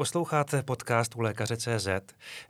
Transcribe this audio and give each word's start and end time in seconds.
Posloucháte 0.00 0.62
podcast 0.62 1.16
u 1.16 1.20
lékaře 1.20 1.56
CZ, 1.56 1.88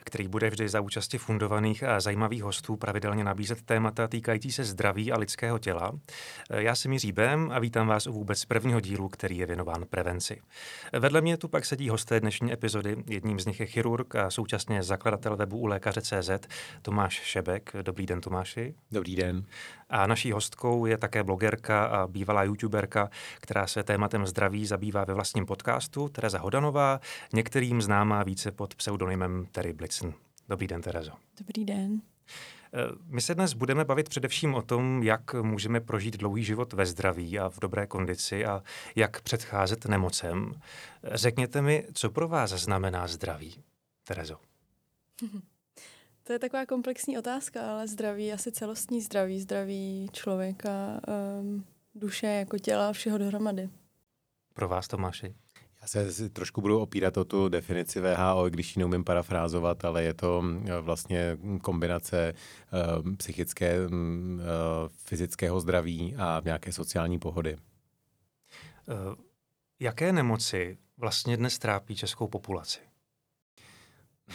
který 0.04 0.28
bude 0.28 0.50
vždy 0.50 0.68
za 0.68 0.80
účasti 0.80 1.18
fundovaných 1.18 1.82
a 1.82 2.00
zajímavých 2.00 2.42
hostů 2.42 2.76
pravidelně 2.76 3.24
nabízet 3.24 3.62
témata 3.62 4.08
týkající 4.08 4.52
se 4.52 4.64
zdraví 4.64 5.12
a 5.12 5.18
lidského 5.18 5.58
těla. 5.58 5.92
Já 6.50 6.74
jsem 6.74 6.92
Jiří 6.92 7.12
Bém 7.12 7.50
a 7.52 7.58
vítám 7.58 7.86
vás 7.86 8.06
u 8.06 8.12
vůbec 8.12 8.44
prvního 8.44 8.80
dílu, 8.80 9.08
který 9.08 9.38
je 9.38 9.46
věnován 9.46 9.84
prevenci. 9.90 10.40
Vedle 10.98 11.20
mě 11.20 11.36
tu 11.36 11.48
pak 11.48 11.64
sedí 11.64 11.88
hosté 11.88 12.20
dnešní 12.20 12.52
epizody. 12.52 12.96
Jedním 13.06 13.40
z 13.40 13.46
nich 13.46 13.60
je 13.60 13.66
chirurg 13.66 14.14
a 14.14 14.30
současně 14.30 14.82
zakladatel 14.82 15.36
webu 15.36 15.58
u 15.58 15.66
lékaře 15.66 16.00
CZ 16.00 16.30
Tomáš 16.82 17.14
Šebek. 17.14 17.72
Dobrý 17.82 18.06
den, 18.06 18.20
Tomáši. 18.20 18.74
Dobrý 18.90 19.16
den. 19.16 19.44
A 19.90 20.06
naší 20.06 20.32
hostkou 20.32 20.86
je 20.86 20.98
také 20.98 21.22
blogerka 21.22 21.84
a 21.84 22.06
bývalá 22.06 22.42
youtuberka, 22.42 23.10
která 23.40 23.66
se 23.66 23.82
tématem 23.82 24.26
zdraví 24.26 24.66
zabývá 24.66 25.04
ve 25.04 25.14
vlastním 25.14 25.46
podcastu, 25.46 26.08
Tereza 26.08 26.38
Hodanová, 26.38 27.00
některým 27.32 27.82
známá 27.82 28.22
více 28.22 28.52
pod 28.52 28.74
pseudonymem 28.74 29.46
Terry 29.52 29.72
Blitzen. 29.72 30.12
Dobrý 30.48 30.66
den, 30.66 30.82
Terezo. 30.82 31.12
Dobrý 31.38 31.64
den. 31.64 32.00
Eh, 32.72 32.78
my 33.06 33.20
se 33.20 33.34
dnes 33.34 33.52
budeme 33.52 33.84
bavit 33.84 34.08
především 34.08 34.54
o 34.54 34.62
tom, 34.62 35.02
jak 35.02 35.34
můžeme 35.34 35.80
prožít 35.80 36.16
dlouhý 36.16 36.44
život 36.44 36.72
ve 36.72 36.86
zdraví 36.86 37.38
a 37.38 37.48
v 37.48 37.60
dobré 37.60 37.86
kondici 37.86 38.44
a 38.44 38.62
jak 38.96 39.20
předcházet 39.20 39.86
nemocem. 39.86 40.60
Řekněte 41.04 41.62
mi, 41.62 41.86
co 41.94 42.10
pro 42.10 42.28
vás 42.28 42.50
znamená 42.50 43.06
zdraví, 43.06 43.62
Terezo? 44.04 44.36
To 46.30 46.34
je 46.34 46.38
taková 46.38 46.66
komplexní 46.66 47.18
otázka, 47.18 47.72
ale 47.72 47.88
zdraví, 47.88 48.32
asi 48.32 48.52
celostní 48.52 49.00
zdraví, 49.00 49.40
zdraví 49.40 50.08
člověka, 50.12 51.00
um, 51.40 51.64
duše 51.94 52.26
jako 52.26 52.58
těla, 52.58 52.92
všeho 52.92 53.18
dohromady. 53.18 53.70
Pro 54.54 54.68
vás, 54.68 54.88
Tomáši? 54.88 55.34
Já 55.80 55.86
se 55.86 56.28
trošku 56.28 56.60
budu 56.60 56.80
opírat 56.80 57.16
o 57.16 57.24
tu 57.24 57.48
definici 57.48 58.00
VHO, 58.00 58.50
když 58.50 58.76
ji 58.76 58.80
neumím 58.80 59.04
parafrázovat, 59.04 59.84
ale 59.84 60.02
je 60.02 60.14
to 60.14 60.44
eh, 60.44 60.80
vlastně 60.80 61.38
kombinace 61.62 62.34
uh, 63.04 63.14
psychické, 63.16 63.86
uh, 63.86 63.90
fyzického 64.88 65.60
zdraví 65.60 66.16
a 66.16 66.42
nějaké 66.44 66.72
sociální 66.72 67.18
pohody. 67.18 67.56
Uh, 67.56 69.14
jaké 69.80 70.12
nemoci 70.12 70.78
vlastně 70.96 71.36
dnes 71.36 71.58
trápí 71.58 71.96
českou 71.96 72.28
populaci? 72.28 72.89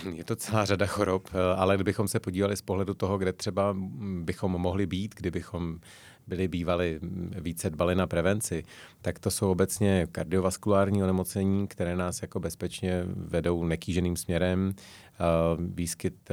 Je 0.13 0.23
to 0.23 0.35
celá 0.35 0.65
řada 0.65 0.85
chorob, 0.85 1.29
ale 1.55 1.75
kdybychom 1.75 2.07
se 2.07 2.19
podívali 2.19 2.57
z 2.57 2.61
pohledu 2.61 2.93
toho, 2.93 3.17
kde 3.17 3.33
třeba 3.33 3.75
bychom 4.21 4.51
mohli 4.51 4.85
být, 4.85 5.15
kdybychom 5.15 5.79
byli 6.27 6.47
bývali 6.47 6.99
více 7.41 7.69
dbali 7.69 7.95
na 7.95 8.07
prevenci, 8.07 8.63
tak 9.01 9.19
to 9.19 9.31
jsou 9.31 9.51
obecně 9.51 10.07
kardiovaskulární 10.11 11.03
onemocnění, 11.03 11.67
které 11.67 11.95
nás 11.95 12.21
jako 12.21 12.39
bezpečně 12.39 13.03
vedou 13.07 13.63
nekýženým 13.63 14.15
směrem, 14.15 14.73
výskyt 15.57 16.29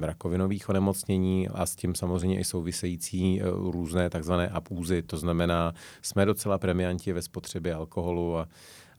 rakovinových 0.00 0.68
onemocnění 0.68 1.48
a 1.48 1.66
s 1.66 1.76
tím 1.76 1.94
samozřejmě 1.94 2.40
i 2.40 2.44
související 2.44 3.40
různé 3.44 4.10
takzvané 4.10 4.48
apúzy, 4.48 5.02
to 5.02 5.16
znamená, 5.16 5.74
jsme 6.02 6.24
docela 6.24 6.58
premianti 6.58 7.12
ve 7.12 7.22
spotřebě 7.22 7.74
alkoholu 7.74 8.38
a 8.38 8.48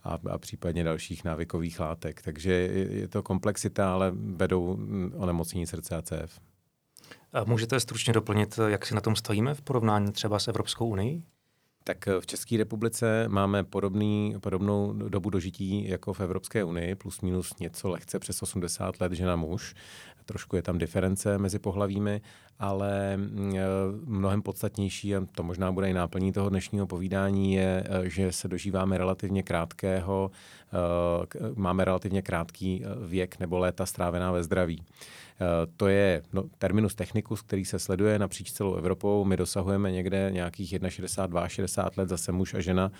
a, 0.04 0.18
a 0.30 0.38
případně 0.38 0.84
dalších 0.84 1.24
návykových 1.24 1.80
látek. 1.80 2.22
Takže 2.22 2.52
je 2.92 3.08
to 3.08 3.24
komplexita, 3.24 3.94
ale 3.94 4.12
vedou 4.16 4.78
onemocnění 5.16 5.68
srdce 5.68 5.96
a 5.96 6.02
cév. 6.02 6.40
A 7.34 7.44
můžete 7.44 7.80
stručně 7.80 8.14
doplnit, 8.14 8.60
jak 8.68 8.86
si 8.86 8.96
na 8.96 9.02
tom 9.02 9.16
stojíme 9.16 9.54
v 9.54 9.62
porovnání 9.62 10.12
třeba 10.12 10.40
s 10.40 10.48
Evropskou 10.48 10.88
unii? 10.88 11.24
Tak 11.84 12.08
v 12.20 12.26
České 12.26 12.58
republice 12.58 13.26
máme 13.28 13.64
podobný, 13.64 14.36
podobnou 14.40 14.94
dobu 14.94 15.30
dožití 15.30 15.90
jako 15.90 16.14
v 16.14 16.20
Evropské 16.20 16.64
unii, 16.64 16.96
plus 16.96 17.22
minus 17.22 17.60
něco 17.60 17.90
lehce 17.90 18.20
přes 18.20 18.42
80 18.42 19.02
let 19.02 19.12
žena 19.12 19.36
muž. 19.36 19.74
Trošku 20.26 20.56
je 20.56 20.62
tam 20.62 20.78
diference 20.78 21.38
mezi 21.38 21.60
pohlavími, 21.60 22.22
ale 22.60 23.18
mm, 23.18 23.54
mnohem 24.06 24.42
podstatnější, 24.42 25.16
a 25.16 25.26
to 25.36 25.44
možná 25.44 25.72
bude 25.72 25.90
i 25.90 25.94
náplní 25.94 26.32
toho 26.32 26.50
dnešního 26.50 26.88
povídání, 26.88 27.54
je, 27.54 27.84
že 28.04 28.32
se 28.32 28.48
dožíváme 28.48 28.98
relativně 28.98 29.44
krátkého, 29.44 30.32
eh, 30.74 31.52
máme 31.56 31.86
relativně 31.86 32.22
krátký 32.22 32.84
věk 33.08 33.40
nebo 33.40 33.60
léta 33.60 33.86
strávená 33.86 34.32
ve 34.32 34.44
zdraví. 34.44 34.84
To 35.78 35.88
je 35.88 36.22
no, 36.34 36.44
terminus 36.58 36.96
technicus, 36.96 37.42
který 37.42 37.66
se 37.66 37.80
sleduje 37.80 38.20
napříč 38.20 38.52
celou 38.52 38.76
Evropou. 38.76 39.26
My 39.26 39.38
dosahujeme 39.38 39.92
někde 39.92 40.30
nějakých 40.32 40.70
61, 40.90 41.48
60 41.48 41.98
let 41.98 42.10
zase 42.10 42.32
muž 42.32 42.54
a 42.54 42.60
žena 42.60 42.92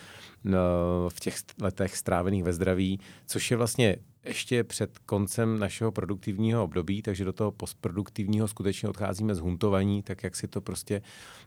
v 1.08 1.20
těch 1.20 1.34
letech 1.60 1.96
strávených 1.96 2.44
ve 2.44 2.52
zdraví, 2.52 3.00
což 3.26 3.50
je 3.50 3.56
vlastně 3.56 3.96
ještě 4.24 4.64
před 4.64 4.98
koncem 4.98 5.58
našeho 5.58 5.92
produktivního 5.92 6.64
období, 6.64 7.02
takže 7.02 7.24
do 7.24 7.32
toho 7.32 7.50
postproduktivního 7.50 8.48
skutečně 8.48 8.88
odcházíme 8.88 9.34
z 9.34 9.38
huntovaní, 9.38 10.02
tak 10.02 10.22
jak 10.22 10.36
si 10.36 10.48
to 10.48 10.60
prostě 10.60 11.02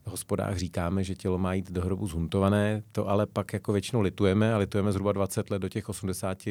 v 0.06 0.08
hospodách 0.08 0.58
říkáme, 0.58 1.03
že 1.03 1.16
tělo 1.16 1.38
má 1.38 1.53
jít 1.53 1.72
do 1.72 1.81
hrobu 1.81 2.08
zhuntované, 2.08 2.84
to 2.91 3.08
ale 3.08 3.25
pak 3.25 3.53
jako 3.53 3.74
většinou 3.74 4.02
litujeme 4.02 4.53
a 4.53 4.58
litujeme 4.58 4.91
zhruba 4.91 5.12
20 5.12 5.50
let 5.50 5.59
do 5.59 5.69
těch 5.69 5.90
80, 5.90 6.46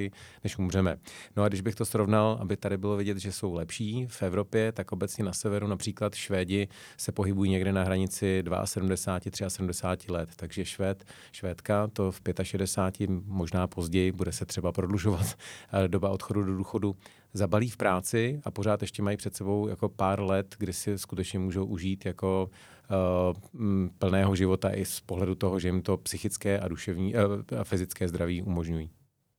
než 0.45 0.59
umřeme. 0.59 0.97
No 1.37 1.43
a 1.43 1.49
když 1.49 1.61
bych 1.61 1.75
to 1.75 1.85
srovnal, 1.85 2.39
aby 2.41 2.57
tady 2.57 2.77
bylo 2.77 2.97
vidět, 2.97 3.19
že 3.19 3.33
jsou 3.33 3.55
lepší 3.55 4.07
v 4.07 4.23
Evropě, 4.23 4.73
tak 4.73 4.93
obecně 4.93 5.25
na 5.25 5.33
severu 5.33 5.67
například 5.67 6.15
Švédi 6.15 6.69
se 6.97 7.13
pohybují 7.13 7.51
někde 7.51 7.73
na 7.73 7.83
hranici 7.83 8.45
72, 8.65 9.51
73 9.51 10.13
let, 10.13 10.31
takže 10.37 10.65
Švéd, 10.65 11.05
Švédka 11.33 11.87
to 11.87 12.13
v 12.13 12.21
65, 12.43 13.11
možná 13.27 13.67
později, 13.67 14.13
bude 14.13 14.33
se 14.33 14.47
třeba 14.47 14.73
prodlužovat 14.73 15.27
doba 15.87 16.14
odchodu 16.15 16.43
do 16.43 16.57
důchodu 16.57 16.97
zabalí 17.33 17.71
v 17.71 17.77
práci 17.77 18.41
a 18.45 18.51
pořád 18.51 18.83
ještě 18.83 19.03
mají 19.03 19.17
před 19.17 19.37
sebou 19.37 19.69
jako 19.69 19.89
pár 19.89 20.21
let, 20.21 20.57
kdy 20.59 20.73
si 20.73 20.99
skutečně 20.99 21.39
můžou 21.39 21.65
užít 21.65 22.07
jako 22.07 22.51
uh, 22.91 23.89
plného 23.99 24.37
života 24.37 24.71
i 24.75 24.85
z 24.85 25.01
pohledu 25.01 25.35
toho, 25.35 25.61
že 25.61 25.69
jim 25.69 25.83
to 25.83 25.97
psychické 25.97 26.61
a 26.61 26.69
duševní 26.69 27.15
uh, 27.15 27.21
a 27.61 27.65
fyzické 27.65 28.09
zdraví 28.09 28.43
umožňují. 28.43 28.91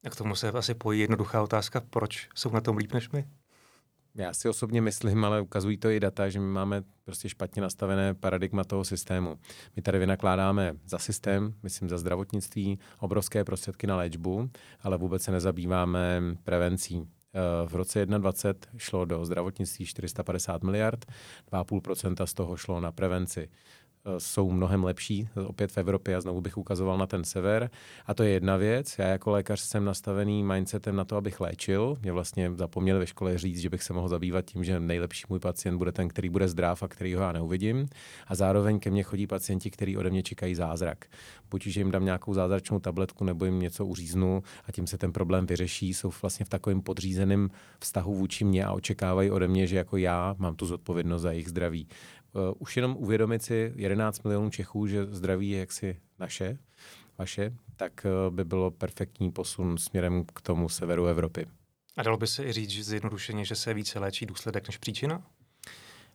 A 0.05 0.09
k 0.09 0.15
tomu 0.15 0.35
se 0.35 0.51
asi 0.51 0.73
pojí 0.73 0.99
jednoduchá 0.99 1.43
otázka, 1.43 1.81
proč 1.89 2.29
jsou 2.35 2.49
na 2.49 2.61
tom 2.61 2.77
líp 2.77 2.93
než 2.93 3.09
my? 3.09 3.25
Já 4.17 4.33
si 4.33 4.49
osobně 4.49 4.81
myslím, 4.81 5.25
ale 5.25 5.41
ukazují 5.41 5.77
to 5.77 5.89
i 5.89 5.99
data, 5.99 6.29
že 6.29 6.39
my 6.39 6.45
máme 6.45 6.83
prostě 7.03 7.29
špatně 7.29 7.61
nastavené 7.61 8.13
paradigma 8.13 8.63
toho 8.63 8.83
systému. 8.83 9.39
My 9.75 9.81
tady 9.81 9.99
vynakládáme 9.99 10.75
za 10.85 10.97
systém, 10.97 11.53
myslím 11.63 11.89
za 11.89 11.97
zdravotnictví, 11.97 12.79
obrovské 12.99 13.43
prostředky 13.43 13.87
na 13.87 13.97
léčbu, 13.97 14.49
ale 14.81 14.97
vůbec 14.97 15.23
se 15.23 15.31
nezabýváme 15.31 16.21
prevencí. 16.43 17.07
Eh, 17.35 17.67
v 17.69 17.75
roce 17.75 18.05
2021 18.05 18.79
šlo 18.79 19.05
do 19.05 19.25
zdravotnictví 19.25 19.85
450 19.85 20.63
miliard, 20.63 21.05
2,5% 21.51 22.25
z 22.25 22.33
toho 22.33 22.57
šlo 22.57 22.79
na 22.79 22.91
prevenci. 22.91 23.49
Eh, 24.07 24.19
jsou 24.19 24.51
mnohem 24.51 24.83
lepší, 24.83 25.29
opět 25.45 25.71
v 25.71 25.77
Evropě 25.77 26.15
a 26.15 26.21
znovu 26.21 26.41
bych 26.41 26.57
ukazoval 26.57 26.97
na 26.97 27.07
ten 27.07 27.23
sever. 27.23 27.69
A 28.05 28.13
to 28.13 28.23
je 28.23 28.29
jedna 28.29 28.57
věc. 28.57 28.95
Já 28.99 29.07
jako 29.07 29.31
lékař 29.31 29.59
jsem 29.59 29.85
nastavený 29.85 30.43
mindsetem 30.43 30.95
na 30.95 31.05
to, 31.05 31.15
abych 31.15 31.39
léčil. 31.39 31.97
Mě 32.01 32.11
vlastně 32.11 32.51
zapomněli 32.55 32.99
ve 32.99 33.07
škole 33.07 33.37
říct, 33.37 33.59
že 33.59 33.69
bych 33.69 33.83
se 33.83 33.93
mohl 33.93 34.07
zabývat 34.07 34.45
tím, 34.45 34.63
že 34.63 34.79
nejlepší 34.79 35.23
můj 35.29 35.39
pacient 35.39 35.77
bude 35.77 35.91
ten, 35.91 36.07
který 36.07 36.29
bude 36.29 36.47
zdrav 36.47 36.83
a 36.83 36.87
který 36.87 37.13
ho 37.13 37.21
já 37.21 37.31
neuvidím. 37.31 37.87
A 38.27 38.35
zároveň 38.35 38.79
ke 38.79 38.89
mně 38.89 39.03
chodí 39.03 39.27
pacienti, 39.27 39.71
kteří 39.71 39.97
ode 39.97 40.09
mě 40.09 40.23
čekají 40.23 40.55
zázrak. 40.55 41.05
Buď, 41.51 41.67
že 41.67 41.79
jim 41.79 41.91
dám 41.91 42.05
nějakou 42.05 42.33
zázračnou 42.33 42.79
tabletku 42.79 43.23
nebo 43.23 43.45
jim 43.45 43.59
něco 43.59 43.85
uříznu 43.85 44.43
a 44.65 44.71
tím 44.71 44.87
se 44.87 44.97
ten 44.97 45.11
problém 45.11 45.45
vyřeší. 45.45 45.93
Jsou 45.93 46.11
vlastně 46.21 46.45
v 46.45 46.49
takovém 46.49 46.81
podřízeném 46.81 47.49
vztahu 47.79 48.15
vůči 48.15 48.43
mě 48.43 48.65
a 48.65 48.71
očekávají 48.71 49.31
ode 49.31 49.47
mě, 49.47 49.67
že 49.67 49.77
jako 49.77 49.97
já 49.97 50.35
mám 50.37 50.55
tu 50.55 50.65
zodpovědnost 50.65 51.21
za 51.21 51.31
jejich 51.31 51.49
zdraví. 51.49 51.87
Uh, 52.35 52.53
už 52.59 52.75
jenom 52.75 52.95
uvědomit 52.97 53.43
si 53.43 53.73
11 53.75 54.23
milionů 54.23 54.49
Čechů, 54.49 54.87
že 54.87 55.05
zdraví 55.05 55.49
je 55.49 55.59
jaksi 55.59 55.99
naše, 56.19 56.57
vaše, 57.17 57.53
tak 57.75 58.05
uh, 58.05 58.35
by 58.35 58.45
bylo 58.45 58.71
perfektní 58.71 59.31
posun 59.31 59.77
směrem 59.77 60.25
k 60.25 60.41
tomu 60.41 60.69
severu 60.69 61.05
Evropy. 61.05 61.45
A 61.97 62.03
dalo 62.03 62.17
by 62.17 62.27
se 62.27 62.45
i 62.45 62.51
říct 62.51 62.69
že 62.69 62.83
zjednodušeně, 62.83 63.45
že 63.45 63.55
se 63.55 63.73
více 63.73 63.99
léčí 63.99 64.25
důsledek 64.25 64.67
než 64.67 64.77
příčina? 64.77 65.23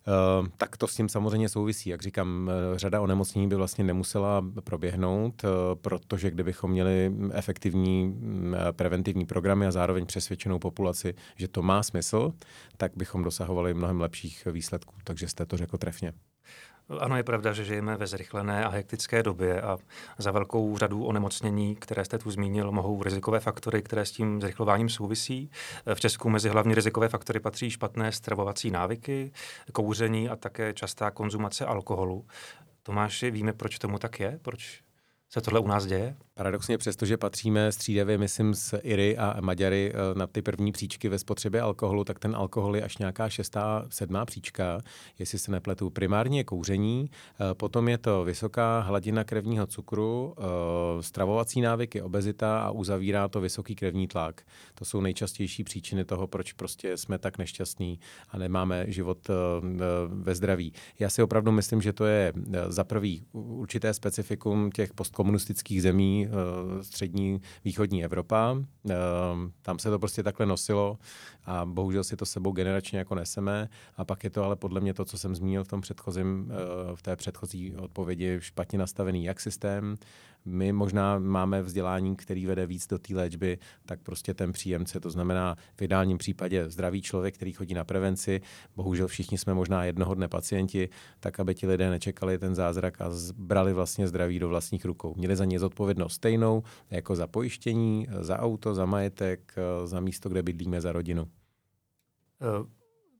Uh, 0.07 0.47
tak 0.57 0.77
to 0.77 0.87
s 0.87 0.95
tím 0.95 1.09
samozřejmě 1.09 1.49
souvisí. 1.49 1.89
Jak 1.89 2.01
říkám, 2.01 2.51
řada 2.75 3.01
onemocnění 3.01 3.47
by 3.47 3.55
vlastně 3.55 3.83
nemusela 3.83 4.45
proběhnout, 4.63 5.43
uh, 5.43 5.49
protože 5.81 6.31
kdybychom 6.31 6.71
měli 6.71 7.11
efektivní 7.33 8.15
uh, 8.15 8.55
preventivní 8.71 9.25
programy 9.25 9.67
a 9.67 9.71
zároveň 9.71 10.05
přesvědčenou 10.05 10.59
populaci, 10.59 11.13
že 11.35 11.47
to 11.47 11.61
má 11.61 11.83
smysl, 11.83 12.33
tak 12.77 12.91
bychom 12.95 13.23
dosahovali 13.23 13.73
mnohem 13.73 14.01
lepších 14.01 14.47
výsledků. 14.51 14.95
Takže 15.03 15.27
jste 15.27 15.45
to 15.45 15.57
řekl 15.57 15.77
trefně. 15.77 16.13
Ano, 16.99 17.17
je 17.17 17.23
pravda, 17.23 17.53
že 17.53 17.65
žijeme 17.65 17.97
ve 17.97 18.07
zrychlené 18.07 18.65
a 18.65 18.69
hektické 18.69 19.23
době 19.23 19.61
a 19.61 19.77
za 20.17 20.31
velkou 20.31 20.77
řadu 20.77 21.05
onemocnění, 21.05 21.75
které 21.75 22.05
jste 22.05 22.17
tu 22.17 22.31
zmínil, 22.31 22.71
mohou 22.71 23.03
rizikové 23.03 23.39
faktory, 23.39 23.81
které 23.81 24.05
s 24.05 24.11
tím 24.11 24.41
zrychlováním 24.41 24.89
souvisí. 24.89 25.49
V 25.93 25.99
Česku 25.99 26.29
mezi 26.29 26.49
hlavní 26.49 26.75
rizikové 26.75 27.09
faktory 27.09 27.39
patří 27.39 27.69
špatné 27.69 28.11
stravovací 28.11 28.71
návyky, 28.71 29.31
kouření 29.71 30.29
a 30.29 30.35
také 30.35 30.73
častá 30.73 31.11
konzumace 31.11 31.65
alkoholu. 31.65 32.25
Tomáši, 32.83 33.31
víme, 33.31 33.53
proč 33.53 33.79
tomu 33.79 33.99
tak 33.99 34.19
je? 34.19 34.39
Proč 34.41 34.81
se 35.29 35.41
tohle 35.41 35.59
u 35.59 35.67
nás 35.67 35.85
děje? 35.85 36.15
Paradoxně 36.33 36.77
přesto, 36.77 37.05
že 37.05 37.17
patříme 37.17 37.71
střídavě, 37.71 38.17
myslím, 38.17 38.53
s 38.53 38.77
Iry 38.83 39.17
a 39.17 39.41
Maďary 39.41 39.93
eh, 39.93 40.19
na 40.19 40.27
ty 40.27 40.41
první 40.41 40.71
příčky 40.71 41.09
ve 41.09 41.19
spotřebě 41.19 41.61
alkoholu, 41.61 42.03
tak 42.03 42.19
ten 42.19 42.35
alkohol 42.35 42.75
je 42.75 42.83
až 42.83 42.97
nějaká 42.97 43.29
šestá, 43.29 43.85
sedmá 43.89 44.25
příčka, 44.25 44.81
jestli 45.19 45.39
se 45.39 45.51
nepletu. 45.51 45.89
Primárně 45.89 46.39
je 46.39 46.43
kouření, 46.43 47.09
eh, 47.11 47.53
potom 47.53 47.89
je 47.89 47.97
to 47.97 48.23
vysoká 48.23 48.79
hladina 48.79 49.23
krevního 49.23 49.67
cukru, 49.67 50.35
eh, 50.37 50.43
stravovací 51.03 51.61
návyky, 51.61 52.01
obezita 52.01 52.61
a 52.61 52.71
uzavírá 52.71 53.27
to 53.27 53.41
vysoký 53.41 53.75
krevní 53.75 54.07
tlak. 54.07 54.41
To 54.75 54.85
jsou 54.85 55.01
nejčastější 55.01 55.63
příčiny 55.63 56.05
toho, 56.05 56.27
proč 56.27 56.53
prostě 56.53 56.97
jsme 56.97 57.19
tak 57.19 57.37
nešťastní 57.37 57.99
a 58.29 58.37
nemáme 58.37 58.85
život 58.87 59.27
ve 60.07 60.35
zdraví. 60.35 60.73
Já 60.99 61.09
si 61.09 61.23
opravdu 61.23 61.51
myslím, 61.51 61.81
že 61.81 61.93
to 61.93 62.05
je 62.05 62.33
za 62.67 62.83
prvý 62.83 63.23
určité 63.31 63.93
specifikum 63.93 64.71
těch 64.71 64.93
postkomunistických 64.93 65.81
zemí, 65.81 66.27
střední 66.81 67.41
východní 67.65 68.03
Evropa. 68.03 68.57
Eh, 68.89 68.93
tam 69.61 69.79
se 69.79 69.89
to 69.89 69.99
prostě 69.99 70.23
takhle 70.23 70.45
nosilo 70.45 70.97
a 71.45 71.65
bohužel 71.65 72.03
si 72.03 72.15
to 72.15 72.25
sebou 72.25 72.51
generačně 72.51 72.99
jako 72.99 73.15
neseme. 73.15 73.69
A 73.97 74.05
pak 74.05 74.23
je 74.23 74.29
to 74.29 74.43
ale 74.43 74.55
podle 74.55 74.81
mě 74.81 74.93
to, 74.93 75.05
co 75.05 75.17
jsem 75.17 75.35
zmínil 75.35 75.63
v 75.63 75.67
tom 75.67 75.81
předchozím, 75.81 76.51
eh, 76.51 76.95
v 76.95 77.01
té 77.01 77.15
předchozí 77.15 77.75
odpovědi, 77.75 78.37
špatně 78.39 78.79
nastavený 78.79 79.23
jak 79.23 79.39
systém. 79.39 79.95
My 80.45 80.71
možná 80.71 81.19
máme 81.19 81.61
vzdělání, 81.61 82.15
který 82.15 82.45
vede 82.45 82.65
víc 82.65 82.87
do 82.87 82.99
té 82.99 83.15
léčby, 83.15 83.57
tak 83.85 84.01
prostě 84.01 84.33
ten 84.33 84.51
příjemce, 84.51 84.99
to 84.99 85.09
znamená 85.09 85.55
v 85.75 85.81
ideálním 85.81 86.17
případě 86.17 86.69
zdravý 86.69 87.01
člověk, 87.01 87.35
který 87.35 87.51
chodí 87.51 87.73
na 87.73 87.83
prevenci, 87.83 88.41
bohužel 88.75 89.07
všichni 89.07 89.37
jsme 89.37 89.53
možná 89.53 89.83
jednoho 89.83 90.15
dne 90.15 90.27
pacienti, 90.27 90.89
tak 91.19 91.39
aby 91.39 91.55
ti 91.55 91.67
lidé 91.67 91.89
nečekali 91.89 92.37
ten 92.37 92.55
zázrak 92.55 93.01
a 93.01 93.11
brali 93.35 93.73
vlastně 93.73 94.07
zdraví 94.07 94.39
do 94.39 94.49
vlastních 94.49 94.85
rukou. 94.85 95.13
Měli 95.17 95.35
za 95.35 95.45
ně 95.45 95.59
zodpovědnost 95.59 96.13
stejnou 96.13 96.63
jako 96.89 97.15
za 97.15 97.27
pojištění, 97.27 98.07
za 98.19 98.39
auto, 98.39 98.75
za 98.75 98.85
majetek, 98.85 99.55
za 99.85 99.99
místo, 99.99 100.29
kde 100.29 100.43
bydlíme, 100.43 100.81
za 100.81 100.91
rodinu. 100.91 101.27
Eh, 102.41 102.67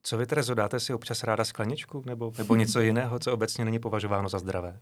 co 0.04 0.18
vy, 0.18 0.26
Terezo, 0.26 0.54
dáte 0.54 0.80
si 0.80 0.94
občas 0.94 1.24
ráda 1.24 1.44
skleničku 1.44 2.04
nebo, 2.06 2.32
nebo 2.38 2.56
něco 2.56 2.82
jiného, 2.82 3.20
co 3.20 3.34
obecně 3.34 3.66
není 3.66 3.80
považováno 3.80 4.30
za 4.30 4.40
zdravé? 4.40 4.80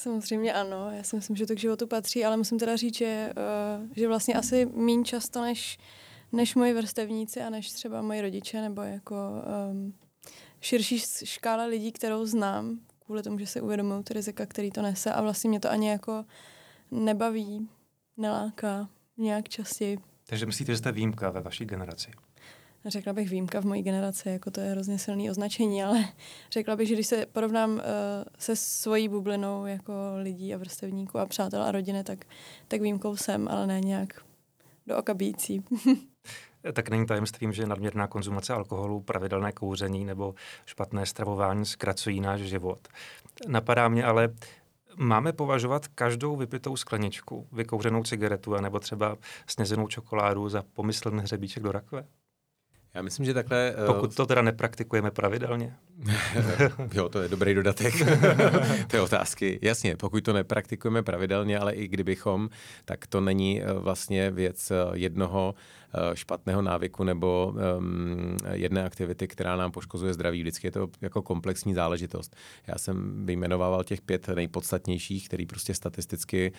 Samozřejmě 0.00 0.52
ano, 0.52 0.90
já 0.90 1.02
si 1.02 1.16
myslím, 1.16 1.36
že 1.36 1.46
to 1.46 1.54
k 1.54 1.58
životu 1.58 1.86
patří, 1.86 2.24
ale 2.24 2.36
musím 2.36 2.58
teda 2.58 2.76
říct, 2.76 2.96
že, 2.96 3.32
uh, 3.80 3.88
že 3.96 4.08
vlastně 4.08 4.34
asi 4.34 4.66
méně 4.66 5.04
často 5.04 5.42
než, 5.42 5.78
než 6.32 6.54
moji 6.54 6.74
vrstevníci 6.74 7.40
a 7.40 7.50
než 7.50 7.72
třeba 7.72 8.02
moji 8.02 8.20
rodiče 8.20 8.60
nebo 8.60 8.82
jako 8.82 9.14
um, 9.70 9.94
širší 10.60 10.98
škála 11.24 11.64
lidí, 11.64 11.92
kterou 11.92 12.26
znám, 12.26 12.80
kvůli 13.04 13.22
tomu, 13.22 13.38
že 13.38 13.46
si 13.46 13.60
uvědomují 13.60 14.04
ty 14.04 14.14
rizika, 14.14 14.46
který 14.46 14.70
to 14.70 14.82
nese 14.82 15.12
a 15.12 15.22
vlastně 15.22 15.50
mě 15.50 15.60
to 15.60 15.70
ani 15.70 15.88
jako 15.88 16.24
nebaví, 16.90 17.68
neláká 18.16 18.88
nějak 19.16 19.48
častěji. 19.48 19.98
Takže 20.26 20.46
myslíte, 20.46 20.72
že 20.72 20.78
jste 20.78 20.92
výjimka 20.92 21.30
ve 21.30 21.40
vaší 21.40 21.64
generaci? 21.64 22.10
Řekla 22.86 23.12
bych 23.12 23.30
výjimka 23.30 23.60
v 23.60 23.64
mojí 23.64 23.82
generaci, 23.82 24.28
jako 24.28 24.50
to 24.50 24.60
je 24.60 24.70
hrozně 24.70 24.98
silný 24.98 25.30
označení, 25.30 25.82
ale 25.82 26.04
řekla 26.52 26.76
bych, 26.76 26.88
že 26.88 26.94
když 26.94 27.06
se 27.06 27.26
porovnám 27.26 27.70
uh, 27.70 27.80
se 28.38 28.56
svojí 28.56 29.08
bublinou 29.08 29.66
jako 29.66 29.92
lidí 30.22 30.54
a 30.54 30.58
vrstevníků 30.58 31.18
a 31.18 31.26
přátel 31.26 31.62
a 31.62 31.72
rodiny, 31.72 32.04
tak, 32.04 32.24
tak 32.68 32.80
výjimkou 32.80 33.16
jsem, 33.16 33.48
ale 33.48 33.66
ne 33.66 33.80
nějak 33.80 34.22
do 34.86 34.96
oka 34.96 35.14
bíjící. 35.14 35.64
tak 36.72 36.88
není 36.88 37.06
tajemstvím, 37.06 37.52
že 37.52 37.66
nadměrná 37.66 38.06
konzumace 38.06 38.52
alkoholu, 38.52 39.00
pravidelné 39.00 39.52
kouření 39.52 40.04
nebo 40.04 40.34
špatné 40.66 41.06
stravování 41.06 41.66
zkracují 41.66 42.20
náš 42.20 42.40
život. 42.40 42.88
Napadá 43.48 43.88
mě 43.88 44.04
ale, 44.04 44.28
máme 44.96 45.32
považovat 45.32 45.88
každou 45.88 46.36
vypitou 46.36 46.76
skleničku, 46.76 47.48
vykouřenou 47.52 48.02
cigaretu 48.02 48.54
nebo 48.54 48.80
třeba 48.80 49.16
snězenou 49.46 49.88
čokoládu 49.88 50.48
za 50.48 50.62
pomyslný 50.72 51.22
hřebíček 51.22 51.62
do 51.62 51.72
rakve? 51.72 52.06
Já 52.94 53.02
myslím, 53.02 53.26
že 53.26 53.34
takhle... 53.34 53.74
Eh, 53.76 53.86
Pokud 53.86 54.14
to 54.14 54.26
teda 54.26 54.42
nepraktikujeme 54.42 55.10
pravidelně. 55.10 55.76
jo, 56.92 57.08
to 57.08 57.22
je 57.22 57.28
dobrý 57.28 57.54
dodatek 57.54 57.94
té 58.86 59.00
otázky. 59.00 59.58
Jasně, 59.62 59.96
pokud 59.96 60.24
to 60.24 60.32
nepraktikujeme 60.32 61.02
pravidelně, 61.02 61.58
ale 61.58 61.72
i 61.72 61.88
kdybychom, 61.88 62.50
tak 62.84 63.06
to 63.06 63.20
není 63.20 63.62
eh, 63.62 63.72
vlastně 63.72 64.30
věc 64.30 64.70
eh, 64.70 64.74
jednoho 64.92 65.54
špatného 66.14 66.62
návyku 66.62 67.04
nebo 67.04 67.54
um, 67.78 68.36
jedné 68.52 68.84
aktivity, 68.84 69.28
která 69.28 69.56
nám 69.56 69.70
poškozuje 69.70 70.14
zdraví. 70.14 70.40
Vždycky 70.40 70.66
je 70.66 70.70
to 70.70 70.88
jako 71.00 71.22
komplexní 71.22 71.74
záležitost. 71.74 72.36
Já 72.66 72.78
jsem 72.78 73.26
vyjmenovával 73.26 73.84
těch 73.84 74.00
pět 74.00 74.28
nejpodstatnějších, 74.28 75.28
který 75.28 75.46
prostě 75.46 75.74
statisticky 75.74 76.52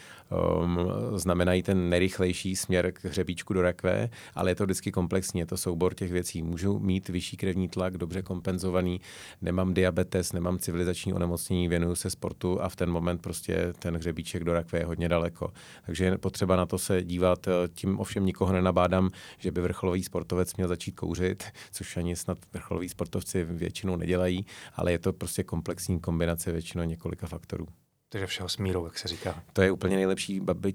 um, 0.64 0.78
znamenají 1.16 1.64
ten 1.64 1.90
nejrychlejší 1.90 2.56
směr 2.56 2.92
k 2.92 3.06
hřebíčku 3.06 3.54
do 3.54 3.62
rakve, 3.62 4.10
ale 4.36 4.52
je 4.52 4.56
to 4.56 4.64
vždycky 4.64 4.92
komplexní, 4.92 5.40
je 5.40 5.46
to 5.46 5.58
soubor 5.58 5.94
těch 5.94 6.12
věcí. 6.12 6.42
Můžu 6.42 6.80
mít 6.80 7.10
vyšší 7.10 7.38
krevní 7.38 7.70
tlak, 7.70 7.98
dobře 7.98 8.22
kompenzovaný, 8.22 9.02
nemám 9.42 9.74
diabetes, 9.74 10.34
nemám 10.34 10.60
civilizační 10.60 11.14
onemocnění, 11.14 11.68
věnuju 11.68 11.96
se 11.96 12.10
sportu 12.10 12.62
a 12.62 12.70
v 12.70 12.76
ten 12.76 12.90
moment 12.90 13.22
prostě 13.22 13.74
ten 13.80 13.96
hřebíček 13.98 14.44
do 14.44 14.54
rakve 14.54 14.80
je 14.80 14.86
hodně 14.86 15.10
daleko. 15.10 15.54
Takže 15.86 16.06
je 16.06 16.18
potřeba 16.18 16.56
na 16.56 16.66
to 16.66 16.78
se 16.78 17.04
dívat, 17.04 17.48
tím 17.74 18.00
ovšem 18.00 18.26
nikoho 18.26 18.54
nenabádám 18.54 19.10
že 19.38 19.52
by 19.52 19.62
vrcholový 19.62 20.04
sportovec 20.04 20.56
měl 20.56 20.68
začít 20.68 20.92
kouřit, 20.92 21.44
což 21.72 21.98
ani 21.98 22.16
snad 22.16 22.38
vrcholoví 22.54 22.90
sportovci 22.90 23.44
většinou 23.44 23.96
nedělají, 23.96 24.46
ale 24.74 24.92
je 24.92 25.00
to 25.00 25.14
prostě 25.14 25.44
komplexní 25.44 26.00
kombinace 26.00 26.52
většinou 26.52 26.84
několika 26.84 27.28
faktorů. 27.28 27.68
Takže 28.10 28.28
všeho 28.28 28.50
s 28.50 28.58
mírou, 28.58 28.86
jak 28.86 28.98
se 28.98 29.08
říká. 29.08 29.44
To 29.54 29.62
je 29.62 29.72
úplně 29.72 29.96
nejlepší 29.96 30.40
babi, 30.40 30.74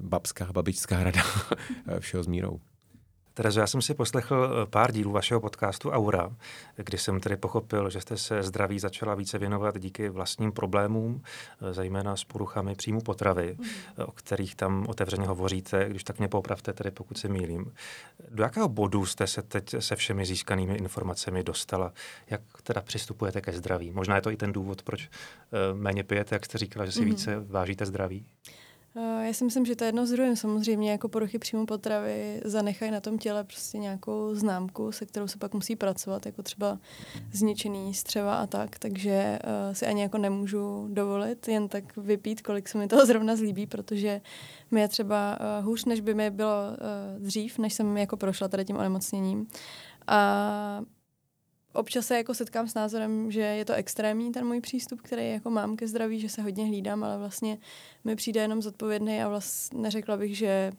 babská, 0.00 0.52
babičská 0.52 1.04
rada 1.04 1.22
všeho 1.98 2.22
s 2.22 2.26
mírou. 2.26 2.60
Terezo, 3.36 3.60
já 3.60 3.66
jsem 3.66 3.82
si 3.82 3.94
poslechl 3.94 4.50
eh, 4.62 4.66
pár 4.66 4.92
dílů 4.92 5.12
vašeho 5.12 5.40
podcastu 5.40 5.90
Aura, 5.90 6.30
kdy 6.76 6.98
jsem 6.98 7.20
tedy 7.20 7.36
pochopil, 7.36 7.90
že 7.90 8.00
jste 8.00 8.16
se 8.16 8.42
zdraví 8.42 8.78
začala 8.78 9.14
více 9.14 9.38
věnovat 9.38 9.78
díky 9.78 10.08
vlastním 10.08 10.52
problémům, 10.52 11.22
eh, 11.22 11.74
zejména 11.74 12.16
s 12.16 12.24
poruchami 12.24 12.74
příjmu 12.74 13.00
potravy, 13.00 13.56
mm. 13.58 13.66
o 14.04 14.12
kterých 14.12 14.54
tam 14.54 14.86
otevřeně 14.88 15.26
hovoříte, 15.26 15.88
když 15.88 16.04
tak 16.04 16.18
mě 16.18 16.28
popravte, 16.28 16.72
tedy 16.72 16.90
pokud 16.90 17.18
se 17.18 17.28
mýlím. 17.28 17.72
Do 18.30 18.42
jakého 18.42 18.68
bodu 18.68 19.06
jste 19.06 19.26
se 19.26 19.42
teď 19.42 19.74
se 19.78 19.96
všemi 19.96 20.26
získanými 20.26 20.74
informacemi 20.74 21.44
dostala? 21.44 21.92
Jak 22.30 22.40
teda 22.62 22.80
přistupujete 22.80 23.40
ke 23.40 23.52
zdraví? 23.52 23.92
Možná 23.92 24.16
je 24.16 24.22
to 24.22 24.30
i 24.30 24.36
ten 24.36 24.52
důvod, 24.52 24.82
proč 24.82 25.08
méně 25.74 26.04
pijete, 26.04 26.34
jak 26.34 26.44
jste 26.44 26.58
říkala, 26.58 26.86
že 26.86 26.92
si 26.92 27.00
mm. 27.00 27.06
více 27.06 27.40
vážíte 27.46 27.86
zdraví? 27.86 28.26
Eh, 28.96 29.26
já 29.26 29.32
si 29.32 29.44
myslím, 29.44 29.64
že 29.66 29.76
to 29.76 29.84
je 29.84 29.88
jedno 29.88 30.06
zdrojem. 30.06 30.36
Samozřejmě 30.36 30.90
jako 30.90 31.08
poruchy 31.08 31.38
příjmu 31.38 31.66
potravy 31.66 32.40
zanechají 32.44 32.90
na 32.90 33.00
tom 33.00 33.18
těle 33.18 33.44
prostě 33.44 33.78
nějakou 33.78 34.34
známku, 34.34 34.92
se 34.92 35.06
kterou 35.06 35.28
se 35.28 35.38
pak 35.38 35.54
musí 35.54 35.76
pracovat, 35.76 36.26
jako 36.26 36.42
třeba 36.42 36.78
zničený 37.32 37.94
střeva 37.94 38.36
a 38.36 38.46
tak, 38.46 38.78
takže 38.78 39.38
uh, 39.44 39.74
si 39.74 39.86
ani 39.86 40.02
jako 40.02 40.18
nemůžu 40.18 40.88
dovolit 40.90 41.48
jen 41.48 41.68
tak 41.68 41.96
vypít, 41.96 42.42
kolik 42.42 42.68
se 42.68 42.78
mi 42.78 42.88
toho 42.88 43.06
zrovna 43.06 43.36
zlíbí, 43.36 43.66
protože 43.66 44.20
mi 44.70 44.80
je 44.80 44.88
třeba 44.88 45.38
uh, 45.40 45.64
hůř, 45.64 45.84
než 45.84 46.00
by 46.00 46.14
mi 46.14 46.30
bylo 46.30 46.54
uh, 46.70 47.22
dřív, 47.22 47.58
než 47.58 47.74
jsem 47.74 47.96
jako 47.96 48.16
prošla 48.16 48.48
tady 48.48 48.64
tím 48.64 48.76
onemocněním. 48.76 49.46
A 50.06 50.80
občas 51.74 52.06
se 52.06 52.16
jako 52.16 52.34
setkám 52.34 52.68
s 52.68 52.74
názorem, 52.74 53.30
že 53.30 53.40
je 53.40 53.64
to 53.64 53.72
extrémní 53.72 54.32
ten 54.32 54.46
můj 54.46 54.60
přístup, 54.60 55.00
který 55.00 55.30
jako 55.30 55.50
mám 55.50 55.76
ke 55.76 55.88
zdraví, 55.88 56.20
že 56.20 56.28
se 56.28 56.42
hodně 56.42 56.66
hlídám, 56.66 57.04
ale 57.04 57.18
vlastně 57.18 57.58
mi 58.04 58.16
přijde 58.16 58.40
jenom 58.40 58.62
zodpovědný 58.62 59.22
a 59.22 59.28
vlastně 59.28 59.78
neřekla 59.80 60.16
bych, 60.16 60.38
že, 60.38 60.72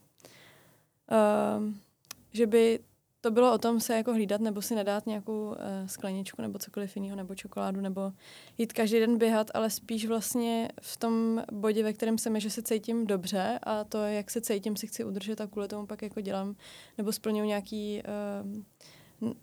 uh, 1.12 1.74
že 2.34 2.48
by 2.48 2.80
to 3.22 3.32
bylo 3.32 3.54
o 3.54 3.58
tom 3.58 3.80
se 3.80 3.96
jako 3.96 4.14
hlídat 4.14 4.42
nebo 4.42 4.62
si 4.62 4.76
nedát 4.76 5.06
nějakou 5.06 5.48
uh, 5.48 5.56
skleničku 5.86 6.42
nebo 6.42 6.60
cokoliv 6.60 6.96
jiného, 6.96 7.16
nebo 7.16 7.36
čokoládu, 7.36 7.82
nebo 7.82 8.12
jít 8.58 8.74
každý 8.74 9.00
den 9.00 9.18
běhat, 9.18 9.52
ale 9.54 9.70
spíš 9.70 10.06
vlastně 10.06 10.70
v 10.82 10.98
tom 10.98 11.44
bodě, 11.52 11.84
ve 11.84 11.94
kterém 11.94 12.18
jsem 12.18 12.40
že 12.40 12.50
se 12.50 12.62
cítím 12.62 13.08
dobře 13.08 13.60
a 13.64 13.84
to, 13.84 13.98
jak 13.98 14.32
se 14.32 14.42
cítím, 14.42 14.76
si 14.76 14.88
chci 14.88 15.04
udržet 15.04 15.42
a 15.42 15.48
kvůli 15.48 15.68
tomu 15.68 15.86
pak 15.88 16.02
jako 16.02 16.22
dělám 16.22 16.56
nebo 16.98 17.12
splňuji 17.12 17.48
nějaký 17.48 18.02
uh, 18.46 18.64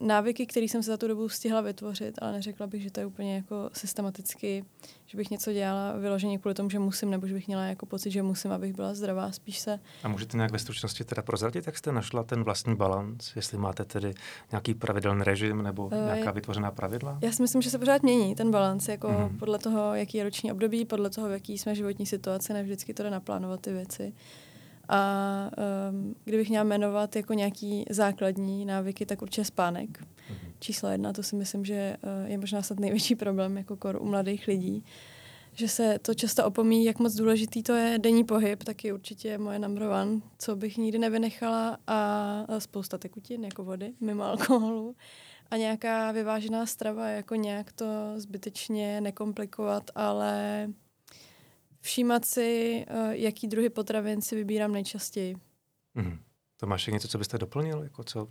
návyky, 0.00 0.46
které 0.46 0.66
jsem 0.66 0.82
se 0.82 0.90
za 0.90 0.96
tu 0.96 1.08
dobu 1.08 1.28
stihla 1.28 1.60
vytvořit, 1.60 2.14
ale 2.22 2.32
neřekla 2.32 2.66
bych, 2.66 2.82
že 2.82 2.90
to 2.90 3.00
je 3.00 3.06
úplně 3.06 3.36
jako 3.36 3.70
systematicky, 3.72 4.64
že 5.06 5.18
bych 5.18 5.30
něco 5.30 5.52
dělala 5.52 5.92
vyloženě 5.92 6.38
kvůli 6.38 6.54
tomu, 6.54 6.70
že 6.70 6.78
musím, 6.78 7.10
nebo 7.10 7.26
že 7.26 7.34
bych 7.34 7.46
měla 7.46 7.64
jako 7.64 7.86
pocit, 7.86 8.10
že 8.10 8.22
musím, 8.22 8.52
abych 8.52 8.72
byla 8.72 8.94
zdravá, 8.94 9.32
spíš 9.32 9.58
se. 9.58 9.80
A 10.02 10.08
můžete 10.08 10.36
nějak 10.36 10.52
ve 10.52 10.58
stručnosti 10.58 11.04
teda 11.04 11.22
prozradit, 11.22 11.66
jak 11.66 11.78
jste 11.78 11.92
našla 11.92 12.22
ten 12.22 12.44
vlastní 12.44 12.76
balans, 12.76 13.36
jestli 13.36 13.58
máte 13.58 13.84
tedy 13.84 14.14
nějaký 14.50 14.74
pravidelný 14.74 15.24
režim 15.24 15.62
nebo 15.62 15.86
uh, 15.86 15.92
nějaká 15.92 16.30
vytvořená 16.30 16.70
pravidla? 16.70 17.18
Já 17.22 17.32
si 17.32 17.42
myslím, 17.42 17.62
že 17.62 17.70
se 17.70 17.78
pořád 17.78 18.02
mění 18.02 18.34
ten 18.34 18.50
balans, 18.50 18.88
jako 18.88 19.08
mm-hmm. 19.08 19.38
podle 19.38 19.58
toho, 19.58 19.94
jaký 19.94 20.18
je 20.18 20.24
roční 20.24 20.52
období, 20.52 20.84
podle 20.84 21.10
toho, 21.10 21.28
v 21.28 21.32
jaký 21.32 21.58
jsme 21.58 21.74
životní 21.74 22.06
situaci, 22.06 22.52
ne 22.52 22.62
vždycky 22.62 22.94
to 22.94 23.02
jde 23.02 23.10
naplánovat 23.10 23.60
ty 23.60 23.72
věci. 23.72 24.12
A 24.94 25.50
um, 25.90 26.14
kdybych 26.24 26.48
měla 26.48 26.64
jmenovat 26.64 27.16
jako 27.16 27.34
nějaký 27.34 27.84
základní 27.90 28.64
návyky, 28.64 29.06
tak 29.06 29.22
určitě 29.22 29.44
spánek. 29.44 29.88
Mm-hmm. 29.90 30.52
Číslo 30.60 30.88
jedna, 30.88 31.12
to 31.12 31.22
si 31.22 31.36
myslím, 31.36 31.64
že 31.64 31.96
uh, 32.02 32.30
je 32.30 32.38
možná 32.38 32.62
snad 32.62 32.80
největší 32.80 33.14
problém 33.14 33.56
jako 33.56 33.76
kor 33.76 33.98
u 34.02 34.04
mladých 34.04 34.48
lidí. 34.48 34.84
že 35.54 35.68
se 35.68 35.98
to 35.98 36.14
často 36.14 36.44
opomíjí, 36.44 36.84
jak 36.84 36.98
moc 36.98 37.14
důležitý 37.14 37.62
to 37.62 37.72
je 37.72 37.98
denní 37.98 38.24
pohyb, 38.24 38.64
taky 38.64 38.92
určitě 38.92 39.38
moje 39.38 39.58
number 39.58 39.82
one, 39.82 40.20
co 40.38 40.56
bych 40.56 40.76
nikdy 40.76 40.98
nevynechala 40.98 41.78
a 41.86 42.46
spousta 42.58 42.98
tekutin, 42.98 43.44
jako 43.44 43.64
vody, 43.64 43.92
mimo 44.00 44.24
alkoholu 44.24 44.96
a 45.50 45.56
nějaká 45.56 46.12
vyvážená 46.12 46.66
strava, 46.66 47.08
jako 47.08 47.34
nějak 47.34 47.72
to 47.72 47.84
zbytečně 48.16 49.00
nekomplikovat, 49.00 49.90
ale 49.94 50.68
všímat 51.82 52.24
si, 52.24 52.84
eh, 52.88 53.16
jaký 53.16 53.48
druhy 53.48 53.70
potravin 53.70 54.22
si 54.22 54.36
vybírám 54.36 54.72
nejčastěji. 54.72 55.36
Mm. 55.94 56.18
To 56.56 56.66
máš 56.66 56.86
něco, 56.86 57.08
co 57.08 57.18
byste 57.18 57.38
doplnil? 57.38 57.82
Jako 57.82 58.04
co? 58.04 58.28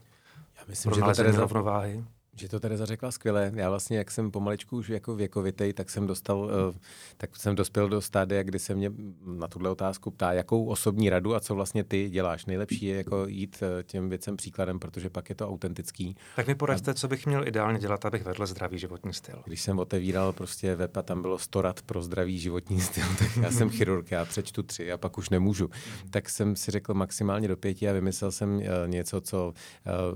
Já 0.57 0.63
myslím, 0.67 0.93
že 0.93 1.01
to 1.01 1.13
Tereza... 1.13 1.41
rovnováhy. 1.41 2.03
Že 2.35 2.49
to 2.49 2.59
Tereza 2.59 2.85
řekla 2.85 3.11
skvěle. 3.11 3.51
Já 3.55 3.69
vlastně, 3.69 3.97
jak 3.97 4.11
jsem 4.11 4.31
pomaličku 4.31 4.77
už 4.77 4.89
jako 4.89 5.15
věkovitej, 5.15 5.73
tak 5.73 5.89
jsem 5.89 6.07
dostal, 6.07 6.39
uh, 6.39 6.75
tak 7.17 7.35
jsem 7.35 7.55
dospěl 7.55 7.89
do 7.89 8.01
stádia, 8.01 8.43
kdy 8.43 8.59
se 8.59 8.75
mě 8.75 8.91
na 9.25 9.47
tuhle 9.47 9.69
otázku 9.69 10.11
ptá, 10.11 10.33
jakou 10.33 10.65
osobní 10.65 11.09
radu 11.09 11.35
a 11.35 11.39
co 11.39 11.55
vlastně 11.55 11.83
ty 11.83 12.09
děláš. 12.09 12.45
Nejlepší 12.45 12.85
je 12.85 12.97
jako 12.97 13.25
jít 13.27 13.57
uh, 13.61 13.83
těm 13.83 14.09
věcem 14.09 14.37
příkladem, 14.37 14.79
protože 14.79 15.09
pak 15.09 15.29
je 15.29 15.35
to 15.35 15.49
autentický. 15.49 16.15
Tak 16.35 16.47
mi 16.47 16.55
poraďte, 16.55 16.93
co 16.93 17.07
bych 17.07 17.25
měl 17.25 17.47
ideálně 17.47 17.79
dělat, 17.79 18.05
abych 18.05 18.23
vedl 18.23 18.45
zdravý 18.45 18.79
životní 18.79 19.13
styl. 19.13 19.41
Když 19.45 19.61
jsem 19.61 19.79
otevíral 19.79 20.33
prostě 20.33 20.75
web 20.75 20.97
a 20.97 21.01
tam 21.01 21.21
bylo 21.21 21.37
100 21.37 21.61
rad 21.61 21.81
pro 21.81 22.01
zdravý 22.01 22.39
životní 22.39 22.81
styl, 22.81 23.05
tak 23.19 23.37
já 23.37 23.51
jsem 23.51 23.69
chirurg, 23.77 24.11
já 24.11 24.25
přečtu 24.25 24.63
tři 24.63 24.91
a 24.91 24.97
pak 24.97 25.17
už 25.17 25.29
nemůžu. 25.29 25.69
Tak 26.09 26.29
jsem 26.29 26.55
si 26.55 26.71
řekl 26.71 26.93
maximálně 26.93 27.47
do 27.47 27.57
pěti 27.57 27.89
a 27.89 27.93
vymyslel 27.93 28.31
jsem 28.31 28.55
uh, 28.55 28.63
něco, 28.87 29.21
co 29.21 29.53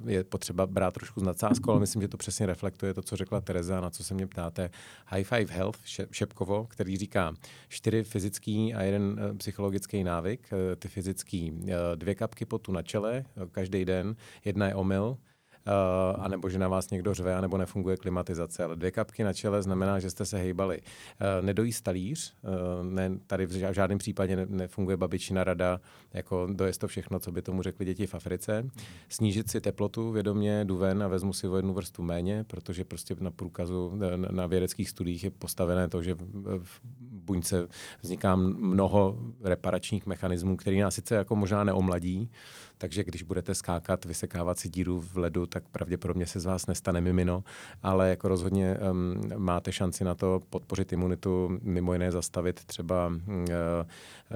je 0.08 0.24
potřeba 0.24 0.68
brát 0.68 0.94
trošku 0.94 1.20
z 1.20 1.24
nadsázkou, 1.24 1.72
ale 1.72 1.80
myslím, 1.80 2.05
že 2.06 2.10
to 2.10 2.18
přesně 2.18 2.46
reflektuje 2.46 2.94
to, 2.94 3.02
co 3.02 3.16
řekla 3.16 3.42
Tereza, 3.42 3.82
na 3.82 3.90
co 3.90 4.04
se 4.04 4.14
mě 4.14 4.28
ptáte. 4.28 4.70
High 5.08 5.24
Five 5.24 5.54
Health 5.54 5.80
Šepkovo, 6.12 6.66
který 6.66 6.98
říká 6.98 7.34
čtyři 7.70 8.04
fyzický 8.04 8.74
a 8.74 8.84
jeden 8.84 9.20
eh, 9.20 9.34
psychologický 9.34 10.04
návyk. 10.04 10.50
Eh, 10.52 10.76
ty 10.76 10.88
fyzický 10.88 11.54
eh, 11.68 11.96
dvě 11.96 12.16
kapky 12.16 12.46
potu 12.46 12.72
na 12.72 12.82
čele 12.82 13.26
každý 13.52 13.86
den, 13.86 14.16
jedna 14.46 14.68
je 14.68 14.76
omyl, 14.76 15.18
uh, 15.68 16.24
anebo 16.24 16.50
že 16.50 16.60
na 16.60 16.68
vás 16.68 16.90
někdo 16.90 17.14
řve, 17.14 17.36
anebo 17.36 17.58
nefunguje 17.58 17.98
klimatizace. 17.98 18.64
Ale 18.64 18.76
dvě 18.76 18.92
kapky 18.92 19.24
na 19.24 19.34
čele 19.34 19.62
znamená, 19.62 20.00
že 20.00 20.10
jste 20.10 20.26
se 20.26 20.38
hejbali. 20.38 20.82
Uh, 20.82 21.46
nedojí 21.46 21.74
stalíř, 21.74 22.34
uh, 22.42 22.86
ne, 22.92 23.12
tady 23.28 23.46
v 23.46 23.74
žádném 23.74 23.98
případě 23.98 24.36
ne, 24.36 24.46
nefunguje 24.50 24.98
babičina 24.98 25.44
rada, 25.44 25.80
jako 26.14 26.48
dojezd 26.52 26.82
to 26.82 26.88
všechno, 26.88 27.20
co 27.20 27.32
by 27.32 27.42
tomu 27.42 27.62
řekli 27.62 27.86
děti 27.86 28.08
v 28.08 28.16
Africe. 28.16 28.70
Snížit 29.10 29.50
si 29.50 29.62
teplotu 29.62 30.12
vědomě, 30.12 30.66
jdu 30.66 30.78
ven 30.78 31.04
a 31.04 31.08
vezmu 31.08 31.34
si 31.34 31.48
o 31.48 31.56
jednu 31.56 31.74
vrstu 31.74 32.04
méně, 32.04 32.44
protože 32.44 32.86
prostě 32.86 33.16
na 33.20 33.32
průkazu, 33.32 33.92
na, 33.96 34.08
na 34.32 34.48
vědeckých 34.48 34.90
studiích 34.90 35.24
je 35.24 35.32
postavené 35.32 35.88
to, 35.88 36.04
že 36.04 36.16
v 36.60 36.82
buňce 37.26 37.68
vzniká 38.02 38.36
mnoho 38.36 39.18
reparačních 39.44 40.06
mechanismů, 40.06 40.58
který 40.58 40.80
nás 40.80 40.96
sice 40.96 41.16
jako 41.16 41.36
možná 41.36 41.64
neomladí, 41.64 42.30
takže 42.78 43.04
když 43.04 43.24
budete 43.24 43.56
skákat, 43.56 44.06
vysekávat 44.06 44.60
si 44.60 44.70
díru 44.70 45.02
v 45.02 45.18
ledu, 45.18 45.46
tak 45.46 45.64
pravděpodobně 45.72 46.28
se 46.28 46.40
z 46.40 46.46
vás 46.46 46.68
nestane 46.68 47.02
mimino, 47.02 47.44
ale 47.84 48.10
jako 48.10 48.28
rozhodně 48.28 48.78
um, 48.92 49.22
máte 49.38 49.72
šanci 49.72 50.04
na 50.04 50.16
to 50.16 50.42
podpořit 50.50 50.94
imunitu, 50.94 51.60
mimo 51.62 51.94
jiné 51.94 52.12
zastavit 52.12 52.66
třeba 52.66 53.08
uh, 53.08 53.44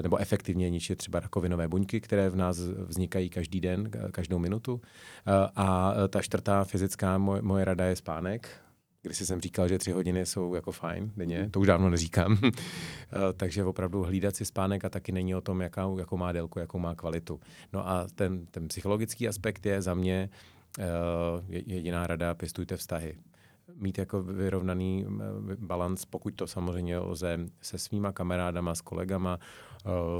nebo 0.01 0.17
efektivně 0.17 0.69
ničit 0.69 0.98
třeba 0.98 1.19
rakovinové 1.19 1.67
buňky, 1.67 2.01
které 2.01 2.29
v 2.29 2.36
nás 2.36 2.60
vznikají 2.60 3.29
každý 3.29 3.62
den, 3.62 3.89
každou 4.12 4.39
minutu. 4.39 4.74
Uh, 4.74 4.81
a 5.55 5.93
ta 6.10 6.22
čtvrtá 6.22 6.63
fyzická 6.63 7.17
moje, 7.17 7.41
moje 7.41 7.65
rada 7.65 7.86
je 7.86 7.96
spánek 7.96 8.50
když 9.01 9.18
jsem 9.18 9.41
říkal, 9.41 9.68
že 9.68 9.77
tři 9.77 9.91
hodiny 9.91 10.25
jsou 10.25 10.53
jako 10.53 10.72
fajn 10.72 11.12
denně, 11.18 11.50
to 11.51 11.60
už 11.60 11.68
dávno 11.68 11.89
neříkám. 11.89 12.38
Eh, 13.12 13.34
takže 13.34 13.63
opravdu 13.63 14.03
hlídat 14.03 14.36
si 14.36 14.46
spánek 14.46 14.86
a 14.86 14.89
taky 14.89 15.12
není 15.12 15.36
o 15.36 15.41
tom, 15.41 15.62
jaká, 15.62 15.89
jakou 16.00 16.18
má 16.18 16.32
délku, 16.32 16.60
jakou 16.60 16.79
má 16.79 16.96
kvalitu. 16.96 17.39
No 17.74 17.89
a 17.89 18.08
ten, 18.15 18.46
ten 18.46 18.68
psychologický 18.68 19.27
aspekt 19.27 19.65
je 19.65 19.82
za 19.82 19.94
mě 19.94 20.29
uh, 20.79 20.86
jediná 21.50 22.08
rada, 22.08 22.34
pěstujte 22.34 22.77
vztahy 22.77 23.18
mít 23.75 23.98
jako 23.98 24.24
vyrovnaný 24.24 25.06
eh, 25.06 25.56
balans, 25.56 26.06
pokud 26.06 26.36
to 26.36 26.48
samozřejmě 26.48 26.98
lze 26.98 27.39
se 27.62 27.77
svýma 27.77 28.12
kamarádama, 28.12 28.75
s 28.75 28.82
kolegama, 28.82 29.39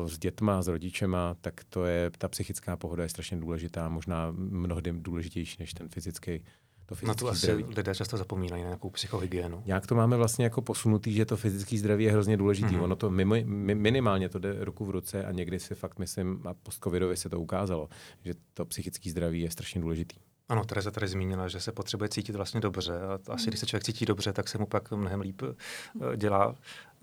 s 0.06 0.18
dětma, 0.18 0.62
s 0.62 0.68
rodičema, 0.68 1.36
tak 1.42 1.64
to 1.70 1.86
je, 1.86 2.12
ta 2.18 2.28
psychická 2.28 2.78
pohoda 2.78 3.04
je 3.04 3.10
strašně 3.10 3.38
důležitá, 3.38 3.90
možná 3.90 4.32
mnohdy 4.32 4.94
důležitější 4.94 5.58
než 5.60 5.74
ten 5.74 5.90
fyzický 5.90 6.44
to 6.90 7.08
Na 7.08 7.14
to 7.14 7.28
asi 7.28 7.40
zdraví. 7.40 7.64
lidé 7.64 7.96
často 7.96 8.18
zapomínají, 8.18 8.64
na 8.64 8.70
nějakou 8.70 8.90
psychohygienu. 8.90 9.64
Jak 9.66 9.88
to 9.88 9.96
máme 9.96 10.18
vlastně 10.18 10.44
jako 10.44 10.62
posunutý, 10.62 11.14
že 11.14 11.26
to 11.26 11.38
fyzické 11.38 11.78
zdraví 11.78 12.04
je 12.04 12.12
hrozně 12.12 12.38
důležitý. 12.38 12.76
Mm-hmm. 12.76 12.84
Ono 12.84 12.96
to 12.96 13.10
mimo, 13.10 13.36
minimálně 13.74 14.30
to 14.30 14.40
jde 14.40 14.66
ruku 14.66 14.86
v 14.86 14.90
ruce 14.90 15.26
a 15.26 15.32
někdy 15.32 15.60
si 15.60 15.76
fakt 15.76 16.00
myslím, 16.00 16.42
a 16.48 16.54
post 16.54 16.84
se 17.14 17.30
to 17.30 17.40
ukázalo, 17.40 17.90
že 18.26 18.34
to 18.54 18.66
psychické 18.66 19.10
zdraví 19.10 19.42
je 19.42 19.52
strašně 19.52 19.82
důležitý. 19.82 20.16
Ano, 20.50 20.66
Tereza 20.66 20.92
tady 20.92 21.08
zmínila, 21.08 21.48
že 21.48 21.60
se 21.60 21.72
potřebuje 21.72 22.10
cítit 22.10 22.36
vlastně 22.36 22.60
dobře 22.60 22.94
a 23.02 23.34
asi 23.34 23.48
když 23.48 23.60
se 23.60 23.66
člověk 23.66 23.84
cítí 23.84 24.06
dobře, 24.06 24.34
tak 24.34 24.48
se 24.48 24.58
mu 24.58 24.66
pak 24.66 24.92
mnohem 24.92 25.22
líp 25.22 25.42
eh, 25.44 26.18
dělá 26.18 26.56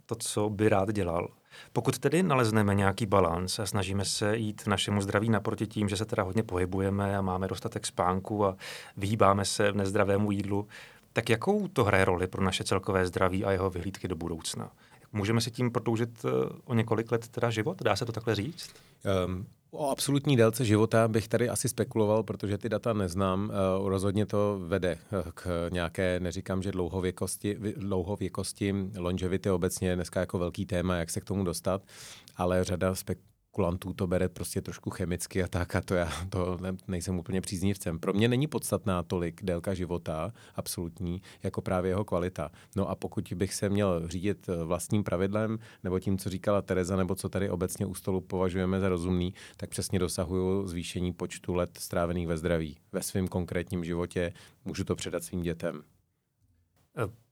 to, 0.07 0.15
co 0.15 0.51
by 0.51 0.69
rád 0.69 0.93
dělal. 0.93 1.29
Pokud 1.73 1.99
tedy 1.99 2.23
nalezneme 2.23 2.75
nějaký 2.75 3.07
balans 3.07 3.59
a 3.59 3.67
snažíme 3.67 4.05
se 4.05 4.37
jít 4.37 4.67
našemu 4.67 5.01
zdraví 5.01 5.31
naproti 5.31 5.67
tím, 5.67 5.89
že 5.89 5.97
se 5.97 6.05
teda 6.05 6.23
hodně 6.23 6.43
pohybujeme 6.43 7.17
a 7.17 7.23
máme 7.23 7.49
dostatek 7.49 7.87
spánku 7.87 8.47
a 8.47 8.57
vyhýbáme 8.97 9.45
se 9.45 9.73
v 9.73 9.77
nezdravému 9.77 10.31
jídlu, 10.31 10.69
tak 11.13 11.31
jakou 11.31 11.69
to 11.69 11.85
hraje 11.85 12.05
roli 12.05 12.27
pro 12.27 12.45
naše 12.45 12.65
celkové 12.65 13.07
zdraví 13.07 13.45
a 13.45 13.51
jeho 13.51 13.71
vyhlídky 13.71 14.09
do 14.09 14.17
budoucna? 14.17 14.71
Můžeme 15.13 15.41
si 15.41 15.51
tím 15.51 15.71
prodloužit 15.71 16.25
eh, 16.25 16.29
o 16.65 16.75
několik 16.75 17.13
let 17.13 17.29
teda 17.29 17.51
život? 17.51 17.83
Dá 17.83 17.97
se 17.97 18.07
to 18.07 18.13
takhle 18.13 18.35
říct? 18.35 18.71
Um, 19.27 19.47
O 19.71 19.91
absolutní 19.91 20.37
délce 20.37 20.65
života 20.65 21.09
bych 21.09 21.29
tady 21.29 21.49
asi 21.49 21.69
spekuloval, 21.69 22.23
protože 22.23 22.59
ty 22.59 22.69
data 22.69 22.93
neznám. 22.93 23.51
Uh, 23.81 23.89
rozhodně 23.89 24.27
to 24.27 24.61
vede 24.67 24.99
eh, 25.13 25.23
k 25.35 25.69
nějaké, 25.73 26.21
neříkám, 26.21 26.63
že 26.63 26.73
dlouhověkosti, 26.73 27.55
dlouhověkosti, 27.77 28.75
longevity 28.97 29.51
obecně 29.51 29.95
dneska 29.95 30.21
jako 30.21 30.39
velký 30.39 30.67
téma, 30.67 30.97
jak 30.97 31.11
se 31.11 31.21
k 31.21 31.25
tomu 31.25 31.45
dostat, 31.45 31.83
ale 32.37 32.65
řada 32.65 32.93
spek- 32.93 33.36
kulantů 33.57 33.93
to 33.93 34.07
bere 34.07 34.29
prostě 34.29 34.61
trošku 34.61 34.91
chemicky 34.91 35.43
a 35.43 35.49
tak 35.49 35.77
a 35.77 35.81
to 35.81 35.95
já 35.95 36.09
to 36.29 36.59
ne, 36.61 36.77
nejsem 36.89 37.19
úplně 37.19 37.41
příznivcem. 37.41 37.99
Pro 37.99 38.13
mě 38.13 38.29
není 38.29 38.47
podstatná 38.47 39.03
tolik 39.03 39.45
délka 39.45 39.75
života, 39.75 40.33
absolutní, 40.55 41.23
jako 41.43 41.63
právě 41.63 41.91
jeho 41.91 42.05
kvalita. 42.05 42.51
No 42.77 42.89
a 42.89 42.95
pokud 42.95 43.33
bych 43.33 43.55
se 43.55 43.69
měl 43.69 44.09
řídit 44.09 44.49
eh, 44.49 44.65
vlastním 44.65 45.05
pravidlem, 45.05 45.59
nebo 45.85 46.01
tím, 46.01 46.19
co 46.19 46.31
říkala 46.31 46.63
Tereza, 46.63 46.97
nebo 46.97 47.15
co 47.15 47.29
tady 47.29 47.51
obecně 47.51 47.87
u 47.87 47.95
stolu 47.95 48.21
považujeme 48.21 48.81
za 48.81 48.89
rozumný, 48.89 49.35
tak 49.57 49.71
přesně 49.71 49.99
dosahuju 49.99 50.67
zvýšení 50.67 51.13
počtu 51.13 51.55
let 51.55 51.71
strávených 51.79 52.27
ve 52.27 52.37
zdraví. 52.37 52.77
Ve 52.93 53.03
svém 53.03 53.29
konkrétním 53.29 53.85
životě 53.85 54.33
můžu 54.65 54.85
to 54.85 54.97
předat 54.97 55.25
svým 55.25 55.43
dětem. 55.43 55.83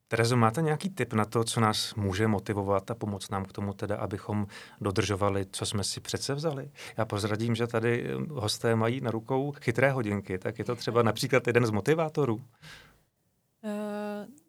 Terezo, 0.08 0.36
máte 0.36 0.62
nějaký 0.62 0.90
tip 0.90 1.12
na 1.12 1.24
to, 1.24 1.44
co 1.44 1.60
nás 1.60 1.94
může 1.94 2.28
motivovat 2.28 2.90
a 2.90 2.94
pomoct 2.94 3.30
nám 3.30 3.44
k 3.44 3.52
tomu 3.52 3.72
teda, 3.72 3.96
abychom 3.96 4.46
dodržovali, 4.80 5.46
co 5.50 5.66
jsme 5.66 5.84
si 5.84 6.00
přece 6.00 6.34
vzali? 6.34 6.70
Já 6.96 7.04
pozradím, 7.04 7.54
že 7.54 7.66
tady 7.66 8.06
eh, 8.06 8.14
hosté 8.30 8.76
mají 8.76 9.00
na 9.00 9.10
rukou 9.10 9.52
chytré 9.52 9.90
hodinky, 9.90 10.38
tak 10.38 10.58
je 10.58 10.64
to 10.64 10.76
třeba 10.76 11.02
například 11.02 11.46
jeden 11.46 11.66
z 11.66 11.70
motivátorů? 11.70 12.34
Uh, 12.34 12.40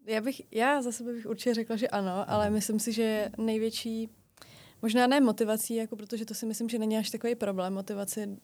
já, 0.05 0.21
bych, 0.21 0.41
já 0.51 0.81
za 0.81 0.91
sebe 0.91 1.13
bych 1.13 1.25
určitě 1.25 1.53
řekla, 1.53 1.75
že 1.75 1.87
ano, 1.87 2.25
ale 2.27 2.49
myslím 2.49 2.79
si, 2.79 2.93
že 2.93 3.29
největší, 3.37 4.09
možná 4.81 5.07
ne 5.07 5.21
motivací, 5.21 5.75
jako 5.75 5.95
protože 5.95 6.25
to 6.25 6.33
si 6.33 6.45
myslím, 6.45 6.69
že 6.69 6.79
není 6.79 6.97
až 6.97 7.09
takový 7.09 7.35
problém. 7.35 7.73
Motivaci 7.73 8.37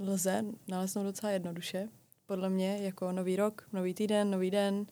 lze 0.00 0.44
naleznout 0.68 1.06
docela 1.06 1.32
jednoduše, 1.32 1.88
podle 2.26 2.50
mě, 2.50 2.78
jako 2.80 3.12
nový 3.12 3.36
rok, 3.36 3.68
nový 3.72 3.94
týden, 3.94 4.30
nový 4.30 4.50
den, 4.50 4.74
uh, 4.74 4.86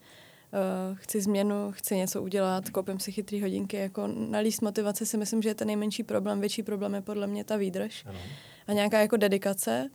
chci 0.93 1.21
změnu, 1.21 1.71
chci 1.71 1.95
něco 1.95 2.21
udělat, 2.23 2.69
koupím 2.69 2.99
si 2.99 3.11
chytrý 3.11 3.41
hodinky, 3.41 3.77
jako 3.77 4.07
nalíst 4.07 4.61
motivace 4.61 5.05
si 5.05 5.17
myslím, 5.17 5.41
že 5.41 5.49
je 5.49 5.55
ten 5.55 5.67
nejmenší 5.67 6.03
problém, 6.03 6.39
větší 6.39 6.63
problém 6.63 6.95
je 6.95 7.01
podle 7.01 7.27
mě 7.27 7.43
ta 7.43 7.57
výdrž 7.57 8.05
ano. 8.05 8.19
a 8.67 8.73
nějaká 8.73 8.99
jako 8.99 9.17
dedikace. 9.17 9.89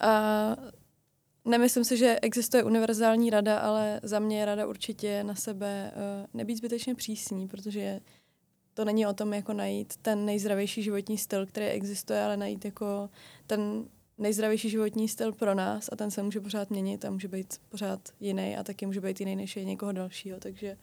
A 0.00 0.56
nemyslím 1.44 1.84
si, 1.84 1.96
že 1.96 2.18
existuje 2.22 2.64
univerzální 2.64 3.30
rada, 3.30 3.58
ale 3.58 4.00
za 4.02 4.18
mě 4.18 4.38
je 4.38 4.44
rada 4.44 4.66
určitě 4.66 5.24
na 5.24 5.34
sebe 5.34 5.92
uh, 5.94 6.26
nebýt 6.34 6.56
zbytečně 6.56 6.94
přísní, 6.94 7.48
protože 7.48 8.00
to 8.74 8.84
není 8.84 9.06
o 9.06 9.12
tom 9.12 9.32
jako 9.32 9.52
najít 9.52 9.96
ten 9.96 10.24
nejzdravější 10.24 10.82
životní 10.82 11.18
styl, 11.18 11.46
který 11.46 11.66
existuje, 11.66 12.22
ale 12.24 12.36
najít 12.36 12.64
jako 12.64 13.10
ten 13.46 13.84
nejzdravější 14.18 14.70
životní 14.70 15.08
styl 15.08 15.32
pro 15.32 15.54
nás 15.54 15.88
a 15.92 15.96
ten 15.96 16.10
se 16.10 16.22
může 16.22 16.40
pořád 16.40 16.70
měnit 16.70 17.04
a 17.04 17.10
může 17.10 17.28
být 17.28 17.60
pořád 17.68 18.00
jiný 18.20 18.56
a 18.56 18.62
taky 18.62 18.86
může 18.86 19.00
být 19.00 19.20
jiný 19.20 19.36
než 19.36 19.56
je 19.56 19.64
někoho 19.64 19.92
dalšího, 19.92 20.40
takže 20.40 20.76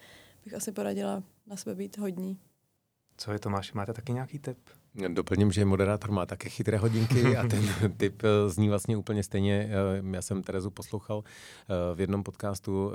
bych 0.44 0.54
asi 0.54 0.72
poradila 0.72 1.24
na 1.48 1.56
sebe 1.58 1.76
být 1.76 1.98
hodní. 1.98 2.40
Co 3.18 3.32
je 3.32 3.40
Tomáš, 3.40 3.74
máte 3.74 3.94
taky 3.94 4.14
nějaký 4.14 4.40
tip? 4.40 4.58
Doplním, 4.96 5.52
že 5.52 5.66
moderátor 5.66 6.12
má 6.12 6.26
také 6.26 6.50
chytré 6.50 6.78
hodinky 6.78 7.38
a 7.38 7.48
ten 7.48 7.64
typ 7.98 8.22
eh, 8.24 8.50
zní 8.50 8.70
vlastně 8.70 8.98
úplně 8.98 9.24
stejně. 9.24 9.70
Eh, 9.70 10.04
já 10.12 10.22
jsem 10.22 10.44
Terezu 10.44 10.70
poslouchal 10.70 11.24
eh, 11.24 11.96
v 11.96 12.00
jednom 12.00 12.24
podcastu, 12.24 12.92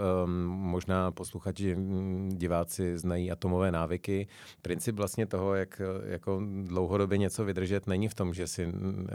možná 0.47 1.11
posluchači, 1.11 1.75
hm, 1.75 2.29
diváci 2.33 2.99
znají 2.99 3.31
atomové 3.31 3.73
návyky. 3.73 4.29
Princip 4.63 4.97
vlastně 4.97 5.27
toho, 5.27 5.55
jak 5.55 5.83
jako 6.05 6.43
dlouhodobě 6.65 7.19
něco 7.19 7.45
vydržet, 7.45 7.87
není 7.87 8.09
v 8.09 8.15
tom, 8.15 8.35
že 8.35 8.47
si 8.47 8.67
hm, 8.67 9.07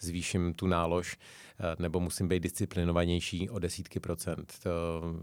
zvýším 0.00 0.54
tu 0.54 0.66
nálož 0.66 1.18
nebo 1.78 2.00
musím 2.00 2.28
být 2.28 2.42
disciplinovanější 2.42 3.50
o 3.50 3.58
desítky 3.58 4.00
procent. 4.00 4.54
To, 4.62 4.70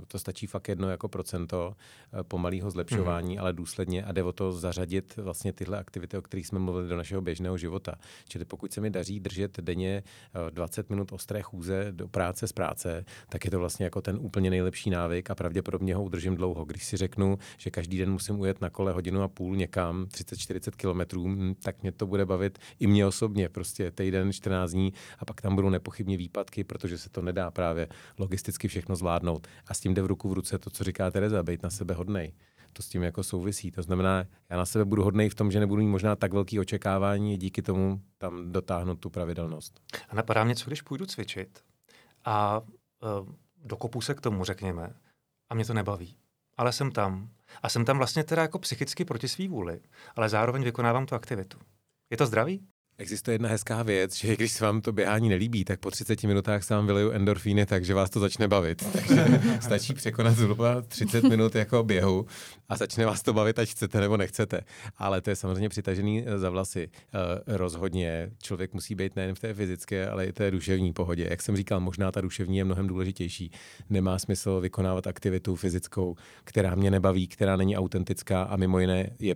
to 0.08 0.20
stačí 0.20 0.48
fakt 0.48 0.68
jedno 0.68 0.90
jako 0.90 1.08
procento 1.08 1.76
pomalého 2.22 2.72
zlepšování, 2.72 3.38
mm-hmm. 3.38 3.42
ale 3.42 3.54
důsledně 3.54 4.04
a 4.04 4.12
jde 4.12 4.24
o 4.24 4.32
to 4.32 4.52
zařadit 4.52 5.18
vlastně 5.18 5.54
tyhle 5.54 5.80
aktivity, 5.80 6.18
o 6.18 6.22
kterých 6.22 6.48
jsme 6.48 6.60
mluvili 6.60 6.88
do 6.90 6.98
našeho 6.98 7.22
běžného 7.22 7.58
života. 7.58 7.96
Čili 8.28 8.46
pokud 8.46 8.74
se 8.74 8.82
mi 8.82 8.90
daří 8.90 9.20
držet 9.20 9.60
denně 9.60 10.04
20 10.50 10.80
eh, 10.80 10.94
minut 10.94 11.12
ostré 11.12 11.42
chůze 11.42 11.88
do 11.92 12.08
práce 12.08 12.48
z 12.48 12.52
práce, 12.52 13.06
tak 13.30 13.46
je 13.46 13.52
to 13.52 13.60
vlastně 13.60 13.84
jako 13.84 14.02
ten 14.02 14.18
úplně 14.22 14.50
nejlepší 14.50 14.90
návyk 14.90 15.30
a 15.30 15.36
pravděpodobně 15.36 15.96
ho 15.96 16.04
udržím 16.04 16.36
dlouho. 16.36 16.66
Když 16.66 16.84
si 16.84 16.98
řeknu, 16.98 17.38
že 17.58 17.70
každý 17.70 17.98
den 17.98 18.12
musím 18.12 18.40
ujet 18.40 18.62
na 18.62 18.70
kole 18.70 18.92
hodinu 18.92 19.22
a 19.22 19.28
půl 19.28 19.56
někam, 19.56 20.06
30-40 20.06 20.72
kilometrů, 20.72 21.28
hm, 21.28 21.56
tak 21.64 21.82
mě 21.82 21.92
to 21.92 22.08
bude 22.08 22.26
bavit 22.26 22.60
i 22.80 22.88
mě 22.88 23.06
osobně, 23.06 23.50
prostě 23.50 23.92
týden, 23.92 24.34
14 24.34 24.72
dní 24.72 24.94
a 25.20 25.26
pak 25.26 25.42
tam 25.42 25.56
budou 25.56 25.70
nepochybně 25.70 26.18
výpadky, 26.20 26.64
protože 26.64 26.98
se 26.98 27.10
to 27.10 27.22
nedá 27.22 27.52
právě 27.52 27.88
logisticky 28.18 28.68
všechno 28.68 28.96
zvládnout. 28.96 29.48
A 29.68 29.74
s 29.74 29.80
tím 29.80 29.94
jde 29.94 30.02
v 30.02 30.06
ruku 30.06 30.30
v 30.30 30.34
ruce 30.34 30.60
to, 30.60 30.70
co 30.70 30.84
říká 30.84 31.12
Tereza, 31.12 31.44
být 31.44 31.64
na 31.64 31.70
sebe 31.70 31.94
hodnej 31.94 32.34
to 32.74 32.84
s 32.84 32.90
tím 32.90 33.04
jako 33.04 33.24
souvisí. 33.24 33.72
To 33.72 33.82
znamená, 33.82 34.26
já 34.50 34.58
na 34.58 34.66
sebe 34.66 34.86
budu 34.86 35.04
hodnej 35.04 35.30
v 35.30 35.36
tom, 35.36 35.52
že 35.52 35.60
nebudu 35.60 35.82
mít 35.82 35.90
možná 35.90 36.16
tak 36.16 36.34
velký 36.34 36.60
očekávání, 36.60 37.38
díky 37.38 37.62
tomu 37.62 38.02
tam 38.18 38.52
dotáhnout 38.52 38.96
tu 38.96 39.10
pravidelnost. 39.10 39.80
A 40.10 40.16
napadá 40.16 40.44
mě, 40.44 40.56
co 40.56 40.70
když 40.70 40.82
půjdu 40.82 41.06
cvičit 41.06 41.64
a 42.26 42.60
uh, 42.60 42.66
dokopu 43.64 44.02
se 44.02 44.14
k 44.14 44.22
tomu, 44.22 44.44
řekněme, 44.44 44.94
a 45.50 45.56
mě 45.56 45.66
to 45.66 45.74
nebaví. 45.74 46.16
Ale 46.58 46.74
jsem 46.74 46.92
tam. 46.92 47.30
A 47.64 47.70
jsem 47.70 47.86
tam 47.86 47.98
vlastně 47.98 48.24
teda 48.24 48.42
jako 48.42 48.60
psychicky 48.60 49.06
proti 49.06 49.28
svý 49.28 49.48
vůli, 49.48 49.82
ale 50.16 50.30
zároveň 50.30 50.64
vykonávám 50.64 51.06
tu 51.06 51.16
aktivitu. 51.16 51.58
Je 52.10 52.18
to 52.18 52.26
zdravý? 52.26 52.68
Existuje 53.02 53.36
jedna 53.36 53.50
hezká 53.50 53.84
věc, 53.84 54.16
že 54.16 54.36
když 54.36 54.52
se 54.52 54.66
vám 54.66 54.82
to 54.82 54.92
běhání 54.92 55.30
nelíbí, 55.30 55.66
tak 55.66 55.80
po 55.80 55.92
30 55.92 56.24
minutách 56.24 56.64
se 56.64 56.74
vám 56.74 56.86
vylejí 56.86 57.10
endorfíny, 57.14 57.66
takže 57.66 57.94
vás 57.94 58.10
to 58.10 58.20
začne 58.20 58.48
bavit. 58.48 58.86
Takže 58.94 59.26
stačí 59.62 59.94
překonat 59.94 60.36
zhruba 60.36 60.82
30 60.82 61.24
minut 61.24 61.56
jako 61.56 61.84
běhu 61.84 62.26
a 62.70 62.78
začne 62.78 63.06
vás 63.06 63.22
to 63.22 63.34
bavit, 63.34 63.60
ať 63.60 63.70
chcete 63.70 64.00
nebo 64.00 64.18
nechcete. 64.18 64.62
Ale 64.98 65.22
to 65.22 65.30
je 65.30 65.36
samozřejmě 65.36 65.70
přitažený 65.70 66.24
eh, 66.26 66.40
za 66.40 66.50
vlasy. 66.50 66.90
Eh, 66.94 67.58
rozhodně 67.58 68.32
člověk 68.44 68.74
musí 68.74 68.96
být 68.96 69.16
nejen 69.16 69.36
v 69.36 69.40
té 69.40 69.54
fyzické, 69.54 70.10
ale 70.10 70.26
i 70.26 70.34
té 70.34 70.52
duševní 70.52 70.94
pohodě. 70.94 71.28
Jak 71.30 71.42
jsem 71.42 71.56
říkal, 71.56 71.80
možná 71.80 72.12
ta 72.12 72.22
duševní 72.22 72.58
je 72.58 72.64
mnohem 72.64 72.88
důležitější. 72.88 73.52
Nemá 73.90 74.20
smysl 74.20 74.60
vykonávat 74.60 75.08
aktivitu 75.08 75.56
fyzickou, 75.56 76.16
která 76.44 76.76
mě 76.76 76.92
nebaví, 76.92 77.28
která 77.28 77.56
není 77.56 77.78
autentická 77.78 78.44
a 78.44 78.56
mimo 78.56 78.80
jiné 78.80 79.10
je 79.20 79.36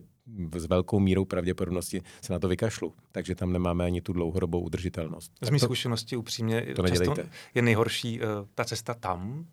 s 0.55 0.65
velkou 0.65 0.99
mírou 0.99 1.25
pravděpodobnosti 1.25 2.01
se 2.21 2.33
na 2.33 2.39
to 2.39 2.47
vykašlu. 2.47 2.93
Takže 3.11 3.35
tam 3.35 3.53
nemáme 3.53 3.85
ani 3.85 4.01
tu 4.01 4.13
dlouhodobou 4.13 4.61
udržitelnost. 4.61 5.31
Z 5.41 5.49
mé 5.49 5.59
zkušenosti 5.59 6.15
upřímně 6.15 6.65
to 6.75 6.87
často 6.87 7.15
je 7.55 7.61
nejhorší 7.61 8.19
uh, 8.19 8.27
ta 8.55 8.65
cesta 8.65 8.93
tam, 8.93 9.45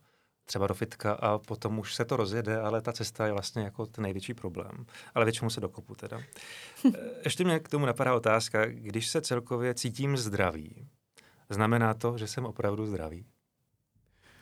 třeba 0.44 0.66
do 0.66 0.74
fitka 0.74 1.12
a 1.12 1.38
potom 1.38 1.78
už 1.78 1.94
se 1.94 2.04
to 2.04 2.16
rozjede, 2.16 2.60
ale 2.60 2.80
ta 2.80 2.92
cesta 2.92 3.26
je 3.26 3.32
vlastně 3.32 3.62
jako 3.62 3.86
ten 3.86 4.02
největší 4.02 4.34
problém. 4.34 4.86
Ale 5.14 5.24
většinou 5.24 5.50
se 5.50 5.60
dokopu 5.60 5.94
teda. 5.94 6.20
Eh, 6.86 6.98
ještě 7.24 7.44
mě 7.44 7.60
k 7.60 7.68
tomu 7.68 7.86
napadá 7.86 8.14
otázka, 8.14 8.66
když 8.66 9.08
se 9.08 9.20
celkově 9.20 9.74
cítím 9.74 10.16
zdravý, 10.16 10.88
znamená 11.50 11.94
to, 11.94 12.18
že 12.18 12.26
jsem 12.26 12.44
opravdu 12.46 12.86
zdravý? 12.86 13.26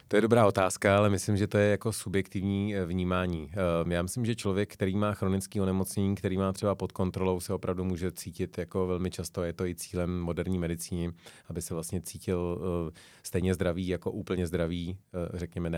To 0.08 0.16
je 0.16 0.22
dobrá 0.22 0.46
otázka, 0.46 0.96
ale 0.98 1.10
myslím, 1.10 1.36
že 1.36 1.46
to 1.46 1.58
je 1.58 1.70
jako 1.70 1.92
subjektivní 1.92 2.76
eh, 2.76 2.84
vnímání. 2.84 3.50
Ehm, 3.52 3.92
já 3.92 4.02
myslím, 4.02 4.24
že 4.26 4.34
člověk, 4.34 4.72
který 4.72 4.96
má 4.96 5.14
chronický 5.14 5.60
onemocnění, 5.60 6.14
který 6.14 6.36
má 6.36 6.52
třeba 6.52 6.74
pod 6.74 6.92
kontrolou, 6.92 7.40
se 7.40 7.54
opravdu 7.54 7.84
může 7.84 8.12
cítit 8.12 8.58
jako 8.58 8.86
velmi 8.86 9.10
často. 9.10 9.42
Je 9.42 9.52
to 9.52 9.66
i 9.66 9.74
cílem 9.74 10.20
moderní 10.20 10.58
medicíny, 10.58 11.12
aby 11.48 11.62
se 11.62 11.74
vlastně 11.74 12.00
cítil 12.00 12.58
eh, 12.60 12.98
stejně 13.22 13.54
zdravý 13.54 13.88
jako 13.88 14.10
úplně 14.10 14.46
zdravý, 14.46 14.98
eh, 15.14 15.38
řekněme, 15.38 15.70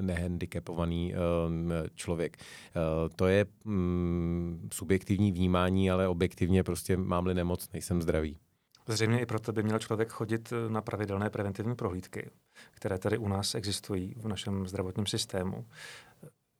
nehandicapovaný 0.00 1.14
člověk. 1.94 2.36
To 3.16 3.26
je 3.26 3.46
mm, 3.64 4.68
subjektivní 4.72 5.32
vnímání, 5.32 5.90
ale 5.90 6.08
objektivně 6.08 6.62
prostě 6.62 6.96
mám-li 6.96 7.34
nemoc, 7.34 7.72
nejsem 7.72 8.02
zdravý. 8.02 8.38
Zřejmě 8.88 9.20
i 9.20 9.26
proto 9.26 9.52
by 9.52 9.62
měl 9.62 9.78
člověk 9.78 10.08
chodit 10.08 10.52
eh, 10.52 10.70
na 10.70 10.80
pravidelné 10.82 11.30
preventivní 11.30 11.74
prohlídky, 11.74 12.30
které 12.70 12.98
tady 12.98 13.18
u 13.18 13.28
nás 13.28 13.54
existují 13.54 14.14
v 14.16 14.28
našem 14.28 14.68
zdravotním 14.68 15.06
systému. 15.06 15.66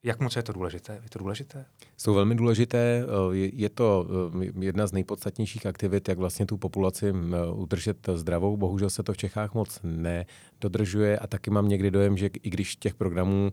Jak 0.05 0.21
moc 0.21 0.37
je 0.37 0.43
to 0.43 0.53
důležité? 0.53 1.01
Je 1.03 1.11
to 1.11 1.19
důležité? 1.19 1.67
Jsou 1.97 2.15
velmi 2.15 2.35
důležité. 2.35 3.05
Eh, 3.05 3.37
je 3.37 3.69
to 3.69 4.07
eh, 4.43 4.65
jedna 4.65 4.87
z 4.87 4.93
nejpodstatnějších 4.93 5.67
aktivit, 5.67 6.09
jak 6.09 6.19
vlastně 6.19 6.47
tu 6.47 6.57
populaci 6.57 7.13
udržet 7.55 8.09
zdravou. 8.15 8.57
Bohužel 8.57 8.91
se 8.91 9.03
to 9.03 9.13
v 9.13 9.17
Čechách 9.17 9.55
moc 9.55 9.81
nedodržuje 9.83 11.19
a 11.19 11.27
taky 11.27 11.51
mám 11.51 11.69
někdy 11.69 11.91
dojem, 11.91 12.17
že 12.17 12.31
i 12.43 12.51
když 12.51 12.77
těch 12.77 12.95
programů 12.95 13.53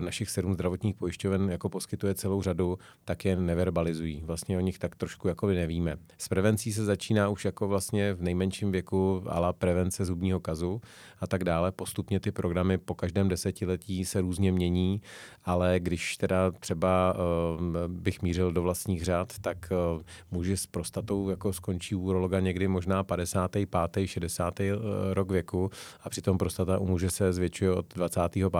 našich 0.00 0.30
sedm 0.30 0.54
zdravotních 0.54 0.94
pojišťoven 0.94 1.50
jako 1.50 1.68
poskytuje 1.68 2.14
celou 2.14 2.42
řadu, 2.42 2.78
tak 3.04 3.24
je 3.24 3.36
neverbalizují. 3.36 4.22
Vlastně 4.24 4.56
o 4.56 4.60
nich 4.60 4.78
tak 4.78 4.96
trošku 4.96 5.28
jako 5.28 5.46
nevíme. 5.46 5.96
S 6.18 6.28
prevencí 6.28 6.72
se 6.72 6.84
začíná 6.84 7.28
už 7.28 7.44
jako 7.44 7.68
vlastně 7.68 8.14
v 8.14 8.22
nejmenším 8.22 8.72
věku 8.72 9.22
ala 9.26 9.52
prevence 9.52 10.04
zubního 10.04 10.40
kazu 10.40 10.80
a 11.20 11.26
tak 11.26 11.44
dále. 11.44 11.72
Postupně 11.72 12.20
ty 12.20 12.30
programy 12.30 12.78
po 12.78 12.94
každém 12.94 13.28
desetiletí 13.28 14.04
se 14.04 14.20
různě 14.20 14.52
mění, 14.52 15.02
ale 15.44 15.80
když 15.80 16.16
teda 16.16 16.50
třeba 16.50 17.14
uh, 17.14 17.64
bych 17.86 18.22
mířil 18.22 18.52
do 18.52 18.62
vlastních 18.62 19.04
řád, 19.04 19.38
tak 19.40 19.72
uh, 19.94 20.02
muži 20.30 20.56
s 20.56 20.66
prostatou 20.66 21.30
jako 21.30 21.52
skončí 21.52 21.94
u 21.94 22.00
urologa 22.00 22.40
někdy 22.40 22.68
možná 22.68 23.04
55. 23.04 24.06
60. 24.06 24.60
rok 25.12 25.30
věku 25.30 25.70
a 26.02 26.10
přitom 26.10 26.38
prostata 26.38 26.78
u 26.78 26.86
muže 26.86 27.10
se 27.10 27.32
zvětšuje 27.32 27.72
od 27.72 27.94
25. 27.94 28.52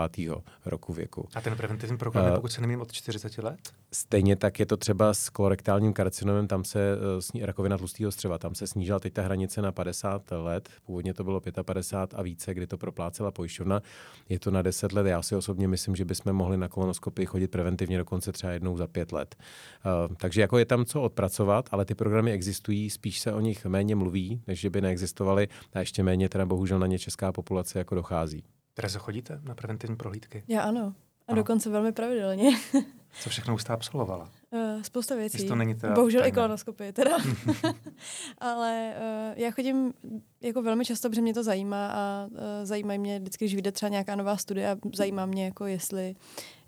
roku 0.65 0.93
věku 0.93 1.08
věku. 1.15 1.29
A 1.35 1.41
ten 1.41 1.55
preventivní 1.55 1.97
program 1.97 2.25
je, 2.25 2.31
pokud 2.31 2.51
se 2.51 2.61
nemým, 2.61 2.81
od 2.81 2.91
40 2.91 3.37
let? 3.37 3.59
Stejně 3.91 4.35
tak 4.35 4.59
je 4.59 4.65
to 4.65 4.77
třeba 4.77 5.13
s 5.13 5.29
kolorektálním 5.29 5.93
karcinomem, 5.93 6.47
tam 6.47 6.63
se 6.63 6.97
uh, 7.35 7.41
rakovina 7.41 7.77
tlustého 7.77 8.11
střeva, 8.11 8.37
tam 8.37 8.55
se 8.55 8.67
snížila 8.67 8.99
teď 8.99 9.13
ta 9.13 9.21
hranice 9.21 9.61
na 9.61 9.71
50 9.71 10.31
let, 10.31 10.69
původně 10.85 11.13
to 11.13 11.23
bylo 11.23 11.41
55 11.63 12.19
a 12.19 12.21
více, 12.21 12.53
kdy 12.53 12.67
to 12.67 12.77
proplácela 12.77 13.31
pojišťovna. 13.31 13.81
Je 14.29 14.39
to 14.39 14.51
na 14.51 14.61
10 14.61 14.91
let, 14.91 15.07
já 15.07 15.21
si 15.21 15.35
osobně 15.35 15.67
myslím, 15.67 15.95
že 15.95 16.05
bychom 16.05 16.33
mohli 16.33 16.57
na 16.57 16.67
kolonoskopii 16.67 17.25
chodit 17.25 17.47
preventivně 17.47 17.97
dokonce 17.97 18.31
třeba 18.31 18.53
jednou 18.53 18.77
za 18.77 18.87
pět 18.87 19.11
let. 19.11 19.35
Uh, 20.09 20.15
takže 20.15 20.41
jako 20.41 20.57
je 20.57 20.65
tam 20.65 20.85
co 20.85 21.01
odpracovat, 21.01 21.69
ale 21.71 21.85
ty 21.85 21.95
programy 21.95 22.31
existují, 22.31 22.89
spíš 22.89 23.19
se 23.19 23.33
o 23.33 23.39
nich 23.39 23.65
méně 23.65 23.95
mluví, 23.95 24.41
než 24.47 24.59
že 24.59 24.69
by 24.69 24.81
neexistovaly 24.81 25.47
a 25.73 25.79
ještě 25.79 26.03
méně 26.03 26.29
teda 26.29 26.45
bohužel 26.45 26.79
na 26.79 26.87
ně 26.87 26.99
česká 26.99 27.31
populace 27.31 27.79
jako 27.79 27.95
dochází. 27.95 28.43
Terezo, 28.79 28.99
chodíte 28.99 29.39
na 29.43 29.55
preventivní 29.55 29.95
prohlídky? 29.95 30.43
Já 30.47 30.61
ano. 30.61 30.81
A 31.27 31.31
ano. 31.31 31.35
dokonce 31.35 31.69
velmi 31.69 31.91
pravidelně. 31.91 32.49
Co 33.21 33.29
všechno 33.29 33.55
už 33.55 33.61
jste 33.61 33.73
absolvovala? 33.73 34.29
Uh, 34.51 34.81
spousta 34.81 35.15
věcí. 35.15 35.47
to 35.47 35.55
není 35.55 35.75
teda 35.75 35.93
Bohužel 35.93 36.25
i 36.25 36.31
kolonoskopy 36.31 36.93
teda. 36.93 37.17
Ale 38.37 38.93
uh, 38.97 39.39
já 39.39 39.51
chodím 39.51 39.93
jako 40.41 40.61
velmi 40.61 40.85
často, 40.85 41.09
protože 41.09 41.21
mě 41.21 41.33
to 41.33 41.43
zajímá 41.43 41.87
a 41.87 42.27
uh, 42.31 42.37
zajímají 42.63 42.99
mě 42.99 43.19
vždycky, 43.19 43.45
když 43.45 43.55
vyjde 43.55 43.71
třeba 43.71 43.89
nějaká 43.89 44.15
nová 44.15 44.37
studie 44.37 44.71
a 44.71 44.77
zajímá 44.95 45.25
mě, 45.25 45.45
jako 45.45 45.65
jestli 45.65 46.15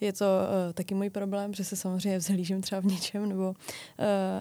je 0.01 0.13
to 0.13 0.25
uh, 0.25 0.73
taky 0.73 0.95
můj 0.95 1.09
problém, 1.09 1.53
že 1.53 1.63
se 1.63 1.75
samozřejmě 1.75 2.17
vzhlížím 2.17 2.61
třeba 2.61 2.81
v 2.81 2.85
něčem, 2.85 3.29
nebo, 3.29 3.49
uh, 3.49 3.55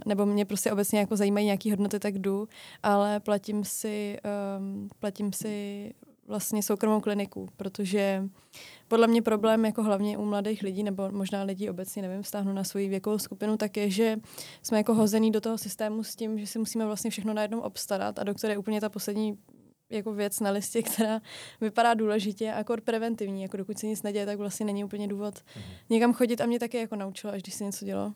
nebo 0.06 0.26
mě 0.26 0.44
prostě 0.44 0.72
obecně 0.72 0.98
jako 0.98 1.16
zajímají 1.16 1.46
nějaké 1.46 1.70
hodnoty, 1.70 1.98
tak 1.98 2.18
jdu, 2.18 2.48
ale 2.82 3.20
platím 3.20 3.64
si, 3.64 4.18
um, 4.58 4.88
platím 5.00 5.32
si 5.32 5.92
vlastně 6.30 6.62
soukromou 6.62 7.00
kliniku, 7.00 7.48
protože 7.56 8.24
podle 8.88 9.06
mě 9.06 9.22
problém 9.22 9.64
jako 9.64 9.82
hlavně 9.82 10.18
u 10.18 10.24
mladých 10.24 10.62
lidí, 10.62 10.82
nebo 10.82 11.10
možná 11.10 11.42
lidí 11.42 11.70
obecně, 11.70 12.02
nevím, 12.02 12.24
stáhnu 12.24 12.52
na 12.52 12.64
svoji 12.64 12.88
věkovou 12.88 13.18
skupinu, 13.18 13.56
tak 13.56 13.76
je, 13.76 13.90
že 13.90 14.16
jsme 14.62 14.78
jako 14.78 14.94
hozený 14.94 15.30
do 15.30 15.40
toho 15.40 15.58
systému 15.58 16.04
s 16.04 16.16
tím, 16.16 16.38
že 16.38 16.46
si 16.46 16.58
musíme 16.58 16.86
vlastně 16.86 17.10
všechno 17.10 17.34
najednou 17.34 17.60
obstarat 17.60 18.18
a 18.18 18.24
doktor 18.24 18.50
je 18.50 18.58
úplně 18.58 18.80
ta 18.80 18.88
poslední 18.88 19.38
jako 19.90 20.12
věc 20.12 20.40
na 20.40 20.50
listě, 20.50 20.82
která 20.94 21.20
vypadá 21.60 21.94
důležitě 21.94 22.52
a 22.52 22.58
jako 22.58 22.76
preventivní. 22.84 23.42
Jako 23.42 23.56
dokud 23.56 23.78
se 23.78 23.86
nic 23.86 24.02
neděje, 24.02 24.26
tak 24.26 24.38
vlastně 24.38 24.66
není 24.66 24.84
úplně 24.84 25.08
důvod 25.08 25.34
mm-hmm. 25.34 25.62
někam 25.90 26.12
chodit 26.12 26.40
a 26.40 26.46
mě 26.46 26.58
také 26.58 26.80
jako 26.80 26.96
naučilo, 26.96 27.32
až 27.32 27.42
když 27.42 27.54
se 27.54 27.64
něco 27.64 27.84
dělo, 27.84 28.06
uh, 28.06 28.12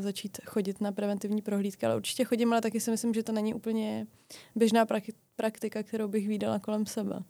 začít 0.00 0.38
chodit 0.46 0.80
na 0.80 0.92
preventivní 0.92 1.42
prohlídky. 1.42 1.86
Ale 1.86 1.96
určitě 1.96 2.24
chodím, 2.24 2.52
ale 2.52 2.60
taky 2.60 2.80
si 2.80 2.90
myslím, 2.90 3.14
že 3.14 3.22
to 3.22 3.32
není 3.32 3.54
úplně 3.54 4.06
běžná 4.54 4.86
praktika, 5.36 5.82
kterou 5.82 6.08
bych 6.08 6.28
výdala 6.28 6.58
kolem 6.58 6.86
sebe. 6.86 7.20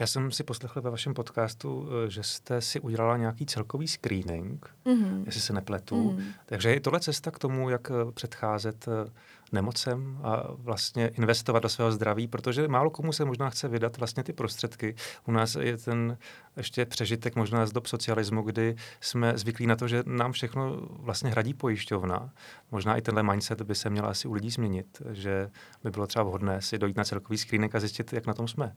Já 0.00 0.06
jsem 0.06 0.30
si 0.30 0.44
poslechl 0.44 0.80
ve 0.80 0.90
vašem 0.90 1.14
podcastu, 1.14 1.88
eh, 1.88 2.10
že 2.10 2.22
jste 2.22 2.60
si 2.60 2.80
udělala 2.80 3.16
nějaký 3.16 3.46
celkový 3.46 3.88
screening, 3.88 4.70
mm-hmm. 4.86 5.22
jestli 5.26 5.40
se 5.40 5.52
nepletu. 5.52 6.10
Mm-hmm. 6.10 6.32
Takže 6.46 6.70
je 6.70 6.80
tohle 6.80 7.00
cesta 7.00 7.30
k 7.30 7.38
tomu, 7.38 7.70
jak 7.70 7.90
eh, 7.90 8.12
předcházet 8.12 8.88
eh, 8.88 9.10
nemocem 9.52 10.18
a 10.22 10.52
vlastně 10.52 11.08
investovat 11.08 11.60
do 11.60 11.68
svého 11.68 11.92
zdraví, 11.92 12.28
protože 12.28 12.68
málo 12.68 12.90
komu 12.90 13.12
se 13.12 13.24
možná 13.24 13.50
chce 13.50 13.68
vydat 13.68 13.98
vlastně 13.98 14.22
ty 14.22 14.32
prostředky. 14.32 14.94
U 15.26 15.32
nás 15.32 15.54
je 15.54 15.76
ten 15.76 16.18
ještě 16.56 16.86
přežitek 16.86 17.36
možná 17.36 17.66
z 17.66 17.72
dob 17.72 17.86
socialismu, 17.86 18.42
kdy 18.42 18.76
jsme 19.00 19.38
zvyklí 19.38 19.66
na 19.66 19.76
to, 19.76 19.88
že 19.88 20.02
nám 20.06 20.32
všechno 20.32 20.76
vlastně 20.90 21.30
hradí 21.30 21.54
pojišťovna. 21.54 22.30
Možná 22.70 22.96
i 22.96 23.02
tenhle 23.02 23.22
mindset 23.22 23.62
by 23.62 23.74
se 23.74 23.90
měl 23.90 24.06
asi 24.06 24.28
u 24.28 24.32
lidí 24.32 24.50
změnit, 24.50 25.02
že 25.10 25.50
by 25.84 25.90
bylo 25.90 26.06
třeba 26.06 26.22
vhodné 26.22 26.62
si 26.62 26.78
dojít 26.78 26.96
na 26.96 27.04
celkový 27.04 27.38
screening 27.38 27.74
a 27.74 27.80
zjistit, 27.80 28.12
jak 28.12 28.26
na 28.26 28.34
tom 28.34 28.48
jsme. 28.48 28.72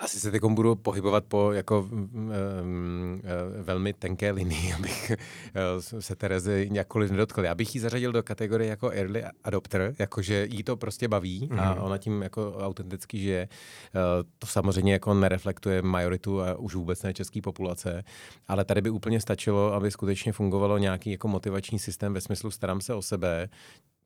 Asi 0.00 0.20
se 0.20 0.30
teď 0.30 0.42
budu 0.42 0.74
pohybovat 0.74 1.24
po 1.24 1.52
jako 1.52 1.88
um, 1.90 3.22
velmi 3.62 3.92
tenké 3.92 4.30
linii, 4.30 4.72
abych 4.78 5.12
uh, 5.12 6.00
se 6.00 6.16
Terezy 6.16 6.68
jakkoliv 6.72 7.10
nedotkl. 7.10 7.44
Já 7.44 7.54
bych 7.54 7.74
ji 7.74 7.80
zařadil 7.80 8.12
do 8.12 8.22
kategorie 8.22 8.70
jako 8.70 8.90
early 8.90 9.24
adopter, 9.44 9.94
jakože 9.98 10.46
jí 10.50 10.62
to 10.62 10.76
prostě 10.76 11.08
baví 11.08 11.48
mm-hmm. 11.48 11.60
a 11.60 11.74
mhm. 11.74 11.82
ona 11.82 11.98
tím 11.98 12.22
jako 12.22 12.54
autenticky 12.58 13.18
žije. 13.18 13.48
Uh, 13.94 14.00
to 14.38 14.46
samozřejmě 14.46 14.92
jako 14.92 15.14
nereflektuje 15.14 15.82
majoritu 15.82 16.42
a 16.42 16.54
už 16.54 16.74
vůbec 16.74 17.02
ne 17.02 17.14
české 17.14 17.40
populace, 17.42 18.04
ale 18.48 18.64
tady 18.64 18.80
by 18.80 18.90
úplně 18.90 19.20
stačilo, 19.20 19.72
aby 19.72 19.90
skutečně 19.90 20.32
fungovalo 20.32 20.78
nějaký 20.78 21.10
jako 21.10 21.28
motivační 21.28 21.78
systém 21.78 22.14
ve 22.14 22.20
smyslu 22.20 22.50
starám 22.50 22.80
se 22.80 22.94
o 22.94 23.02
sebe, 23.02 23.48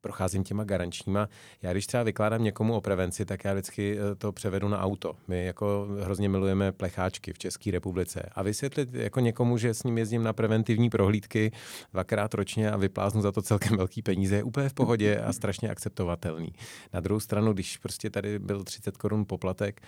procházím 0.04 0.44
těma 0.44 0.64
garančníma. 0.64 1.28
Já 1.62 1.72
když 1.72 1.86
třeba 1.86 2.02
vykládám 2.02 2.42
někomu 2.42 2.74
o 2.74 2.80
prevenci, 2.80 3.24
tak 3.24 3.44
já 3.44 3.52
vždycky 3.52 3.98
eh, 3.98 4.14
to 4.14 4.32
převedu 4.32 4.68
na 4.68 4.80
auto. 4.80 5.16
My 5.28 5.46
jako 5.46 5.88
hrozně 6.00 6.28
milujeme 6.28 6.72
plecháčky 6.72 7.32
v 7.32 7.38
České 7.38 7.70
republice. 7.70 8.28
A 8.32 8.42
vysvětlit 8.42 8.94
jako 8.94 9.20
někomu, 9.20 9.58
že 9.58 9.74
s 9.74 9.82
ním 9.82 9.98
jezdím 9.98 10.22
na 10.22 10.32
preventivní 10.32 10.90
prohlídky 10.90 11.52
dvakrát 11.92 12.34
ročně 12.34 12.70
a 12.70 12.76
vypláznu 12.76 13.22
za 13.22 13.32
to 13.32 13.42
celkem 13.42 13.76
velký 13.76 14.02
peníze, 14.02 14.36
je 14.36 14.42
úplně 14.42 14.68
v 14.68 14.74
pohodě 14.74 15.18
a 15.18 15.32
strašně 15.32 15.70
akceptovatelný. 15.70 16.52
Na 16.92 17.00
druhou 17.00 17.20
stranu, 17.20 17.52
když 17.52 17.76
prostě 17.76 18.10
tady 18.10 18.38
byl 18.38 18.64
30 18.64 18.96
korun 18.96 19.24
poplatek, 19.24 19.80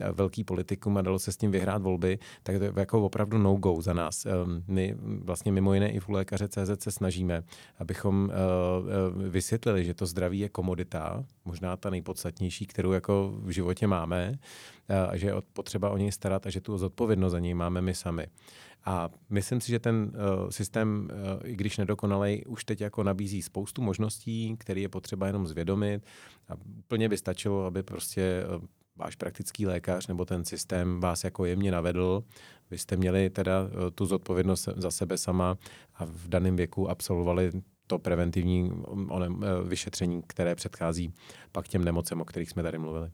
eh, 0.00 0.12
velký 0.12 0.44
politikum 0.44 0.96
a 0.96 1.02
dalo 1.02 1.18
se 1.18 1.32
s 1.32 1.36
tím 1.36 1.50
vyhrát 1.50 1.82
volby, 1.82 2.18
tak 2.42 2.58
to 2.58 2.64
je 2.64 2.72
jako 2.76 3.02
opravdu 3.02 3.38
no-go 3.38 3.82
za 3.82 3.92
nás. 3.92 4.26
Ehm, 4.26 4.62
my 4.68 4.94
vlastně 4.98 5.52
mimo 5.52 5.74
jiné 5.74 5.90
i 5.90 6.00
v 6.00 6.08
lékaře 6.08 6.48
CZ 6.48 6.82
se 6.82 6.90
snažíme, 6.90 7.42
abychom 7.78 8.30
eh, 8.30 9.28
vysvětlili 9.28 9.61
vysvětlili, 9.62 9.84
že 9.84 9.94
to 9.94 10.06
zdraví 10.06 10.38
je 10.38 10.48
komodita, 10.48 11.24
možná 11.44 11.76
ta 11.76 11.90
nejpodstatnější, 11.90 12.66
kterou 12.66 12.92
jako 12.92 13.32
v 13.42 13.50
životě 13.50 13.86
máme, 13.86 14.38
a 15.08 15.16
že 15.16 15.26
je 15.26 15.34
potřeba 15.52 15.90
o 15.90 15.96
něj 15.96 16.12
starat 16.12 16.46
a 16.46 16.50
že 16.50 16.60
tu 16.60 16.78
zodpovědnost 16.78 17.32
za 17.32 17.38
něj 17.38 17.54
máme 17.54 17.80
my 17.80 17.94
sami. 17.94 18.26
A 18.84 19.08
myslím 19.30 19.60
si, 19.60 19.70
že 19.70 19.78
ten 19.78 19.94
uh, 19.94 20.50
systém, 20.50 21.08
uh, 21.10 21.50
i 21.50 21.56
když 21.56 21.78
nedokonalej, 21.78 22.44
už 22.46 22.64
teď 22.64 22.80
jako 22.80 23.02
nabízí 23.02 23.42
spoustu 23.42 23.82
možností, 23.82 24.56
které 24.58 24.80
je 24.80 24.88
potřeba 24.88 25.26
jenom 25.26 25.46
zvědomit. 25.46 26.02
A 26.48 26.54
úplně 26.78 27.08
by 27.08 27.16
stačilo, 27.16 27.64
aby 27.64 27.82
prostě 27.82 28.42
uh, 28.42 28.64
váš 28.96 29.16
praktický 29.16 29.66
lékař 29.66 30.06
nebo 30.06 30.24
ten 30.24 30.44
systém 30.44 31.00
vás 31.00 31.24
jako 31.24 31.44
jemně 31.44 31.70
navedl. 31.70 32.24
Vy 32.70 32.78
jste 32.78 32.96
měli 32.96 33.30
teda 33.30 33.70
tu 33.94 34.06
zodpovědnost 34.06 34.68
za 34.76 34.90
sebe 34.90 35.18
sama 35.18 35.58
a 35.94 36.04
v 36.04 36.28
daném 36.28 36.56
věku 36.56 36.90
absolvovali 36.90 37.52
to 37.92 37.98
preventivní 37.98 38.72
onem, 39.08 39.44
eh, 39.44 39.68
vyšetření, 39.68 40.22
které 40.26 40.54
předchází 40.54 41.14
pak 41.52 41.68
těm 41.68 41.84
nemocem, 41.84 42.20
o 42.20 42.24
kterých 42.24 42.50
jsme 42.50 42.62
tady 42.62 42.78
mluvili. 42.78 43.10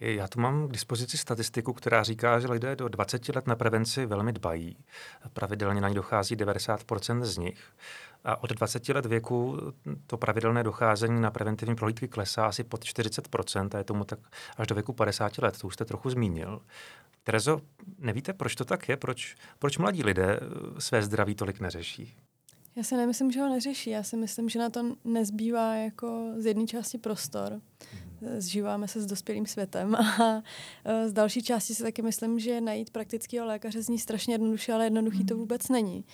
Já 0.00 0.28
tu 0.28 0.40
mám 0.40 0.68
k 0.68 0.72
dispozici 0.72 1.18
statistiku, 1.18 1.72
která 1.72 2.02
říká, 2.02 2.40
že 2.40 2.48
lidé 2.48 2.76
do 2.76 2.88
20 2.88 3.28
let 3.28 3.46
na 3.46 3.56
prevenci 3.56 4.06
velmi 4.06 4.32
dbají. 4.32 4.76
Pravidelně 5.32 5.80
na 5.80 5.88
ní 5.88 5.94
dochází 5.94 6.36
90% 6.36 7.24
z 7.24 7.38
nich. 7.38 7.60
A 8.24 8.42
od 8.42 8.50
20 8.50 8.88
let 8.88 9.06
věku 9.06 9.58
to 10.06 10.16
pravidelné 10.16 10.62
docházení 10.62 11.20
na 11.20 11.30
preventivní 11.30 11.74
prohlídky 11.74 12.08
klesá 12.08 12.46
asi 12.46 12.64
pod 12.64 12.84
40% 12.84 13.68
a 13.74 13.78
je 13.78 13.84
tomu 13.84 14.04
tak 14.04 14.18
až 14.56 14.66
do 14.66 14.74
věku 14.74 14.92
50 14.92 15.38
let. 15.38 15.58
To 15.60 15.66
už 15.66 15.74
jste 15.74 15.84
trochu 15.84 16.10
zmínil. 16.10 16.60
Terezo, 17.24 17.60
nevíte, 17.98 18.32
proč 18.32 18.54
to 18.54 18.64
tak 18.64 18.88
je? 18.88 18.96
Proč, 18.96 19.36
proč 19.58 19.78
mladí 19.78 20.02
lidé 20.02 20.40
své 20.78 21.02
zdraví 21.02 21.34
tolik 21.34 21.60
neřeší? 21.60 22.16
Já 22.76 22.82
si 22.82 22.96
nemyslím, 22.96 23.30
že 23.30 23.40
ho 23.40 23.48
neřeší. 23.48 23.90
Já 23.90 24.02
si 24.02 24.16
myslím, 24.16 24.48
že 24.48 24.58
na 24.58 24.70
to 24.70 24.96
nezbývá 25.04 25.74
jako 25.74 26.32
z 26.36 26.46
jedné 26.46 26.66
části 26.66 26.98
prostor 26.98 27.60
zžíváme 28.38 28.88
se 28.88 29.00
s 29.00 29.06
dospělým 29.06 29.46
světem. 29.46 29.94
A 29.94 30.42
z 31.06 31.12
další 31.12 31.42
části 31.42 31.74
si 31.74 31.82
taky 31.82 32.02
myslím, 32.02 32.38
že 32.38 32.60
najít 32.60 32.90
praktického 32.90 33.46
lékaře 33.46 33.82
zní 33.82 33.98
strašně 33.98 34.34
jednoduše, 34.34 34.72
ale 34.72 34.84
jednoduchý 34.84 35.24
to 35.24 35.36
vůbec 35.36 35.68
není. 35.68 36.04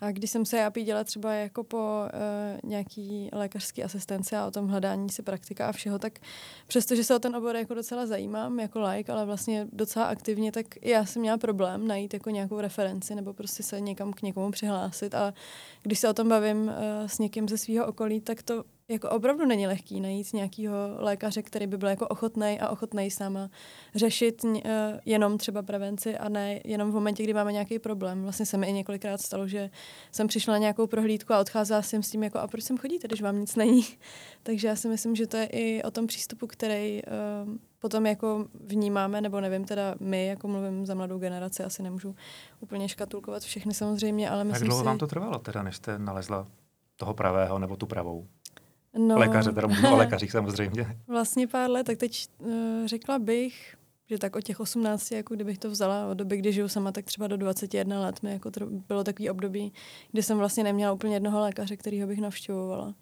A 0.00 0.12
když 0.12 0.30
jsem 0.30 0.44
se 0.44 0.56
já 0.56 0.70
dělat 0.84 1.06
třeba 1.06 1.32
jako 1.32 1.64
po 1.64 1.76
uh, 1.76 2.70
nějaký 2.70 3.28
lékařský 3.32 3.84
asistenci 3.84 4.36
a 4.36 4.46
o 4.46 4.50
tom 4.50 4.68
hledání 4.68 5.10
si 5.10 5.22
praktika 5.22 5.68
a 5.68 5.72
všeho, 5.72 5.98
tak 5.98 6.18
přestože 6.66 7.04
se 7.04 7.16
o 7.16 7.18
ten 7.18 7.36
obor 7.36 7.56
jako 7.56 7.74
docela 7.74 8.06
zajímám, 8.06 8.60
jako 8.60 8.80
like, 8.80 9.12
ale 9.12 9.26
vlastně 9.26 9.66
docela 9.72 10.04
aktivně, 10.04 10.52
tak 10.52 10.66
já 10.82 11.06
jsem 11.06 11.22
měla 11.22 11.38
problém 11.38 11.86
najít 11.86 12.14
jako 12.14 12.30
nějakou 12.30 12.60
referenci 12.60 13.14
nebo 13.14 13.32
prostě 13.32 13.62
se 13.62 13.80
někam 13.80 14.12
k 14.12 14.22
někomu 14.22 14.50
přihlásit 14.50 15.14
a 15.14 15.34
když 15.82 15.98
se 15.98 16.08
o 16.08 16.14
tom 16.14 16.28
bavím 16.28 16.62
uh, 16.62 16.72
s 17.06 17.18
někým 17.18 17.48
ze 17.48 17.58
svého 17.58 17.86
okolí, 17.86 18.20
tak 18.20 18.42
to 18.42 18.64
jako 18.90 19.10
opravdu 19.10 19.46
není 19.46 19.66
lehký 19.66 20.00
najít 20.00 20.32
nějakého 20.32 20.74
lékaře, 20.96 21.42
který 21.42 21.66
by 21.66 21.78
byl 21.78 21.88
jako 21.88 22.08
ochotný 22.08 22.60
a 22.60 22.68
ochotný 22.68 23.10
s 23.10 23.18
náma 23.18 23.50
řešit 23.94 24.44
uh, 24.44 24.60
jenom 25.04 25.38
třeba 25.38 25.62
prevenci 25.62 26.18
a 26.18 26.28
ne 26.28 26.60
jenom 26.64 26.90
v 26.90 26.94
momentě, 26.94 27.22
kdy 27.22 27.34
máme 27.34 27.52
nějaký 27.52 27.78
problém. 27.78 28.22
Vlastně 28.22 28.46
se 28.46 28.56
mi 28.56 28.68
i 28.68 28.72
několikrát 28.72 29.20
stalo, 29.20 29.48
že 29.48 29.70
jsem 30.12 30.26
přišla 30.26 30.52
na 30.52 30.58
nějakou 30.58 30.86
prohlídku 30.86 31.32
a 31.32 31.40
odcházela 31.40 31.82
jsem 31.82 32.02
s 32.02 32.10
tím 32.10 32.22
jako 32.22 32.38
a 32.38 32.46
proč 32.46 32.64
sem 32.64 32.78
chodíte, 32.78 33.08
když 33.08 33.22
vám 33.22 33.40
nic 33.40 33.56
není. 33.56 33.86
Takže 34.42 34.68
já 34.68 34.76
si 34.76 34.88
myslím, 34.88 35.16
že 35.16 35.26
to 35.26 35.36
je 35.36 35.46
i 35.46 35.82
o 35.82 35.90
tom 35.90 36.06
přístupu, 36.06 36.46
který 36.46 37.02
uh, 37.46 37.54
potom 37.78 38.06
jako 38.06 38.46
vnímáme, 38.66 39.20
nebo 39.20 39.40
nevím, 39.40 39.64
teda 39.64 39.94
my, 40.00 40.26
jako 40.26 40.48
mluvím 40.48 40.86
za 40.86 40.94
mladou 40.94 41.18
generaci, 41.18 41.64
asi 41.64 41.82
nemůžu 41.82 42.14
úplně 42.60 42.88
škatulkovat 42.88 43.42
všechny 43.42 43.74
samozřejmě, 43.74 44.30
ale 44.30 44.44
myslím 44.44 44.64
Jak 44.64 44.68
dlouho 44.68 44.82
si... 44.82 44.86
vám 44.86 44.98
to 44.98 45.06
trvalo 45.06 45.38
teda, 45.38 45.62
než 45.62 45.76
jste 45.76 45.98
nalezla 45.98 46.46
toho 46.96 47.14
pravého 47.14 47.58
nebo 47.58 47.76
tu 47.76 47.86
pravou? 47.86 48.26
No, 48.96 49.18
Lékaře, 49.18 49.52
teda 49.52 49.66
mluvím 49.66 49.84
o 49.84 49.96
lékařích 50.04 50.32
samozřejmě. 50.32 50.98
Vlastně 51.08 51.46
pár 51.46 51.70
let, 51.70 51.84
tak 51.84 51.98
teď 51.98 52.28
uh, 52.38 52.50
řekla 52.86 53.18
bych, 53.18 53.76
že 54.06 54.18
tak 54.18 54.36
od 54.36 54.40
těch 54.40 54.60
18, 54.60 55.10
jako 55.10 55.34
kdybych 55.34 55.58
to 55.58 55.70
vzala 55.70 56.06
od 56.06 56.14
doby, 56.14 56.36
kdy 56.36 56.52
žiju 56.52 56.68
sama, 56.68 56.92
tak 56.92 57.04
třeba 57.04 57.26
do 57.26 57.36
21 57.36 58.00
let 58.00 58.22
mi 58.22 58.32
jako 58.32 58.50
bylo 58.88 59.04
takový 59.04 59.30
období, 59.30 59.72
kdy 60.12 60.22
jsem 60.22 60.38
vlastně 60.38 60.64
neměla 60.64 60.92
úplně 60.92 61.16
jednoho 61.16 61.40
lékaře, 61.40 61.76
kterýho 61.76 62.08
bych 62.08 62.20
navštěvovala. 62.20 62.94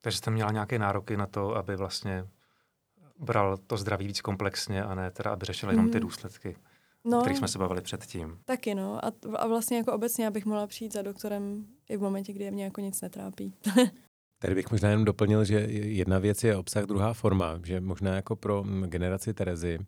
Takže 0.00 0.18
jste 0.18 0.30
měla 0.30 0.52
nějaké 0.52 0.78
nároky 0.78 1.16
na 1.16 1.26
to, 1.26 1.56
aby 1.56 1.76
vlastně 1.76 2.26
bral 3.18 3.56
to 3.56 3.76
zdraví 3.76 4.06
víc 4.06 4.20
komplexně 4.20 4.84
a 4.84 4.94
ne 4.94 5.10
teda, 5.10 5.30
aby 5.30 5.46
řešil 5.46 5.70
jenom 5.70 5.90
ty 5.90 5.98
mhm. 5.98 6.06
důsledky, 6.06 6.56
no, 7.04 7.18
o 7.18 7.20
kterých 7.20 7.38
jsme 7.38 7.48
se 7.48 7.58
bavili 7.58 7.80
předtím. 7.80 8.38
Taky 8.44 8.74
no. 8.74 9.04
A, 9.04 9.12
a 9.36 9.46
vlastně 9.46 9.76
jako 9.76 9.92
obecně, 9.92 10.26
abych 10.26 10.46
mohla 10.46 10.66
přijít 10.66 10.92
za 10.92 11.02
doktorem 11.02 11.66
i 11.88 11.96
v 11.96 12.02
momentě, 12.02 12.32
kdy 12.32 12.50
mě 12.50 12.64
jako 12.64 12.80
nic 12.80 13.00
netrápí. 13.00 13.54
Tady 14.44 14.54
bych 14.54 14.70
možná 14.70 14.88
jenom 14.90 15.04
doplnil, 15.04 15.44
že 15.44 15.54
jedna 15.70 16.18
věc 16.18 16.44
je 16.44 16.56
obsah, 16.56 16.84
druhá 16.84 17.12
forma, 17.12 17.60
že 17.64 17.80
možná 17.80 18.14
jako 18.14 18.36
pro 18.36 18.64
generaci 18.86 19.34
Terezy 19.34 19.78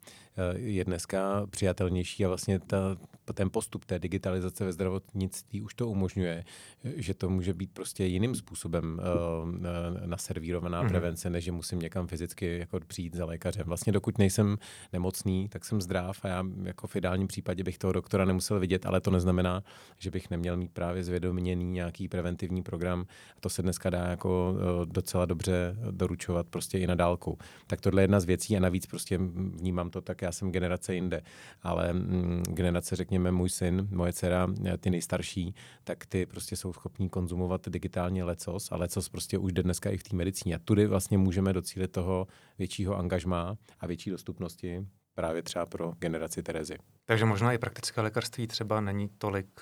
je 0.57 0.85
dneska 0.85 1.47
přijatelnější 1.51 2.25
a 2.25 2.29
vlastně 2.29 2.59
ta, 2.59 2.97
ten 3.35 3.51
postup 3.51 3.85
té 3.85 3.99
digitalizace 3.99 4.65
ve 4.65 4.73
zdravotnictví 4.73 5.63
už 5.63 5.75
to 5.75 5.89
umožňuje, 5.89 6.45
že 6.85 7.15
to 7.15 7.31
může 7.31 7.55
být 7.55 7.71
prostě 7.73 8.05
jiným 8.05 8.35
způsobem 8.35 9.01
uh, 9.01 10.07
naservírovaná 10.07 10.83
mm-hmm. 10.83 10.89
prevence, 10.89 11.31
než 11.31 11.45
že 11.45 11.53
musím 11.53 11.79
někam 11.79 12.07
fyzicky 12.07 12.59
jako 12.59 12.81
přijít 12.87 13.15
za 13.15 13.25
lékařem. 13.25 13.67
Vlastně 13.67 13.93
dokud 13.93 14.19
nejsem 14.19 14.59
nemocný, 14.93 15.49
tak 15.49 15.65
jsem 15.65 15.81
zdrav 15.81 16.25
a 16.25 16.29
já 16.29 16.45
jako 16.63 16.87
v 16.87 16.97
ideálním 16.97 17.29
případě 17.29 17.65
bych 17.65 17.79
toho 17.79 17.93
doktora 17.93 18.25
nemusel 18.25 18.61
vidět, 18.61 18.87
ale 18.87 19.01
to 19.01 19.11
neznamená, 19.11 19.63
že 19.99 20.11
bych 20.11 20.31
neměl 20.31 20.57
mít 20.57 20.73
právě 20.73 21.05
zvědoměný 21.05 21.65
nějaký 21.65 22.09
preventivní 22.09 22.63
program. 22.63 23.07
A 23.37 23.41
to 23.41 23.49
se 23.49 23.63
dneska 23.63 23.91
dá 23.91 24.07
jako 24.07 24.57
Eh, 24.57 24.87
docela 24.87 25.25
dobře 25.25 25.77
doručovat 25.91 26.47
prostě 26.47 26.79
i 26.79 26.87
na 26.87 26.95
dálku. 26.95 27.39
Tak 27.67 27.81
tohle 27.81 28.03
je 28.03 28.05
jedna 28.05 28.21
z 28.21 28.25
věcí 28.25 28.57
a 28.57 28.61
navíc 28.61 28.87
prostě 28.87 29.19
vnímám 29.35 29.91
to 29.91 30.01
tak, 30.01 30.23
já 30.27 30.33
jsem 30.33 30.53
generace 30.53 30.95
jinde, 30.95 31.23
ale 31.63 31.93
mm, 31.93 32.43
generace, 32.49 32.97
řekněme, 32.97 33.33
můj 33.33 33.51
syn, 33.51 33.89
moje 33.91 34.13
dcera, 34.13 34.49
eh, 34.65 34.79
ty 34.79 34.91
nejstarší, 34.91 35.55
tak 35.85 36.07
ty 36.07 36.27
prostě 36.27 36.57
jsou 36.57 36.73
schopní 36.73 37.09
konzumovat 37.09 37.69
digitálně 37.69 38.25
lecos 38.25 38.73
a 38.73 38.77
lecos 38.77 39.09
prostě 39.09 39.39
už 39.39 39.53
jde 39.53 39.63
dneska 39.63 39.91
i 39.91 39.97
v 39.97 40.03
té 40.03 40.17
medicíně. 40.17 40.57
A 40.57 40.59
tudy 40.65 40.87
vlastně 40.87 41.19
můžeme 41.19 41.53
docílit 41.53 41.93
toho 41.93 42.27
většího 42.59 42.97
angažmá 42.97 43.57
a 43.81 43.87
větší 43.87 44.11
dostupnosti 44.11 44.87
právě 45.15 45.43
třeba 45.43 45.67
pro 45.67 45.93
generaci 45.99 46.43
Terezy. 46.43 46.79
Takže 47.05 47.25
možná 47.25 47.53
i 47.53 47.59
praktické 47.59 48.01
lékařství 48.01 48.47
třeba 48.47 48.81
není 48.81 49.09
tolik 49.09 49.61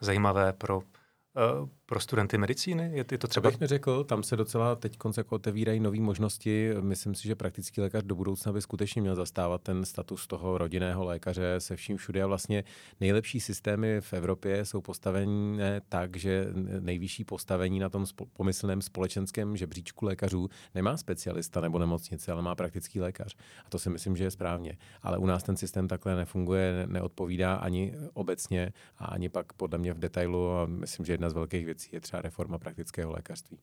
zajímavé 0.00 0.52
pro 0.52 0.78
uh, 0.78 1.68
pro 1.86 2.00
studenty 2.00 2.38
medicíny? 2.38 2.90
Je, 2.92 3.04
to 3.04 3.28
třeba... 3.28 3.50
Bych 3.50 3.60
neřekl, 3.60 4.04
tam 4.04 4.22
se 4.22 4.36
docela 4.36 4.76
teď 4.76 4.98
jako 5.16 5.34
otevírají 5.34 5.80
nové 5.80 6.00
možnosti. 6.00 6.70
Myslím 6.80 7.14
si, 7.14 7.28
že 7.28 7.34
praktický 7.34 7.80
lékař 7.80 8.04
do 8.04 8.14
budoucna 8.14 8.52
by 8.52 8.62
skutečně 8.62 9.02
měl 9.02 9.14
zastávat 9.14 9.62
ten 9.62 9.84
status 9.84 10.26
toho 10.26 10.58
rodinného 10.58 11.04
lékaře 11.04 11.54
se 11.58 11.76
vším 11.76 11.96
všude. 11.96 12.22
A 12.22 12.26
vlastně 12.26 12.64
nejlepší 13.00 13.40
systémy 13.40 14.00
v 14.00 14.12
Evropě 14.12 14.64
jsou 14.64 14.80
postavení 14.80 15.58
tak, 15.88 16.16
že 16.16 16.46
nejvyšší 16.80 17.24
postavení 17.24 17.78
na 17.78 17.88
tom 17.88 18.06
pomyslném 18.32 18.82
společenském 18.82 19.56
žebříčku 19.56 20.04
lékařů 20.06 20.48
nemá 20.74 20.96
specialista 20.96 21.60
nebo 21.60 21.78
nemocnice, 21.78 22.32
ale 22.32 22.42
má 22.42 22.54
praktický 22.54 23.00
lékař. 23.00 23.36
A 23.66 23.70
to 23.70 23.78
si 23.78 23.90
myslím, 23.90 24.16
že 24.16 24.24
je 24.24 24.30
správně. 24.30 24.78
Ale 25.02 25.18
u 25.18 25.26
nás 25.26 25.42
ten 25.42 25.56
systém 25.56 25.88
takhle 25.88 26.16
nefunguje, 26.16 26.86
neodpovídá 26.86 27.54
ani 27.54 27.94
obecně 28.14 28.72
a 28.98 29.04
ani 29.04 29.28
pak 29.28 29.52
podle 29.52 29.78
mě 29.78 29.92
v 29.92 29.98
detailu. 29.98 30.50
A 30.50 30.66
myslím, 30.66 31.06
že 31.06 31.12
jedna 31.12 31.30
z 31.30 31.34
velkých 31.34 31.64
věcí 31.64 31.75
věcí 31.76 31.88
je 31.92 32.00
třeba 32.00 32.22
reforma 32.22 32.58
praktického 32.58 33.12
lékařství. 33.12 33.58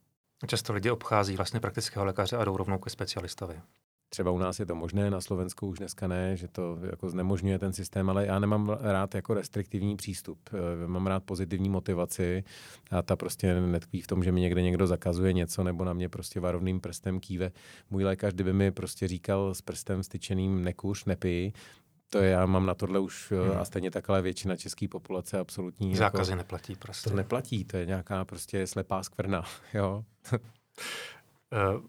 Často 0.48 0.74
lidi 0.74 0.92
obchází 0.92 1.36
vlastně 1.36 1.60
praktického 1.60 2.06
lékaře 2.06 2.38
a 2.38 2.46
jdou 2.46 2.58
rovnou 2.58 2.78
ke 2.78 2.90
specialistovi. 2.90 3.62
Třeba 4.10 4.32
u 4.32 4.38
nás 4.38 4.60
je 4.60 4.66
to 4.66 4.76
možné, 4.76 5.10
na 5.12 5.22
Slovensku 5.22 5.68
už 5.68 5.78
dneska 5.78 6.08
ne, 6.08 6.38
že 6.38 6.48
to 6.48 6.78
jako 6.92 7.10
znemožňuje 7.10 7.60
ten 7.60 7.74
systém, 7.74 8.10
ale 8.10 8.26
já 8.26 8.40
nemám 8.40 8.78
rád 8.82 9.16
jako 9.16 9.34
restriktivní 9.34 9.96
přístup. 9.96 10.40
Eh, 10.54 10.88
mám 10.88 11.08
rád 11.08 11.24
pozitivní 11.24 11.70
motivaci 11.70 12.44
a 12.92 13.02
ta 13.02 13.16
prostě 13.16 13.62
netkví 13.62 14.02
v 14.02 14.08
tom, 14.08 14.24
že 14.24 14.32
mi 14.32 14.42
někde 14.42 14.62
někdo 14.62 14.88
zakazuje 14.88 15.34
něco 15.34 15.64
nebo 15.64 15.84
na 15.84 15.94
mě 15.94 16.10
prostě 16.10 16.40
varovným 16.40 16.80
prstem 16.80 17.20
kýve. 17.20 17.52
Můj 17.90 18.04
lékař, 18.04 18.34
kdyby 18.34 18.54
mi 18.54 18.72
prostě 18.72 19.08
říkal 19.08 19.54
s 19.54 19.62
prstem 19.62 20.04
styčeným 20.04 20.64
nekuř, 20.64 21.06
nepij, 21.06 21.54
to 22.14 22.24
já 22.24 22.46
mám 22.46 22.66
na 22.66 22.76
tohle 22.76 23.00
už 23.00 23.32
eh, 23.32 23.50
hmm. 23.50 23.58
a 23.58 23.66
stejně 23.66 23.92
takhle 23.92 24.22
většina 24.22 24.56
české 24.56 24.88
populace 24.88 25.40
absolutní. 25.40 25.96
Zákazy 25.96 26.32
jako, 26.32 26.38
neplatí 26.38 26.76
prostě. 26.76 27.10
To 27.10 27.16
neplatí, 27.16 27.66
to 27.66 27.78
je 27.78 27.86
nějaká 27.86 28.26
prostě 28.26 28.68
slepá 28.68 29.04
skvrna, 29.04 29.44
jo. 29.74 30.04
Eh, 31.56 31.82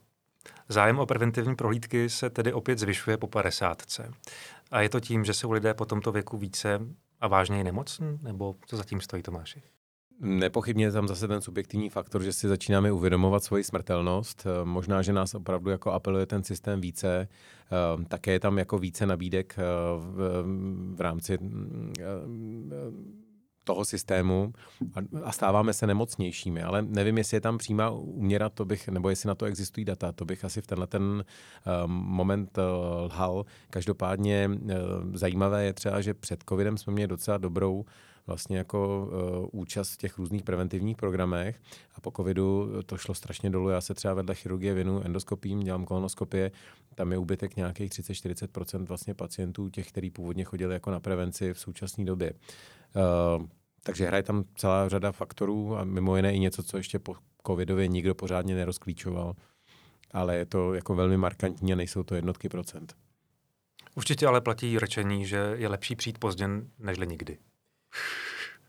zájem 0.68 0.98
o 0.98 1.06
preventivní 1.06 1.56
prohlídky 1.56 2.10
se 2.10 2.30
tedy 2.30 2.52
opět 2.52 2.78
zvyšuje 2.78 3.16
po 3.16 3.26
50. 3.26 3.82
A 4.70 4.80
je 4.80 4.88
to 4.88 5.00
tím, 5.00 5.24
že 5.24 5.34
jsou 5.34 5.50
lidé 5.52 5.74
po 5.74 5.84
tomto 5.84 6.12
věku 6.12 6.36
více 6.36 6.80
a 7.20 7.28
vážněji 7.28 7.64
nemocní? 7.64 8.18
Nebo 8.22 8.56
co 8.66 8.76
zatím 8.76 9.00
stojí, 9.00 9.22
Tomáši? 9.22 9.62
Nepochybně 10.20 10.84
je 10.84 10.92
tam 10.92 11.08
zase 11.08 11.28
ten 11.28 11.40
subjektivní 11.40 11.90
faktor, 11.90 12.22
že 12.22 12.32
si 12.32 12.48
začínáme 12.48 12.92
uvědomovat 12.92 13.44
svoji 13.44 13.64
smrtelnost. 13.64 14.46
Eh, 14.46 14.64
možná, 14.64 15.02
že 15.02 15.12
nás 15.12 15.34
opravdu 15.34 15.70
jako 15.70 15.92
apeluje 15.92 16.26
ten 16.26 16.42
systém 16.42 16.80
více. 16.80 17.28
Eh, 17.28 18.04
také 18.04 18.32
je 18.32 18.40
tam 18.40 18.58
jako 18.58 18.78
více 18.78 19.06
nabídek 19.06 19.54
eh, 19.58 19.62
v, 20.94 21.00
rámci 21.00 21.38
toho 23.64 23.84
systému 23.84 24.52
a 25.24 25.32
stáváme 25.32 25.72
se 25.72 25.86
nemocnějšími, 25.86 26.62
ale 26.62 26.82
nevím, 26.82 27.18
jestli 27.18 27.36
je 27.36 27.40
tam 27.40 27.58
přímá 27.58 27.90
úměra, 27.90 28.48
to 28.48 28.64
bych, 28.64 28.88
nebo 28.88 29.08
jestli 29.08 29.26
na 29.26 29.34
to 29.34 29.44
existují 29.44 29.84
data, 29.84 30.12
to 30.12 30.24
bych 30.24 30.44
asi 30.44 30.60
v 30.60 30.66
tenhle 30.66 30.86
ten 30.86 31.24
moment 31.86 32.58
lhal. 33.04 33.44
Každopádně 33.70 34.50
zajímavé 35.14 35.64
je 35.64 35.72
třeba, 35.72 36.00
že 36.00 36.14
před 36.14 36.44
covidem 36.48 36.78
jsme 36.78 36.92
měli 36.92 37.08
docela 37.08 37.38
dobrou 37.38 37.84
vlastně 38.26 38.58
jako 38.58 39.08
uh, 39.52 39.60
účast 39.60 39.92
v 39.92 39.96
těch 39.96 40.18
různých 40.18 40.42
preventivních 40.42 40.96
programech 40.96 41.60
a 41.94 42.00
po 42.00 42.10
covidu 42.10 42.72
to 42.86 42.96
šlo 42.96 43.14
strašně 43.14 43.50
dolů. 43.50 43.68
Já 43.68 43.80
se 43.80 43.94
třeba 43.94 44.14
vedle 44.14 44.34
chirurgie 44.34 44.74
věnu 44.74 45.02
endoskopím, 45.04 45.60
dělám 45.60 45.84
kolonoskopie, 45.84 46.50
tam 46.94 47.12
je 47.12 47.18
úbytek 47.18 47.56
nějakých 47.56 47.90
30-40% 47.90 48.86
vlastně 48.86 49.14
pacientů, 49.14 49.68
těch, 49.68 49.88
kteří 49.88 50.10
původně 50.10 50.44
chodili 50.44 50.74
jako 50.74 50.90
na 50.90 51.00
prevenci 51.00 51.54
v 51.54 51.60
současné 51.60 52.04
době. 52.04 52.32
Uh, 53.36 53.46
takže 53.82 54.06
hraje 54.06 54.22
tam 54.22 54.44
celá 54.56 54.88
řada 54.88 55.12
faktorů 55.12 55.76
a 55.76 55.84
mimo 55.84 56.16
jiné 56.16 56.34
i 56.34 56.38
něco, 56.38 56.62
co 56.62 56.76
ještě 56.76 56.98
po 56.98 57.14
covidově 57.46 57.88
nikdo 57.88 58.14
pořádně 58.14 58.54
nerozklíčoval. 58.54 59.34
Ale 60.10 60.36
je 60.36 60.46
to 60.46 60.74
jako 60.74 60.94
velmi 60.94 61.16
markantní 61.16 61.72
a 61.72 61.76
nejsou 61.76 62.02
to 62.02 62.14
jednotky 62.14 62.48
procent. 62.48 62.94
Určitě 63.94 64.26
ale 64.26 64.40
platí 64.40 64.78
řečení, 64.78 65.26
že 65.26 65.36
je 65.56 65.68
lepší 65.68 65.96
přijít 65.96 66.18
pozdě, 66.18 66.48
nežli 66.78 67.06
nikdy. 67.06 67.38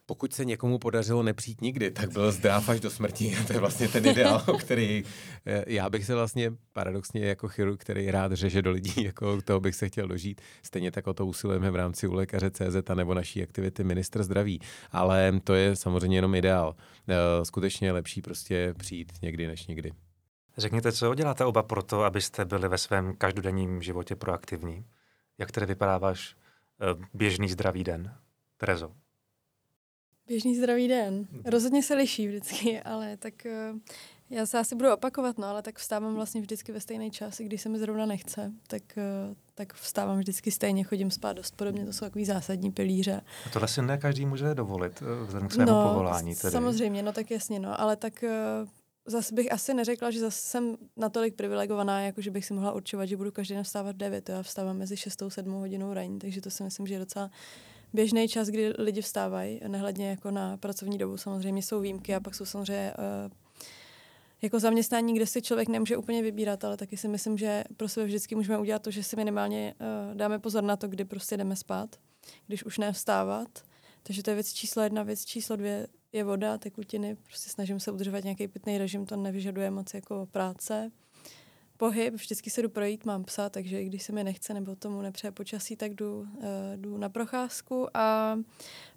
Pokud 0.08 0.34
se 0.34 0.46
někomu 0.46 0.80
podařilo 0.80 1.24
nepřijít 1.24 1.62
nikdy, 1.62 1.92
tak 1.92 2.12
byl 2.12 2.32
zdrav 2.32 2.70
až 2.70 2.80
do 2.80 2.90
smrti. 2.90 3.38
to 3.48 3.54
je 3.54 3.60
vlastně 3.60 3.88
ten 3.88 4.06
ideál, 4.06 4.40
který 4.60 5.04
eh, 5.46 5.64
já 5.68 5.90
bych 5.90 6.06
se 6.06 6.16
vlastně 6.16 6.52
paradoxně 6.74 7.26
jako 7.26 7.48
chirurg, 7.48 7.82
který 7.82 8.12
rád 8.12 8.32
řeže 8.32 8.62
do 8.62 8.72
lidí, 8.72 8.94
jako 9.04 9.42
toho 9.42 9.60
bych 9.60 9.76
se 9.76 9.90
chtěl 9.90 10.08
dožít. 10.08 10.42
Stejně 10.64 10.92
tak 10.92 11.08
o 11.08 11.14
to 11.14 11.26
usilujeme 11.26 11.72
v 11.72 11.76
rámci 11.76 12.08
u 12.08 12.14
lékaře 12.14 12.52
CZ 12.52 12.90
nebo 12.96 13.14
naší 13.14 13.44
aktivity 13.44 13.84
ministr 13.84 14.24
zdraví. 14.24 14.60
Ale 14.92 15.40
to 15.44 15.54
je 15.54 15.76
samozřejmě 15.76 16.18
jenom 16.18 16.36
ideál. 16.36 16.76
Eh, 17.08 17.46
skutečně 17.46 17.88
je 17.88 17.92
lepší 17.92 18.22
prostě 18.22 18.74
přijít 18.78 19.12
někdy 19.22 19.48
než 19.48 19.68
nikdy. 19.68 19.92
Řekněte, 20.58 20.92
co 20.92 21.16
děláte 21.16 21.46
oba 21.46 21.64
pro 21.64 21.84
to, 21.84 22.04
abyste 22.04 22.46
byli 22.46 22.68
ve 22.68 22.78
svém 22.78 23.16
každodenním 23.16 23.82
životě 23.82 24.16
proaktivní? 24.16 24.86
Jak 25.38 25.52
tedy 25.52 25.66
vypadá 25.66 25.98
váš 25.98 26.36
eh, 26.82 27.06
běžný 27.14 27.50
zdravý 27.50 27.84
den? 27.84 28.14
Terezo. 28.58 28.92
Běžný 30.28 30.56
zdravý 30.56 30.88
den. 30.88 31.28
Rozhodně 31.46 31.84
se 31.84 31.96
liší 31.96 32.28
vždycky, 32.28 32.82
ale 32.82 33.18
tak 33.18 33.34
uh, 33.46 33.80
já 34.30 34.46
se 34.46 34.60
asi 34.60 34.76
budu 34.76 34.94
opakovat, 34.94 35.38
no, 35.38 35.48
ale 35.48 35.62
tak 35.62 35.80
vstávám 35.80 36.16
vlastně 36.16 36.42
vždycky 36.42 36.72
ve 36.72 36.80
stejný 36.80 37.12
čas, 37.12 37.40
i 37.40 37.44
když 37.44 37.62
se 37.62 37.70
mi 37.70 37.80
zrovna 37.80 38.06
nechce, 38.06 38.52
tak, 38.68 38.84
uh, 38.98 39.36
tak 39.56 39.74
vstávám 39.74 40.18
vždycky 40.18 40.52
stejně, 40.52 40.84
chodím 40.84 41.12
spát 41.12 41.34
dost 41.34 41.56
podobně, 41.56 41.86
to 41.86 41.94
jsou 41.94 42.06
takový 42.06 42.26
zásadní 42.26 42.72
pilíře. 42.72 43.22
A 43.46 43.50
tohle 43.50 43.68
si 43.68 43.82
ne 43.82 43.98
každý 43.98 44.26
může 44.26 44.54
dovolit 44.54 45.02
uh, 45.02 45.28
vzhledem 45.28 45.50
k 45.50 45.54
svému 45.54 45.72
no, 45.72 45.88
povolání. 45.90 46.36
Tedy. 46.36 46.52
samozřejmě, 46.52 47.04
no 47.04 47.14
tak 47.14 47.32
jasně, 47.32 47.60
no, 47.60 47.82
ale 47.82 47.96
tak 47.96 48.24
zase 49.06 49.36
bych 49.36 49.52
asi 49.52 49.74
neřekla, 49.74 50.12
že 50.12 50.20
zase 50.20 50.42
jsem 50.42 50.78
natolik 50.98 51.36
privilegovaná, 51.36 52.02
jako 52.02 52.22
že 52.22 52.32
bych 52.32 52.46
si 52.46 52.54
mohla 52.54 52.72
určovat, 52.72 53.06
že 53.06 53.18
budu 53.18 53.32
každý 53.32 53.54
den 53.54 53.64
vstávat 53.64 53.96
v 53.96 54.00
9. 54.00 54.30
Já 54.30 54.44
vstávám 54.44 54.78
mezi 54.78 54.98
6 54.98 55.22
a 55.22 55.30
7 55.30 55.54
hodinou 55.54 55.94
ranní, 55.94 56.20
takže 56.20 56.42
to 56.42 56.50
si 56.50 56.64
myslím, 56.64 56.88
že 56.88 56.94
je 56.94 57.00
docela 57.00 57.32
běžný 57.96 58.28
čas, 58.28 58.48
kdy 58.48 58.74
lidi 58.78 59.02
vstávají, 59.02 59.60
nehledně 59.68 60.10
jako 60.10 60.32
na 60.32 60.58
pracovní 60.58 60.98
dobu. 60.98 61.18
Samozřejmě 61.18 61.62
jsou 61.62 61.80
výjimky 61.80 62.16
a 62.16 62.20
pak 62.20 62.36
jsou 62.36 62.46
samozřejmě 62.46 62.94
uh, 62.98 63.32
jako 64.42 64.60
zaměstnání, 64.60 65.14
kde 65.14 65.26
si 65.26 65.42
člověk 65.42 65.70
nemůže 65.70 65.98
úplně 65.98 66.24
vybírat, 66.24 66.64
ale 66.64 66.78
taky 66.78 66.98
si 66.98 67.08
myslím, 67.08 67.38
že 67.38 67.64
pro 67.78 67.90
sebe 67.90 68.06
vždycky 68.06 68.36
můžeme 68.36 68.58
udělat 68.58 68.82
to, 68.82 68.92
že 68.92 69.04
si 69.04 69.16
minimálně 69.16 69.74
uh, 69.80 70.16
dáme 70.16 70.40
pozor 70.40 70.64
na 70.64 70.76
to, 70.76 70.88
kdy 70.88 71.06
prostě 71.06 71.38
jdeme 71.38 71.56
spát, 71.56 71.96
když 72.48 72.66
už 72.66 72.78
nevstávat. 72.78 73.50
Takže 74.04 74.24
to 74.24 74.30
je 74.32 74.36
věc 74.36 74.54
číslo 74.54 74.84
jedna. 74.84 75.04
Věc 75.04 75.26
číslo 75.26 75.56
dvě 75.56 75.88
je 76.12 76.24
voda, 76.24 76.58
tekutiny. 76.58 77.16
Prostě 77.16 77.50
snažím 77.50 77.80
se 77.80 77.92
udržovat 77.92 78.24
nějaký 78.24 78.48
pitný 78.48 78.78
režim, 78.78 79.06
to 79.06 79.16
nevyžaduje 79.16 79.72
moc 79.72 79.94
jako 79.94 80.28
práce 80.32 80.92
pohyb, 81.78 82.14
vždycky 82.14 82.50
se 82.50 82.62
jdu 82.62 82.70
projít, 82.70 83.06
mám 83.06 83.24
psa, 83.24 83.50
takže 83.50 83.82
i 83.82 83.86
když 83.86 84.04
se 84.04 84.12
mi 84.12 84.24
nechce 84.24 84.54
nebo 84.54 84.76
tomu 84.76 85.02
nepřeje 85.02 85.32
počasí, 85.32 85.76
tak 85.76 85.94
jdu, 85.94 86.20
uh, 86.20 86.28
jdu 86.76 86.98
na 86.98 87.10
procházku 87.10 87.98
a 87.98 88.38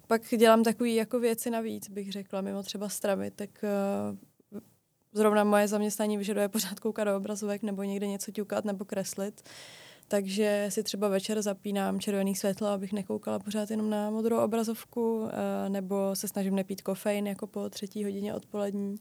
pak 0.07 0.21
dělám 0.37 0.63
takové 0.63 0.89
jako 0.89 1.19
věci 1.19 1.49
navíc, 1.49 1.89
bych 1.89 2.11
řekla, 2.11 2.41
mimo 2.41 2.63
třeba 2.63 2.89
stravy, 2.89 3.31
tak 3.31 3.49
uh, 3.63 4.61
zrovna 5.13 5.43
moje 5.43 5.67
zaměstnání 5.67 6.17
vyžaduje 6.17 6.49
pořád 6.49 6.79
koukat 6.79 7.07
do 7.07 7.17
obrazovek 7.17 7.63
nebo 7.63 7.83
někde 7.83 8.07
něco 8.07 8.31
ťukat 8.31 8.65
nebo 8.65 8.85
kreslit. 8.85 9.41
Takže 10.07 10.65
si 10.69 10.83
třeba 10.83 11.07
večer 11.07 11.41
zapínám 11.41 11.99
červený 11.99 12.35
světlo, 12.35 12.67
abych 12.67 12.93
nekoukala 12.93 13.39
pořád 13.39 13.71
jenom 13.71 13.89
na 13.89 14.09
modrou 14.09 14.37
obrazovku, 14.37 15.19
uh, 15.19 15.29
nebo 15.67 16.15
se 16.15 16.27
snažím 16.27 16.55
nepít 16.55 16.81
kofein 16.81 17.27
jako 17.27 17.47
po 17.47 17.69
třetí 17.69 18.03
hodině 18.03 18.33
odpolední 18.33 18.99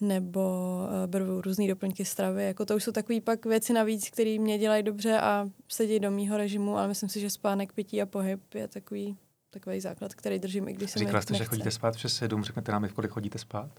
nebo 0.00 0.40
uh, 0.84 1.06
beru 1.06 1.40
různé 1.40 1.68
doplňky 1.68 2.04
stravy. 2.04 2.44
Jako 2.44 2.66
to 2.66 2.76
už 2.76 2.84
jsou 2.84 2.92
takové 2.92 3.20
pak 3.20 3.46
věci 3.46 3.72
navíc, 3.72 4.10
které 4.10 4.38
mě 4.38 4.58
dělají 4.58 4.82
dobře 4.82 5.20
a 5.20 5.48
sedí 5.68 6.00
do 6.00 6.10
mýho 6.10 6.36
režimu, 6.36 6.76
ale 6.76 6.88
myslím 6.88 7.08
si, 7.08 7.20
že 7.20 7.30
spánek, 7.30 7.72
pití 7.72 8.02
a 8.02 8.06
pohyb 8.06 8.54
je 8.54 8.68
takový, 8.68 9.16
takový 9.50 9.80
základ, 9.80 10.14
který 10.14 10.38
držím, 10.38 10.68
i 10.68 10.72
když 10.72 10.90
se 10.90 10.98
Říkala 10.98 11.22
jste, 11.22 11.34
že 11.34 11.44
chodíte 11.44 11.70
spát 11.70 11.94
přes 11.94 12.14
sedm, 12.14 12.44
řekněte 12.44 12.72
nám, 12.72 12.88
v 12.88 12.92
kolik 12.92 13.10
chodíte 13.10 13.38
spát? 13.38 13.70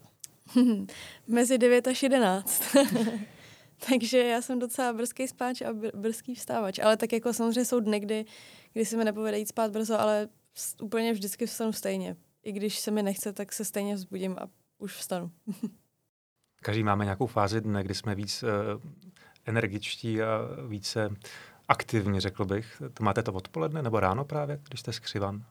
Mezi 1.27 1.57
9 1.57 1.87
až 1.87 2.03
11. 2.03 2.63
Takže 3.89 4.17
já 4.17 4.41
jsem 4.41 4.59
docela 4.59 4.93
brzký 4.93 5.27
spáč 5.27 5.61
a 5.61 5.73
br- 5.73 5.91
brzký 5.95 6.35
vstávač. 6.35 6.79
Ale 6.79 6.97
tak 6.97 7.13
jako 7.13 7.33
samozřejmě 7.33 7.65
jsou 7.65 7.79
dny, 7.79 7.99
kdy, 7.99 8.25
kdy 8.73 8.85
se 8.85 8.97
mi 8.97 9.05
nepovede 9.05 9.39
jít 9.39 9.47
spát 9.47 9.71
brzo, 9.71 9.99
ale 9.99 10.27
úplně 10.81 11.13
vždycky 11.13 11.45
vstanu 11.45 11.73
stejně. 11.73 12.15
I 12.43 12.51
když 12.51 12.79
se 12.79 12.91
mi 12.91 13.03
nechce, 13.03 13.33
tak 13.33 13.53
se 13.53 13.65
stejně 13.65 13.95
vzbudím 13.95 14.35
a 14.39 14.49
už 14.77 14.93
vstanu. 14.93 15.31
Každý 16.61 16.83
máme 16.83 17.03
nějakou 17.05 17.27
fázi 17.27 17.61
dne, 17.61 17.83
kdy 17.83 17.95
jsme 17.95 18.15
víc 18.15 18.43
uh, 18.43 18.49
energičtí 19.45 20.21
a 20.21 20.39
více 20.67 21.09
aktivní, 21.67 22.19
řekl 22.19 22.45
bych. 22.45 22.81
To 22.93 23.03
máte 23.03 23.23
to 23.23 23.33
odpoledne 23.33 23.81
nebo 23.81 23.99
ráno 23.99 24.25
právě, 24.25 24.59
když 24.67 24.79
jste 24.79 24.93
skřivan? 24.93 25.43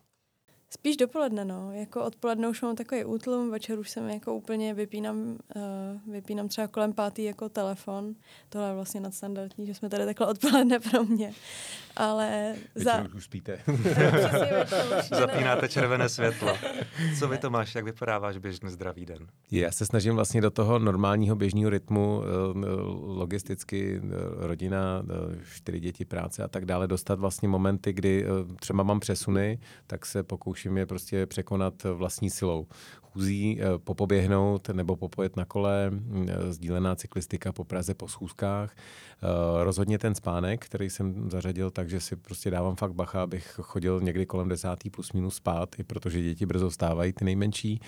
Spíš 0.70 0.96
dopoledne, 0.96 1.44
no. 1.44 1.72
Jako 1.72 2.04
odpoledne 2.04 2.48
už 2.48 2.62
mám 2.62 2.76
takový 2.76 3.04
útlum, 3.04 3.50
večer 3.50 3.78
už 3.78 3.90
jsem 3.90 4.08
jako 4.08 4.34
úplně 4.34 4.74
vypínám, 4.74 5.38
uh, 5.56 6.12
vypínám 6.12 6.48
třeba 6.48 6.68
kolem 6.68 6.92
pátý 6.92 7.24
jako 7.24 7.48
telefon. 7.48 8.14
Tohle 8.48 8.68
je 8.68 8.74
vlastně 8.74 9.00
nadstandardní, 9.00 9.66
že 9.66 9.74
jsme 9.74 9.88
tady 9.88 10.04
takhle 10.04 10.26
odpoledne 10.26 10.80
pro 10.80 11.04
mě. 11.04 11.32
Ale 11.96 12.54
za... 12.74 13.06
už 13.16 13.24
spíte. 13.24 13.58
Zapínáte 15.10 15.68
červené 15.68 16.08
světlo. 16.08 16.56
Co 17.18 17.28
vy 17.28 17.38
to 17.38 17.50
máš, 17.50 17.74
jak 17.74 17.84
vypadá 17.84 18.18
váš 18.18 18.38
běžný 18.38 18.70
zdravý 18.70 19.06
den? 19.06 19.26
Já 19.50 19.72
se 19.72 19.86
snažím 19.86 20.14
vlastně 20.14 20.40
do 20.40 20.50
toho 20.50 20.78
normálního 20.78 21.36
běžného 21.36 21.70
rytmu, 21.70 22.22
eh, 22.22 22.26
logisticky 23.02 24.00
eh, 24.04 24.08
rodina, 24.46 25.02
čtyři 25.54 25.80
děti, 25.80 26.04
práce 26.04 26.42
a 26.42 26.48
tak 26.48 26.64
dále, 26.64 26.88
dostat 26.88 27.18
vlastně 27.18 27.48
momenty, 27.48 27.92
kdy 27.92 28.26
třeba 28.60 28.82
mám 28.82 29.00
přesuny, 29.00 29.58
tak 29.86 30.06
se 30.06 30.22
pokouším 30.22 30.55
zkouším 30.56 30.76
je 30.76 30.86
prostě 30.86 31.26
překonat 31.26 31.84
vlastní 31.84 32.30
silou. 32.30 32.66
Chůzí 33.16 33.58
eh, 33.60 33.78
popoběhnout 33.78 34.68
nebo 34.68 34.96
popojet 34.96 35.36
na 35.36 35.44
kole, 35.44 35.90
mm, 35.90 36.26
eh, 36.28 36.52
sdílená 36.52 36.94
cyklistika 36.94 37.52
po 37.52 37.64
Praze 37.64 37.94
po 37.94 38.08
schůzkách. 38.08 38.76
Eh, 38.76 39.64
rozhodně 39.64 39.98
ten 39.98 40.14
spánek, 40.14 40.64
který 40.64 40.90
jsem 40.90 41.30
zařadil, 41.30 41.70
takže 41.70 42.00
si 42.00 42.16
prostě 42.16 42.50
dávám 42.50 42.76
fakt 42.76 42.92
bacha, 42.92 43.22
abych 43.22 43.58
chodil 43.62 44.00
někdy 44.00 44.26
kolem 44.26 44.48
desátý 44.48 44.90
plus 44.90 45.12
minus 45.12 45.36
spát, 45.36 45.68
i 45.78 45.82
protože 45.82 46.22
děti 46.22 46.46
brzo 46.46 46.70
vstávají, 46.70 47.12
ty 47.12 47.24
nejmenší. 47.24 47.80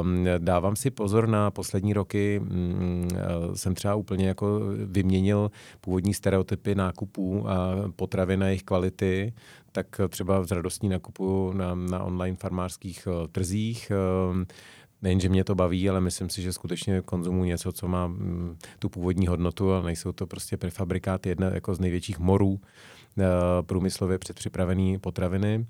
Ehm, 0.00 0.26
dávám 0.38 0.76
si 0.76 0.90
pozor 0.90 1.28
na 1.28 1.50
poslední 1.50 1.92
roky, 1.92 2.40
mm, 2.40 3.08
jsem 3.54 3.74
třeba 3.74 3.94
úplně 3.94 4.28
jako 4.28 4.60
vyměnil 4.86 5.50
původní 5.80 6.14
stereotypy 6.14 6.74
nákupů 6.74 7.48
a 7.48 7.74
potravy 7.96 8.36
na 8.36 8.46
jejich 8.46 8.62
kvality, 8.62 9.32
tak 9.72 10.00
třeba 10.08 10.44
z 10.44 10.50
radostní 10.50 10.88
nakupu 10.88 11.52
na, 11.52 11.74
na 11.74 12.02
online 12.02 12.36
farmářských 12.36 13.08
trzích. 13.32 13.92
Uh, 14.40 14.56
nejenže 15.02 15.28
mě 15.28 15.44
to 15.44 15.54
baví, 15.54 15.90
ale 15.90 16.00
myslím 16.00 16.30
si, 16.30 16.42
že 16.42 16.52
skutečně 16.52 17.02
konzumuji 17.02 17.48
něco, 17.48 17.72
co 17.72 17.88
má 17.88 18.06
mm, 18.06 18.56
tu 18.78 18.88
původní 18.88 19.26
hodnotu 19.26 19.72
a 19.72 19.82
nejsou 19.82 20.12
to 20.12 20.26
prostě 20.26 20.56
prefabrikáty, 20.56 21.28
jedna 21.28 21.54
jako 21.54 21.74
z 21.74 21.80
největších 21.80 22.18
morů 22.18 22.48
uh, 22.50 23.24
průmyslově 23.62 24.18
předpřipravený 24.18 24.98
potraviny. 24.98 25.66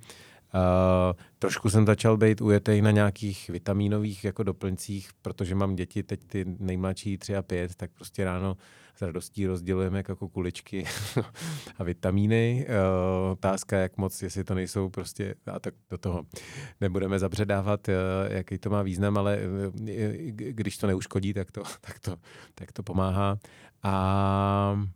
Uh, 0.55 1.20
trošku 1.38 1.70
jsem 1.70 1.87
začal 1.87 2.16
být 2.16 2.40
ujetej 2.40 2.83
na 2.83 2.90
nějakých 2.90 3.50
vitamínových 3.50 4.24
jako 4.24 4.42
doplňcích, 4.42 5.11
protože 5.22 5.55
mám 5.55 5.76
děti, 5.76 6.02
teď 6.02 6.20
ty 6.26 6.44
nejmladší 6.59 7.18
tři 7.18 7.37
a 7.37 7.42
pět, 7.42 7.74
tak 7.74 7.90
prostě 7.90 8.24
ráno 8.24 8.57
s 8.96 9.02
radostí 9.02 9.46
rozdělujeme 9.46 9.98
jako 9.98 10.28
kuličky 10.28 10.85
a 11.78 11.85
vitamíny. 11.85 12.66
Uh, 12.68 13.32
otázka, 13.32 13.76
jak 13.76 13.96
moc, 13.96 14.22
jestli 14.22 14.44
to 14.44 14.54
nejsou 14.54 14.88
prostě, 14.88 15.35
a 15.46 15.61
tak 15.61 15.74
do 15.90 15.98
toho 15.98 16.26
nebudeme 16.80 17.18
zabředávat, 17.18 17.88
uh, 17.88 17.94
jaký 18.28 18.59
to 18.59 18.70
má 18.70 18.82
význam, 18.82 19.18
ale 19.18 19.38
uh, 19.38 19.74
když 20.32 20.78
to 20.78 20.87
neuškodí, 20.87 21.35
tak 21.35 21.52
to, 21.52 21.62
tak 21.80 21.98
to, 21.98 22.16
tak 22.54 22.72
to 22.72 22.82
pomáhá. 22.82 23.38
A 23.82 24.87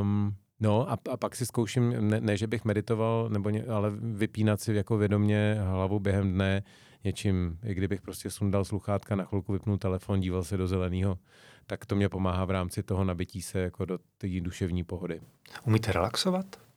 um, 0.00 0.34
No 0.60 0.90
a, 0.90 0.98
a 1.10 1.16
pak 1.16 1.36
si 1.36 1.46
zkouším, 1.46 2.08
ne, 2.08 2.20
ne 2.20 2.36
že 2.36 2.46
bych 2.46 2.64
meditoval, 2.64 3.28
nebo 3.28 3.50
ně, 3.50 3.64
ale 3.64 3.90
vypínat 3.96 4.60
si 4.60 4.74
jako 4.74 4.96
vědomě 4.96 5.56
hlavu 5.60 6.00
během 6.00 6.32
dne 6.32 6.62
něčím, 7.04 7.58
i 7.64 7.74
kdybych 7.74 8.00
prostě 8.00 8.30
sundal 8.30 8.64
sluchátka, 8.64 9.16
na 9.16 9.24
chvilku 9.24 9.52
vypnul 9.52 9.78
telefon, 9.78 10.20
díval 10.20 10.44
se 10.44 10.56
do 10.56 10.66
zeleného, 10.66 11.18
tak 11.66 11.86
to 11.86 11.96
mě 11.96 12.08
pomáhá 12.08 12.44
v 12.44 12.50
rámci 12.50 12.82
toho 12.82 13.04
nabití 13.04 13.42
se 13.42 13.58
jako 13.60 13.84
do 13.84 13.98
té 14.18 14.40
duševní 14.40 14.84
pohody. 14.84 15.20
Umíte 15.64 15.92
relaxovat? 15.92 16.71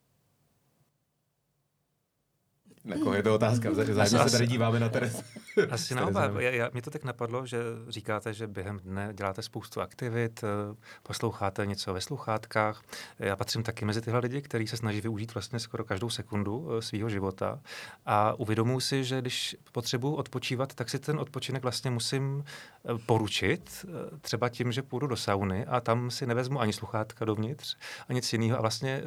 Na 2.85 2.95
koho 2.97 3.13
je 3.13 3.23
to 3.23 3.35
otázka? 3.35 3.73
Zájemně 3.73 4.29
se 4.29 4.31
tady 4.31 4.47
díváme 4.47 4.79
na 4.79 4.89
Terezu. 4.89 5.17
Asi 5.69 5.95
naopak. 5.95 6.31
Já, 6.39 6.51
já, 6.51 6.69
mě 6.73 6.81
to 6.81 6.89
tak 6.89 7.03
napadlo, 7.03 7.45
že 7.45 7.57
říkáte, 7.89 8.33
že 8.33 8.47
během 8.47 8.79
dne 8.79 9.09
děláte 9.13 9.41
spoustu 9.41 9.81
aktivit, 9.81 10.43
eh, 10.43 10.75
posloucháte 11.03 11.65
něco 11.65 11.93
ve 11.93 12.01
sluchátkách. 12.01 12.81
Já 13.19 13.35
patřím 13.35 13.63
taky 13.63 13.85
mezi 13.85 14.01
tyhle 14.01 14.19
lidi, 14.19 14.41
kteří 14.41 14.67
se 14.67 14.77
snaží 14.77 15.01
využít 15.01 15.33
vlastně 15.33 15.59
skoro 15.59 15.83
každou 15.83 16.09
sekundu 16.09 16.69
eh, 16.71 16.81
svého 16.81 17.09
života. 17.09 17.59
A 18.05 18.33
uvědomuji 18.33 18.79
si, 18.79 19.03
že 19.03 19.21
když 19.21 19.55
potřebuji 19.71 20.15
odpočívat, 20.15 20.73
tak 20.73 20.89
si 20.89 20.99
ten 20.99 21.19
odpočinek 21.19 21.63
vlastně 21.63 21.91
musím 21.91 22.43
eh, 22.45 22.97
poručit, 23.05 23.85
třeba 24.21 24.49
tím, 24.49 24.71
že 24.71 24.81
půjdu 24.81 25.07
do 25.07 25.15
sauny 25.15 25.65
a 25.65 25.79
tam 25.79 26.11
si 26.11 26.25
nevezmu 26.25 26.61
ani 26.61 26.73
sluchátka 26.73 27.25
dovnitř, 27.25 27.77
ani 28.09 28.15
nic 28.15 28.33
jiného. 28.33 28.57
A 28.57 28.61
vlastně 28.61 29.01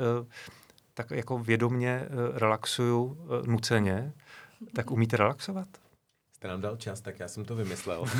tak 0.98 1.10
jako 1.10 1.38
vědomně 1.38 2.00
eh, 2.02 2.38
relaxuju 2.38 3.16
eh, 3.20 3.50
nuceně, 3.50 4.12
tak 4.74 4.90
umíte 4.90 5.16
relaxovat? 5.16 5.68
Jste 6.38 6.48
nám 6.48 6.60
dal 6.60 6.76
čas, 6.76 7.00
tak 7.00 7.20
já 7.20 7.28
jsem 7.28 7.44
to 7.44 7.56
vymyslel. 7.56 8.04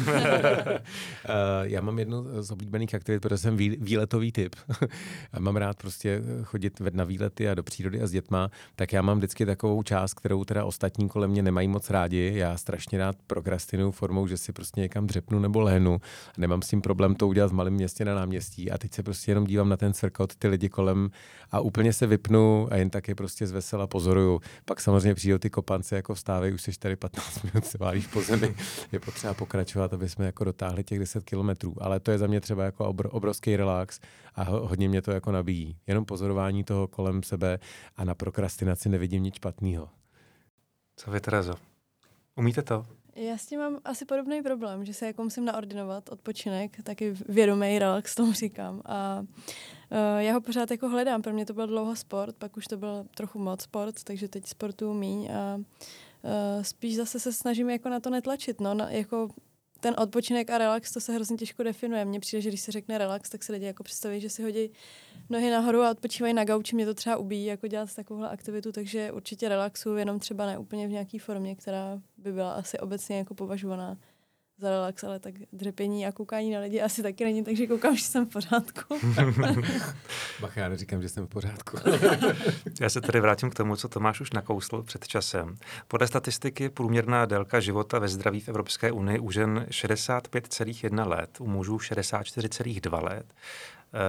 Eh, 1.24 1.62
já 1.62 1.81
mám 1.81 1.98
jednu 1.98 2.42
z 2.42 2.50
oblíbených 2.50 2.94
aktivit, 2.94 3.20
protože 3.20 3.38
jsem 3.38 3.57
výletový 3.57 4.33
typ. 4.33 4.57
a 5.33 5.40
mám 5.40 5.57
rád 5.57 5.76
prostě 5.76 6.22
chodit 6.44 6.81
na 6.92 7.04
výlety 7.04 7.48
a 7.48 7.54
do 7.54 7.62
přírody 7.62 8.02
a 8.02 8.07
s 8.07 8.11
dětma, 8.11 8.50
tak 8.76 8.92
já 8.92 9.02
mám 9.02 9.18
vždycky 9.18 9.46
takovou 9.46 9.83
část, 9.83 10.14
kterou 10.14 10.44
teda 10.44 10.64
ostatní 10.64 11.09
kolem 11.09 11.31
mě 11.31 11.42
nemají 11.42 11.68
moc 11.68 11.90
rádi. 11.90 12.33
Já 12.35 12.57
strašně 12.57 12.98
rád 12.98 13.16
prokrastinuju 13.26 13.90
formou, 13.90 14.26
že 14.26 14.37
si 14.37 14.52
prostě 14.52 14.81
někam 14.81 15.07
dřepnu 15.07 15.38
nebo 15.38 15.61
lehnu. 15.61 16.00
Nemám 16.38 16.62
s 16.62 16.68
tím 16.68 16.81
problém 16.81 17.14
to 17.14 17.28
udělat 17.28 17.50
v 17.50 17.54
malém 17.54 17.72
městě 17.72 18.04
na 18.04 18.14
náměstí 18.14 18.70
a 18.70 18.78
teď 18.78 18.94
se 18.94 19.02
prostě 19.02 19.31
jenom 19.31 19.44
dívám 19.44 19.68
na 19.68 19.76
ten 19.76 19.92
cirkot, 19.92 20.37
ty 20.37 20.48
lidi 20.48 20.68
kolem 20.68 21.11
a 21.50 21.61
úplně 21.61 21.92
se 21.92 22.07
vypnu 22.07 22.68
a 22.70 22.76
jen 22.76 22.90
tak 22.90 23.09
je 23.09 23.14
prostě 23.14 23.46
zvesela 23.46 23.87
pozoruju. 23.87 24.40
Pak 24.64 24.81
samozřejmě 24.81 25.14
přijdou 25.14 25.38
ty 25.38 25.50
kopance, 25.50 25.96
jako 25.96 26.14
vstávají, 26.14 26.52
už 26.52 26.62
jsi 26.62 26.72
tady 26.78 26.96
15 26.96 27.42
minut, 27.54 27.66
se 27.66 27.78
válíš 27.78 28.07
po 28.12 28.20
zemi, 28.22 28.56
je 28.92 29.00
potřeba 29.00 29.34
pokračovat, 29.34 29.92
aby 29.92 30.08
jsme 30.08 30.26
jako 30.26 30.44
dotáhli 30.44 30.84
těch 30.84 30.98
10 30.98 31.24
kilometrů. 31.24 31.74
Ale 31.80 32.00
to 32.00 32.10
je 32.10 32.18
za 32.18 32.26
mě 32.26 32.40
třeba 32.40 32.64
jako 32.64 32.92
obr- 32.92 33.08
obrovský 33.10 33.56
relax 33.56 34.00
a 34.34 34.42
hodně 34.42 34.88
mě 34.88 35.02
to 35.02 35.10
jako 35.10 35.32
nabíjí. 35.32 35.76
Jenom 35.86 36.04
pozorování 36.04 36.64
toho 36.64 36.88
kolem 36.88 37.22
sebe 37.22 37.58
a 37.96 38.04
na 38.04 38.14
prokrastinaci 38.14 38.88
nevidím 38.88 39.22
nic 39.22 39.34
špatného. 39.34 39.88
Co 40.96 41.10
vy, 41.10 41.20
Terezo? 41.20 41.54
Umíte 42.36 42.62
to? 42.62 42.86
Já 43.20 43.38
s 43.38 43.46
tím 43.46 43.60
mám 43.60 43.78
asi 43.84 44.04
podobný 44.04 44.42
problém, 44.42 44.84
že 44.84 44.94
se 44.94 45.06
jako 45.06 45.24
musím 45.24 45.44
naordinovat 45.44 46.08
odpočinek, 46.08 46.82
taky 46.82 47.14
vědomý 47.28 47.78
relax 47.78 48.14
tomu 48.14 48.32
říkám. 48.32 48.82
A 48.84 49.20
uh, 49.20 50.18
já 50.18 50.32
ho 50.32 50.40
pořád 50.40 50.70
jako 50.70 50.88
hledám, 50.88 51.22
pro 51.22 51.32
mě 51.32 51.46
to 51.46 51.54
byl 51.54 51.66
dlouho 51.66 51.96
sport, 51.96 52.36
pak 52.36 52.56
už 52.56 52.66
to 52.66 52.76
byl 52.76 53.04
trochu 53.16 53.38
moc 53.38 53.62
sport, 53.62 54.04
takže 54.04 54.28
teď 54.28 54.46
sportu 54.46 54.94
míň 54.94 55.28
a 55.32 55.60
uh, 56.22 56.62
spíš 56.62 56.96
zase 56.96 57.20
se 57.20 57.33
snažím 57.33 57.70
jako 57.70 57.88
na 57.88 58.00
to 58.00 58.11
netlačit, 58.11 58.61
no, 58.61 58.74
na, 58.74 58.90
jako 58.90 59.28
ten 59.81 59.94
odpočinek 59.98 60.50
a 60.50 60.59
relax, 60.59 60.92
to 60.92 61.00
se 61.00 61.12
hrozně 61.12 61.37
těžko 61.37 61.62
definuje. 61.62 62.04
Mně 62.04 62.20
přijde, 62.20 62.40
že 62.40 62.48
když 62.48 62.61
se 62.61 62.72
řekne 62.72 62.98
relax, 62.98 63.31
tak 63.31 63.42
se 63.42 63.52
lidi 63.52 63.64
jako 63.64 63.83
představí, 63.83 64.20
že 64.20 64.31
si 64.31 64.42
hodí 64.42 64.70
nohy 65.31 65.50
nahoru 65.50 65.83
a 65.83 65.90
odpočívají 65.90 66.35
na 66.35 66.44
gauči. 66.44 66.74
Mě 66.74 66.87
to 66.87 66.94
třeba 66.94 67.16
ubíjí, 67.16 67.44
jako 67.44 67.66
dělat 67.66 67.94
takovouhle 67.94 68.28
aktivitu, 68.28 68.72
takže 68.72 69.12
určitě 69.12 69.48
relaxuju, 69.48 69.96
jenom 69.96 70.18
třeba 70.18 70.46
ne 70.46 70.59
úplně 70.59 70.88
v 70.88 70.90
nějaké 70.90 71.18
formě, 71.18 71.54
která 71.54 72.00
by 72.16 72.33
byla 72.33 72.52
asi 72.52 72.78
obecně 72.78 73.18
jako 73.18 73.35
považovaná 73.35 73.98
za 74.58 74.70
relax, 74.70 75.04
ale 75.04 75.18
tak 75.18 75.34
dřepění 75.52 76.06
a 76.06 76.12
koukání 76.12 76.50
na 76.50 76.60
lidi 76.60 76.80
asi 76.80 77.02
taky 77.02 77.24
není, 77.24 77.44
takže 77.44 77.66
koukám, 77.66 77.96
že 77.96 78.04
jsem 78.04 78.26
v 78.26 78.28
pořádku. 78.28 78.94
Bacha, 80.40 80.60
já 80.60 80.68
neříkám, 80.68 81.02
že 81.02 81.08
jsem 81.08 81.26
v 81.26 81.28
pořádku. 81.28 81.76
já 82.80 82.90
se 82.90 83.00
tedy 83.00 83.20
vrátím 83.20 83.50
k 83.50 83.54
tomu, 83.54 83.76
co 83.76 83.88
Tomáš 83.88 84.20
už 84.20 84.32
nakousl 84.32 84.82
před 84.82 85.08
časem. 85.08 85.56
Podle 85.88 86.06
statistiky 86.06 86.68
průměrná 86.68 87.26
délka 87.26 87.60
života 87.60 87.98
ve 87.98 88.08
zdraví 88.08 88.40
v 88.40 88.48
Evropské 88.48 88.92
unii 88.92 89.18
u 89.18 89.30
žen 89.30 89.66
65,1 89.68 91.08
let, 91.08 91.40
u 91.40 91.46
mužů 91.46 91.76
64,2 91.76 93.04
let. 93.04 93.34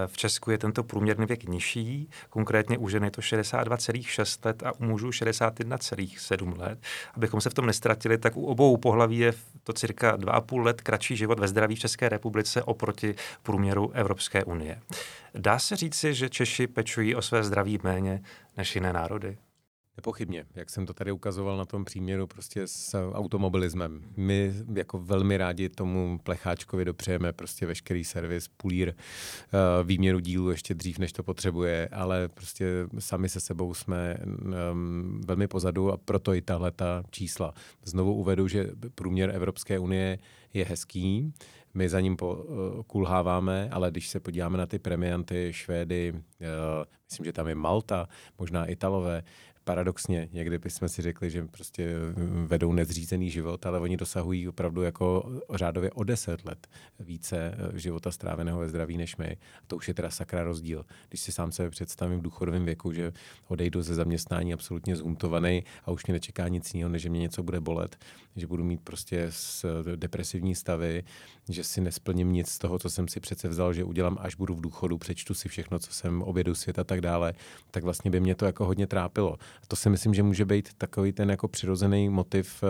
V 0.08 0.18
Česku 0.18 0.52
je 0.52 0.58
tento 0.58 0.84
průměrný 0.84 1.26
věk 1.26 1.44
nižší, 1.44 2.10
konkrétně 2.30 2.78
u 2.78 2.90
žen 2.90 3.04
je 3.04 3.12
to 3.12 3.22
62,6 3.22 4.46
let 4.46 4.64
a 4.64 4.72
u 4.80 4.84
mužů 4.84 5.10
61,7 5.10 6.60
let. 6.60 6.80
Abychom 7.14 7.42
se 7.42 7.50
v 7.50 7.54
tom 7.54 7.66
nestratili, 7.66 8.18
tak 8.18 8.38
u 8.38 8.46
obou 8.46 8.78
pohlaví 8.78 9.18
je 9.18 9.34
to 9.64 9.74
cirka 9.74 10.18
2,5 10.18 10.64
let 10.64 10.82
kratší 10.82 11.16
život 11.16 11.40
ve 11.40 11.48
zdraví 11.48 11.76
v 11.76 11.80
České 11.80 12.10
republice 12.10 12.64
oproti 12.64 13.16
průměru 13.44 13.92
Evropské 13.94 14.44
unie. 14.44 14.80
Dá 15.36 15.60
se 15.60 15.76
říci, 15.76 16.14
že 16.14 16.30
Češi 16.30 16.68
pečují 16.68 17.16
o 17.16 17.22
své 17.22 17.44
zdraví 17.44 17.80
méně 17.84 18.22
než 18.58 18.76
jiné 18.76 18.94
národy? 18.94 19.38
Nepochybně, 20.00 20.46
jak 20.56 20.70
jsem 20.70 20.86
to 20.86 20.94
tady 20.94 21.12
ukazoval 21.12 21.58
na 21.58 21.66
tom 21.66 21.86
příměru 21.86 22.28
prostě 22.28 22.68
s 22.68 23.12
automobilismem. 23.14 24.02
My 24.18 24.54
jako 24.74 25.00
velmi 25.00 25.38
rádi 25.38 25.70
tomu 25.70 26.20
plecháčkovi 26.24 26.86
dopřejeme 26.86 27.34
prostě 27.34 27.66
veškerý 27.66 28.04
servis, 28.04 28.48
pulír, 28.48 28.94
eh, 28.94 29.84
výměru 29.84 30.20
dílu 30.20 30.52
ještě 30.52 30.74
dřív, 30.74 31.00
než 31.00 31.14
to 31.14 31.24
potřebuje, 31.24 31.90
ale 31.92 32.28
prostě 32.28 32.88
sami 33.00 33.30
se 33.30 33.40
sebou 33.40 33.74
jsme 33.74 34.18
um, 34.72 35.22
velmi 35.28 35.48
pozadu 35.48 35.92
a 35.92 35.98
proto 35.98 36.34
i 36.34 36.42
tahle 36.42 36.72
ta 36.72 37.04
čísla. 37.12 37.54
Znovu 37.84 38.14
uvedu, 38.14 38.48
že 38.48 38.72
průměr 38.96 39.32
Evropské 39.36 39.80
unie 39.80 40.20
je 40.54 40.66
hezký, 40.66 41.34
my 41.74 41.90
za 41.90 42.00
ním 42.00 42.16
po, 42.16 42.36
uh, 42.36 42.84
kulháváme, 42.84 43.70
ale 43.72 43.92
když 43.92 44.08
se 44.08 44.20
podíváme 44.20 44.58
na 44.58 44.66
ty 44.66 44.80
premianty, 44.80 45.54
Švédy, 45.54 46.14
uh, 46.14 46.20
myslím, 47.10 47.26
že 47.26 47.34
tam 47.34 47.48
je 47.48 47.56
Malta, 47.56 48.08
možná 48.40 48.66
Italové, 48.66 49.24
paradoxně, 49.70 50.30
někdy 50.32 50.58
bychom 50.58 50.90
si 50.90 51.02
řekli, 51.02 51.30
že 51.30 51.46
prostě 51.46 51.90
vedou 52.46 52.74
nezřízený 52.74 53.30
život, 53.30 53.66
ale 53.66 53.80
oni 53.80 53.98
dosahují 53.98 54.48
opravdu 54.48 54.82
jako 54.82 55.32
řádově 55.54 55.92
o 55.92 56.04
deset 56.04 56.46
let 56.46 56.68
více 57.00 57.56
života 57.74 58.12
stráveného 58.12 58.60
ve 58.60 58.70
zdraví 58.70 58.98
než 58.98 59.18
my. 59.18 59.38
To 59.68 59.76
už 59.76 59.88
je 59.88 59.94
teda 59.94 60.10
sakra 60.10 60.44
rozdíl. 60.44 60.86
Když 61.10 61.22
si 61.22 61.32
sám 61.32 61.52
sebe 61.52 61.70
představím 61.70 62.20
v 62.20 62.22
důchodovém 62.22 62.66
věku, 62.66 62.94
že 62.94 63.14
odejdu 63.48 63.82
ze 63.82 63.96
zaměstnání 63.96 64.54
absolutně 64.54 64.96
zhuntovaný 64.96 65.64
a 65.86 65.92
už 65.92 66.06
mě 66.06 66.14
nečeká 66.14 66.48
nic 66.48 66.74
jiného, 66.74 66.90
než 66.90 67.02
že 67.02 67.10
mě 67.10 67.20
něco 67.20 67.44
bude 67.44 67.60
bolet, 67.60 67.98
že 68.36 68.48
budu 68.48 68.64
mít 68.64 68.82
prostě 68.82 69.28
s 69.30 69.84
depresivní 69.96 70.56
stavy, 70.56 71.04
že 71.50 71.64
si 71.64 71.82
nesplním 71.82 72.34
nic 72.34 72.50
z 72.50 72.60
toho, 72.60 72.80
co 72.80 72.90
jsem 72.90 73.08
si 73.08 73.20
přece 73.20 73.48
vzal, 73.48 73.74
že 73.74 73.84
udělám, 73.84 74.18
až 74.20 74.36
budu 74.36 74.56
v 74.56 74.62
důchodu, 74.62 74.98
přečtu 74.98 75.34
si 75.34 75.50
všechno, 75.50 75.80
co 75.80 75.94
jsem 75.94 76.22
obědu 76.22 76.56
svět 76.56 76.80
a 76.80 76.84
tak 76.84 77.02
dále, 77.02 77.34
tak 77.72 77.84
vlastně 77.84 78.12
by 78.12 78.20
mě 78.20 78.36
to 78.36 78.46
jako 78.46 78.66
hodně 78.66 78.88
trápilo. 78.88 79.38
To 79.68 79.76
si 79.76 79.90
myslím, 79.90 80.14
že 80.14 80.24
může 80.24 80.46
být 80.46 80.74
takový 80.74 81.14
ten 81.14 81.30
jako 81.30 81.48
přirozený 81.48 82.10
motiv 82.10 82.64
uh, 82.64 82.70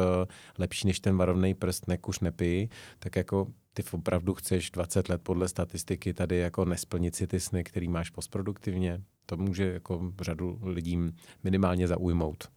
lepší 0.57 0.87
než 0.87 0.99
ten 0.99 1.17
varovný 1.17 1.53
prst, 1.53 1.87
nekuš 1.87 2.19
nepij, 2.19 2.69
tak 2.99 3.15
jako 3.15 3.47
ty 3.73 3.83
opravdu 3.91 4.33
chceš 4.33 4.71
20 4.71 5.09
let 5.09 5.21
podle 5.21 5.47
statistiky 5.47 6.13
tady 6.13 6.37
jako 6.37 6.65
nesplnit 6.65 7.15
si 7.15 7.27
ty 7.27 7.39
sny, 7.39 7.63
který 7.63 7.87
máš 7.87 8.09
postproduktivně. 8.09 9.03
To 9.25 9.37
může 9.37 9.73
jako 9.73 10.13
řadu 10.21 10.59
lidí 10.63 10.99
minimálně 11.43 11.87
zaujmout. 11.87 12.47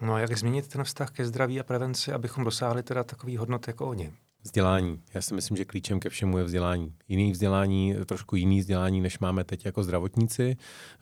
No 0.00 0.14
a 0.14 0.20
jak 0.20 0.38
změnit 0.38 0.68
ten 0.68 0.84
vztah 0.84 1.10
ke 1.10 1.26
zdraví 1.26 1.60
a 1.60 1.62
prevenci, 1.62 2.12
abychom 2.12 2.44
dosáhli 2.44 2.82
teda 2.82 3.04
takový 3.04 3.36
hodnot 3.36 3.68
jako 3.68 3.86
oni? 3.86 4.12
Vzdělání. 4.42 5.00
Já 5.14 5.22
si 5.22 5.34
myslím, 5.34 5.56
že 5.56 5.64
klíčem 5.64 6.00
ke 6.00 6.08
všemu 6.08 6.38
je 6.38 6.44
vzdělání. 6.44 6.94
Jiný 7.08 7.32
vzdělání, 7.32 7.94
trošku 8.06 8.36
jiný 8.36 8.60
vzdělání, 8.60 9.00
než 9.00 9.18
máme 9.18 9.44
teď 9.44 9.64
jako 9.64 9.82
zdravotníci, 9.82 10.56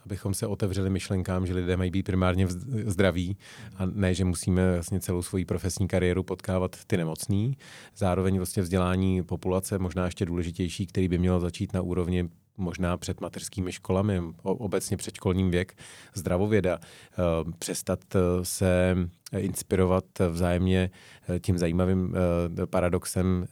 abychom 0.05 0.35
se 0.35 0.47
otevřeli 0.47 0.91
myšlenkám, 0.91 1.47
že 1.47 1.55
lidé 1.55 1.77
mají 1.77 1.91
být 1.91 2.03
primárně 2.03 2.47
zdraví 2.87 3.37
a 3.77 3.87
ne, 3.87 4.15
že 4.15 4.25
musíme 4.25 4.73
vlastně 4.73 5.01
celou 5.01 5.23
svoji 5.23 5.45
profesní 5.45 5.89
kariéru 5.89 6.23
potkávat 6.23 6.77
ty 6.87 6.97
nemocný. 6.97 7.57
Zároveň 7.97 8.37
vlastně 8.37 8.63
vzdělání 8.63 9.23
populace, 9.23 9.79
možná 9.79 10.05
ještě 10.05 10.27
důležitější, 10.27 10.87
který 10.87 11.09
by 11.09 11.19
mělo 11.19 11.41
začít 11.41 11.73
na 11.73 11.81
úrovni 11.81 12.29
možná 12.57 12.97
před 12.97 13.21
mateřskými 13.21 13.73
školami, 13.73 14.23
obecně 14.43 14.97
předškolním 14.97 15.51
věk, 15.51 15.75
zdravověda, 16.15 16.79
eh, 16.81 17.17
přestat 17.59 18.01
eh, 18.15 18.19
se 18.43 18.97
inspirovat 19.41 20.05
vzájemně 20.31 20.91
eh, 21.29 21.39
tím 21.39 21.59
zajímavým 21.59 22.15
paradoxem. 22.71 23.47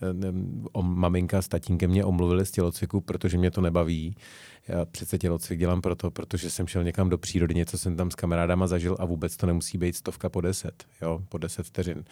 O 0.73 0.83
maminka 0.83 1.43
s 1.43 1.49
tatínkem 1.49 1.91
mě 1.91 2.05
omluvili 2.05 2.47
z 2.47 2.51
tělocviku, 2.51 3.01
protože 3.01 3.39
mě 3.39 3.51
to 3.51 3.61
nebaví 3.61 4.17
já 4.69 4.85
přece 4.85 5.19
tělocvik 5.19 5.59
dělám 5.59 5.81
proto, 5.81 6.11
protože 6.11 6.51
jsem 6.51 6.67
šel 6.67 6.85
někam 6.85 7.09
do 7.09 7.19
přírody, 7.19 7.55
něco 7.55 7.79
jsem 7.79 7.97
tam 7.97 8.11
s 8.11 8.15
kamarádama 8.15 8.67
zažil 8.67 8.97
a 8.99 9.05
vůbec 9.05 9.37
to 9.37 9.47
nemusí 9.47 9.79
být 9.79 9.97
stovka 9.97 10.29
po 10.29 10.41
deset, 10.41 10.85
jo, 11.03 11.21
po 11.29 11.39
deset 11.39 11.67
vteřin. 11.67 12.05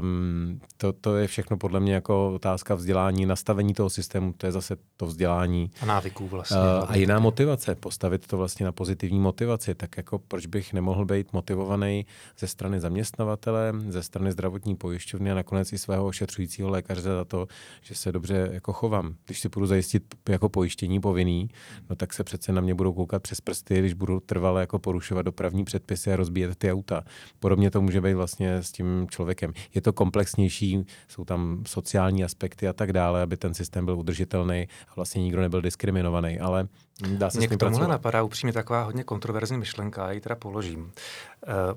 Um, 0.00 0.60
to, 0.76 0.92
to 0.92 1.16
je 1.16 1.26
všechno 1.26 1.56
podle 1.56 1.80
mě 1.80 1.94
jako 1.94 2.34
otázka 2.34 2.74
vzdělání, 2.74 3.26
nastavení 3.26 3.74
toho 3.74 3.90
systému, 3.90 4.32
to 4.32 4.46
je 4.46 4.52
zase 4.52 4.76
to 4.96 5.06
vzdělání. 5.06 5.70
A 5.80 5.86
návyků 5.86 6.28
vlastně. 6.28 6.56
Uh, 6.56 6.90
a 6.90 6.96
jiná 6.96 7.18
motivace, 7.18 7.74
postavit 7.74 8.26
to 8.26 8.36
vlastně 8.36 8.66
na 8.66 8.72
pozitivní 8.72 9.20
motivaci, 9.20 9.74
tak 9.74 9.96
jako 9.96 10.18
proč 10.18 10.46
bych 10.46 10.72
nemohl 10.72 11.04
být 11.04 11.32
motivovaný 11.32 12.06
ze 12.38 12.46
strany 12.46 12.80
zaměstnavatele, 12.96 13.72
ze 13.88 14.02
strany 14.02 14.32
zdravotní 14.32 14.76
pojišťovny 14.76 15.32
a 15.32 15.34
nakonec 15.34 15.72
i 15.72 15.78
svého 15.78 16.06
ošetřujícího 16.06 16.70
lékaře 16.70 17.02
za 17.02 17.24
to, 17.24 17.46
že 17.82 17.94
se 17.94 18.12
dobře 18.12 18.48
jako 18.52 18.72
chovám. 18.72 19.14
Když 19.26 19.40
si 19.40 19.48
půjdu 19.48 19.66
zajistit 19.66 20.14
jako 20.28 20.48
pojištění 20.48 21.00
povinný, 21.00 21.50
no 21.90 21.96
tak 21.96 22.12
se 22.12 22.24
přece 22.24 22.52
na 22.52 22.60
mě 22.60 22.74
budou 22.74 22.92
koukat 22.92 23.22
přes 23.22 23.40
prsty, 23.40 23.78
když 23.78 23.94
budu 23.94 24.20
trvale 24.20 24.60
jako 24.60 24.78
porušovat 24.78 25.26
dopravní 25.26 25.64
předpisy 25.64 26.12
a 26.12 26.16
rozbíjet 26.16 26.56
ty 26.56 26.72
auta. 26.72 27.04
Podobně 27.38 27.70
to 27.70 27.80
může 27.80 28.00
být 28.00 28.14
vlastně 28.14 28.56
s 28.56 28.72
tím 28.72 29.06
člověkem. 29.10 29.52
Je 29.74 29.80
to 29.80 29.92
komplexnější, 29.92 30.86
jsou 31.08 31.24
tam 31.24 31.62
sociální 31.66 32.24
aspekty 32.24 32.68
a 32.68 32.72
tak 32.72 32.92
dále, 32.92 33.22
aby 33.22 33.36
ten 33.36 33.54
systém 33.54 33.84
byl 33.84 33.98
udržitelný 33.98 34.68
a 34.88 34.94
vlastně 34.96 35.22
nikdo 35.22 35.40
nebyl 35.40 35.62
diskriminovaný, 35.62 36.38
ale 36.40 36.68
dá 37.02 37.30
se 37.30 37.38
Mě 37.38 37.48
k 37.48 37.56
tomuhle 37.56 37.88
napadá 37.88 38.22
upřímně 38.22 38.52
taková 38.52 38.82
hodně 38.82 39.04
kontroverzní 39.04 39.58
myšlenka, 39.58 40.06
já 40.06 40.12
ji 40.12 40.20
teda 40.20 40.34
položím. 40.34 40.80
Uh, 40.82 40.92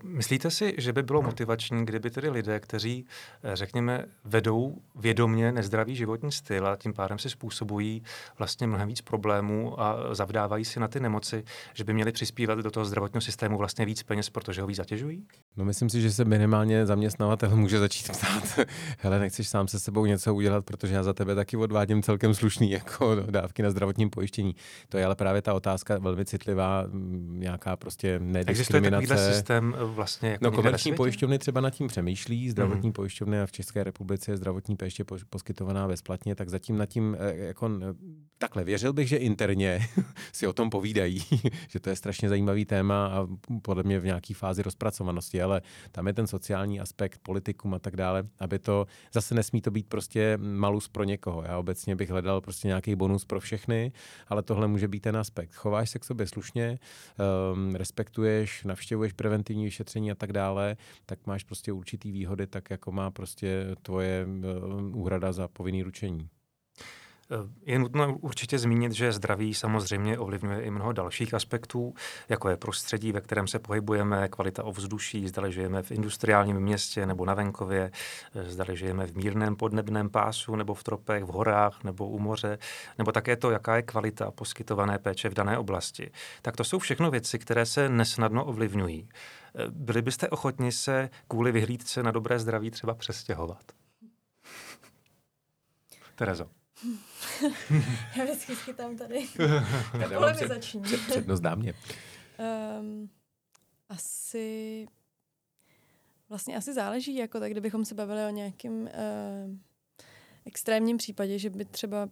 myslíte 0.04 0.52
si, 0.52 0.76
že 0.78 0.94
by 0.94 1.04
bylo 1.04 1.22
motivační, 1.22 1.86
kdyby 1.86 2.10
tedy 2.10 2.30
lidé, 2.30 2.60
kteří, 2.60 3.06
eh, 3.44 3.56
řekněme, 3.56 4.06
vedou 4.24 4.76
vědomně 4.96 5.52
nezdravý 5.52 5.96
životní 5.96 6.32
styl 6.32 6.68
a 6.68 6.76
tím 6.76 6.94
pádem 6.94 7.20
si 7.20 7.30
způsobují 7.30 8.04
vlastně 8.38 8.68
mnohem 8.68 8.88
víc 8.88 9.02
problémů 9.02 9.82
a 9.82 10.16
zavdávají 10.16 10.66
si 10.66 10.80
na 10.80 10.88
ty 10.88 11.00
nemoci, 11.00 11.44
že 11.74 11.84
by 11.84 11.94
měli 11.94 12.12
přispívat 12.12 12.60
do 12.60 12.72
toho 12.72 12.86
zdravotního 12.86 13.22
systému 13.22 13.58
vlastně 13.58 13.86
víc 13.86 14.04
peněz, 14.04 14.30
protože 14.30 14.62
ho 14.62 14.68
víc 14.68 14.78
zatěžují? 14.78 15.28
No 15.60 15.66
myslím 15.66 15.90
si, 15.90 16.02
že 16.02 16.12
se 16.12 16.26
minimálně 16.26 16.86
zaměstnavatel 16.86 17.56
může 17.56 17.80
začít 17.80 18.10
ptát, 18.12 18.60
hele, 19.00 19.20
nechceš 19.20 19.48
sám 19.48 19.68
se 19.68 19.80
sebou 19.80 20.06
něco 20.06 20.36
udělat, 20.36 20.66
protože 20.66 20.94
já 20.94 21.04
za 21.04 21.14
tebe 21.14 21.36
taky 21.36 21.58
odvádím 21.58 22.04
celkem 22.04 22.34
slušný 22.34 22.72
jako 22.80 23.16
dávky 23.16 23.64
na 23.64 23.72
zdravotním 23.72 24.10
pojištění. 24.10 24.56
To 24.90 24.98
je 24.98 25.06
ale 25.06 25.16
právě 25.16 25.42
ta 25.42 25.54
otázka 25.54 26.00
velmi 26.00 26.26
citlivá, 26.26 26.86
nějaká 27.30 27.76
prostě 27.76 28.20
nediskriminace. 28.20 29.04
Existuje 29.04 29.34
systém 29.34 29.76
eh, 29.78 29.84
vlastně 29.84 30.30
jako 30.30 30.46
No 30.46 30.52
komerční 30.52 30.94
pojišťovny 30.94 31.40
třeba 31.40 31.62
nad 31.62 31.70
tím 31.70 31.88
přemýšlí, 31.88 32.50
zdravotní 32.50 32.90
mm-hmm. 32.90 32.94
pojišťovny 32.94 33.42
a 33.42 33.46
v 33.46 33.52
České 33.52 33.84
republice 33.84 34.32
je 34.32 34.38
zdravotní 34.38 34.76
péče 34.76 35.04
poskytovaná 35.30 35.88
bezplatně, 35.88 36.36
tak 36.36 36.50
zatím 36.50 36.78
nad 36.78 36.86
tím 36.86 37.18
eh, 37.20 37.36
jako 37.36 37.70
takhle 38.38 38.64
věřil 38.64 38.94
bych, 38.94 39.08
že 39.08 39.18
interně 39.18 39.88
si 40.34 40.48
o 40.48 40.54
tom 40.54 40.70
povídají, 40.70 41.22
že 41.70 41.80
to 41.80 41.90
je 41.90 41.96
strašně 41.96 42.30
zajímavý 42.30 42.66
téma 42.66 43.08
a 43.08 43.28
podle 43.62 43.84
mě 43.84 44.00
v 44.00 44.06
nějaké 44.06 44.34
fázi 44.34 44.64
rozpracovanosti, 44.64 45.42
ale 45.50 45.62
tam 45.92 46.08
je 46.08 46.14
ten 46.14 46.28
sociální 46.28 46.80
aspekt, 46.80 47.20
politikum 47.24 47.74
a 47.74 47.80
tak 47.80 47.96
dále, 47.96 48.24
aby 48.40 48.60
to, 48.60 48.86
zase 49.14 49.36
nesmí 49.36 49.62
to 49.62 49.72
být 49.72 49.88
prostě 49.88 50.38
malus 50.38 50.88
pro 50.88 51.04
někoho. 51.04 51.44
Já 51.44 51.58
obecně 51.58 51.96
bych 51.96 52.10
hledal 52.10 52.42
prostě 52.42 52.68
nějaký 52.68 52.96
bonus 52.96 53.26
pro 53.26 53.40
všechny, 53.40 53.92
ale 54.28 54.44
tohle 54.44 54.68
může 54.68 54.88
být 54.88 55.00
ten 55.00 55.18
aspekt. 55.18 55.56
Chováš 55.56 55.90
se 55.90 56.00
k 56.00 56.06
sobě 56.06 56.28
slušně, 56.28 56.80
um, 57.54 57.76
respektuješ, 57.76 58.64
navštěvuješ 58.64 59.14
preventivní 59.14 59.66
vyšetření 59.66 60.12
a 60.12 60.16
tak 60.16 60.34
dále, 60.34 60.78
tak 61.06 61.20
máš 61.26 61.44
prostě 61.44 61.72
určitý 61.72 62.12
výhody, 62.12 62.48
tak 62.48 62.70
jako 62.70 62.92
má 62.92 63.12
prostě 63.12 63.76
tvoje 63.82 64.26
uh, 64.26 64.98
úhrada 65.02 65.32
za 65.32 65.48
povinný 65.48 65.84
ručení. 65.84 66.30
Je 67.66 67.80
nutno 67.80 68.18
určitě 68.18 68.60
zmínit, 68.60 68.92
že 68.92 69.12
zdraví 69.12 69.54
samozřejmě 69.54 70.20
ovlivňuje 70.20 70.62
i 70.62 70.72
mnoho 70.72 70.92
dalších 70.92 71.34
aspektů, 71.34 71.94
jako 72.30 72.50
je 72.50 72.58
prostředí, 72.58 73.12
ve 73.12 73.22
kterém 73.22 73.48
se 73.48 73.60
pohybujeme, 73.60 74.28
kvalita 74.28 74.64
ovzduší, 74.64 75.28
zdali 75.28 75.52
žijeme 75.52 75.84
v 75.84 75.92
industriálním 75.92 76.60
městě 76.60 77.06
nebo 77.06 77.26
na 77.26 77.34
venkově, 77.34 77.92
zdali 78.44 78.78
žijeme 78.78 79.08
v 79.08 79.16
mírném 79.16 79.56
podnebném 79.56 80.10
pásu 80.10 80.56
nebo 80.56 80.74
v 80.74 80.84
tropech, 80.84 81.24
v 81.24 81.28
horách 81.28 81.84
nebo 81.84 82.08
u 82.08 82.20
moře, 82.20 82.58
nebo 82.98 83.12
také 83.12 83.36
to, 83.36 83.52
jaká 83.52 83.76
je 83.76 83.82
kvalita 83.82 84.32
poskytované 84.32 84.98
péče 84.98 85.30
v 85.30 85.34
dané 85.34 85.58
oblasti. 85.58 86.12
Tak 86.42 86.56
to 86.56 86.64
jsou 86.64 86.80
všechno 86.80 87.12
věci, 87.12 87.40
které 87.40 87.66
se 87.66 87.90
nesnadno 87.90 88.46
ovlivňují. 88.46 89.10
Byli 89.70 90.02
byste 90.02 90.30
ochotni 90.30 90.72
se 90.72 91.10
kvůli 91.28 91.52
vyhlídce 91.52 92.04
na 92.04 92.12
dobré 92.12 92.40
zdraví 92.40 92.72
třeba 92.72 92.94
přestěhovat? 92.94 93.64
Terezo. 96.16 96.59
Já 98.16 98.24
vždycky 98.24 98.56
schytám 98.56 98.98
tady. 98.98 99.28
Já 100.00 100.34
před, 100.34 100.64
před, 100.82 101.02
přednost 101.08 101.40
dámě. 101.40 101.74
Um, 102.80 103.10
asi 103.90 104.88
vlastně 106.30 106.58
asi 106.58 106.74
záleží, 106.74 107.16
jako 107.16 107.40
tak 107.40 107.52
kdybychom 107.52 107.86
se 107.86 107.96
bavili 107.96 108.26
o 108.26 108.30
nějakém 108.30 108.82
uh, 108.82 108.90
extrémním 110.46 110.98
případě, 110.98 111.40
že 111.40 111.50
by 111.50 111.66
třeba 111.66 112.10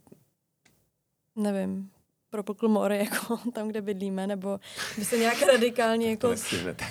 nevím, 1.36 1.92
propukl 2.30 2.68
more 2.68 2.98
jako 3.04 3.38
tam, 3.54 3.68
kde 3.68 3.82
bydlíme, 3.82 4.28
nebo 4.28 4.60
by 4.98 5.06
se 5.06 5.18
nějak 5.18 5.42
radikálně 5.42 6.10
jako 6.10 6.36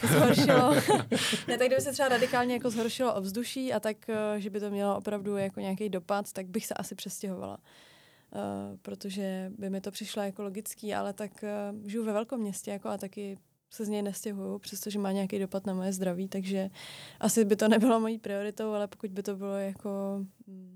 zhoršilo. 0.02 0.74
ne, 1.48 1.58
tak 1.58 1.66
kdyby 1.66 1.80
se 1.80 1.92
třeba 1.92 2.08
radikálně 2.08 2.54
jako 2.54 2.70
zhoršilo 2.70 3.14
ovzduší 3.14 3.72
a 3.72 3.80
tak, 3.80 4.08
eh, 4.08 4.40
že 4.40 4.50
by 4.50 4.60
to 4.60 4.70
mělo 4.70 4.96
opravdu 4.96 5.36
jako 5.36 5.60
nějaký 5.60 5.88
dopad, 5.88 6.32
tak 6.32 6.46
bych 6.46 6.66
se 6.66 6.74
asi 6.74 6.94
přestěhovala. 6.94 7.58
Uh, 8.30 8.76
protože 8.82 9.52
by 9.58 9.70
mi 9.70 9.80
to 9.80 9.90
přišlo 9.90 10.22
jako 10.22 10.42
logický, 10.42 10.94
ale 10.94 11.12
tak 11.12 11.30
uh, 11.42 11.88
žiju 11.88 12.04
ve 12.04 12.12
velkom 12.12 12.40
městě 12.40 12.70
jako 12.70 12.88
a 12.88 12.98
taky 12.98 13.38
se 13.70 13.84
z 13.84 13.88
něj 13.88 14.02
nestěhuju, 14.02 14.58
přestože 14.58 14.98
má 14.98 15.12
nějaký 15.12 15.38
dopad 15.38 15.66
na 15.66 15.74
moje 15.74 15.92
zdraví, 15.92 16.28
takže 16.28 16.70
asi 17.20 17.44
by 17.44 17.56
to 17.56 17.68
nebylo 17.68 18.00
mojí 18.00 18.18
prioritou, 18.18 18.72
ale 18.72 18.88
pokud 18.88 19.10
by 19.10 19.22
to 19.22 19.36
bylo 19.36 19.54
jako 19.54 19.90
mm, 20.46 20.75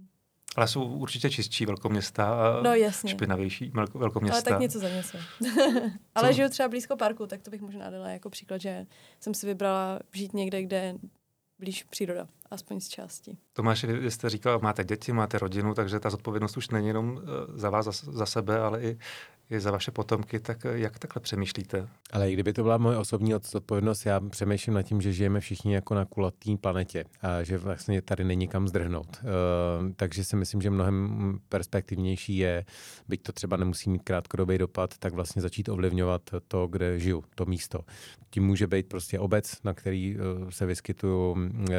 ale 0.61 0.69
jsou 0.69 0.85
určitě 0.85 1.31
čistší 1.31 1.67
velkoměsta 1.67 2.29
a 2.29 2.63
no, 2.63 2.75
jasně. 2.75 3.11
špinavější 3.11 3.73
velkoměsta. 3.95 4.37
Ale 4.37 4.43
tak 4.43 4.61
něco 4.61 4.79
za 4.79 4.89
něco. 4.89 5.19
Ale 6.15 6.35
žiju 6.35 6.49
třeba 6.49 6.69
blízko 6.69 6.97
parku, 6.97 7.27
tak 7.27 7.43
to 7.43 7.51
bych 7.51 7.61
možná 7.61 7.91
dala 7.91 8.09
jako 8.09 8.31
příklad, 8.31 8.61
že 8.61 8.87
jsem 9.21 9.35
si 9.35 9.47
vybrala 9.47 9.99
žít 10.13 10.35
někde, 10.35 10.63
kde 10.63 10.95
blíž 11.59 11.83
příroda. 11.83 12.29
Aspoň 12.51 12.80
z 12.80 12.88
části. 12.88 13.36
Tomáš, 13.53 13.84
vy 13.84 14.11
jste 14.11 14.30
říkal, 14.30 14.59
máte 14.62 14.84
děti, 14.84 15.12
máte 15.12 15.38
rodinu, 15.38 15.74
takže 15.74 16.01
ta 16.01 16.11
zodpovědnost 16.11 16.57
už 16.57 16.70
není 16.70 16.86
jenom 16.86 17.20
eh, 17.22 17.59
za 17.59 17.70
vás, 17.70 17.84
za, 17.84 18.12
za 18.12 18.26
sebe, 18.26 18.59
ale 18.59 18.82
i, 18.82 18.98
i 19.51 19.61
za 19.61 19.70
vaše 19.70 19.90
potomky, 19.90 20.40
tak 20.40 20.66
eh, 20.66 20.78
jak 20.78 20.98
takhle 20.98 21.20
přemýšlíte? 21.20 21.88
Ale 22.12 22.30
i 22.30 22.32
kdyby 22.32 22.53
to 22.53 22.62
byla 22.62 22.78
moje 22.78 22.96
osobní 22.96 23.34
odpovědnost, 23.34 24.07
já 24.07 24.20
přemýšlím 24.20 24.74
nad 24.74 24.82
tím, 24.82 25.01
že 25.01 25.12
žijeme 25.12 25.40
všichni 25.40 25.74
jako 25.74 25.94
na 25.94 26.05
kulatý 26.05 26.57
planetě 26.57 27.05
a 27.20 27.42
že 27.42 27.59
vlastně 27.59 28.03
tady 28.03 28.24
není 28.24 28.48
kam 28.48 28.68
zdrhnout. 28.68 29.20
Uh, 29.22 29.92
takže 29.96 30.24
si 30.24 30.36
myslím, 30.36 30.62
že 30.62 30.70
mnohem 30.70 31.38
perspektivnější 31.48 32.36
je, 32.36 32.64
byť 33.09 33.22
to 33.22 33.32
třeba 33.32 33.57
nemusí 33.57 33.90
mít 33.90 34.03
krátkodobý 34.03 34.59
dopad, 34.59 34.98
tak 34.98 35.14
vlastně 35.14 35.42
začít 35.42 35.68
ovlivňovat 35.68 36.22
to, 36.48 36.66
kde 36.66 36.98
žiju, 36.98 37.24
to 37.34 37.44
místo. 37.44 37.80
Tím 38.30 38.46
může 38.46 38.66
být 38.66 38.88
prostě 38.88 39.18
obec, 39.18 39.62
na 39.64 39.74
který 39.74 40.16
uh, 40.16 40.51
se 40.51 40.66
vyskytují 40.66 41.36
uh, 41.36 41.74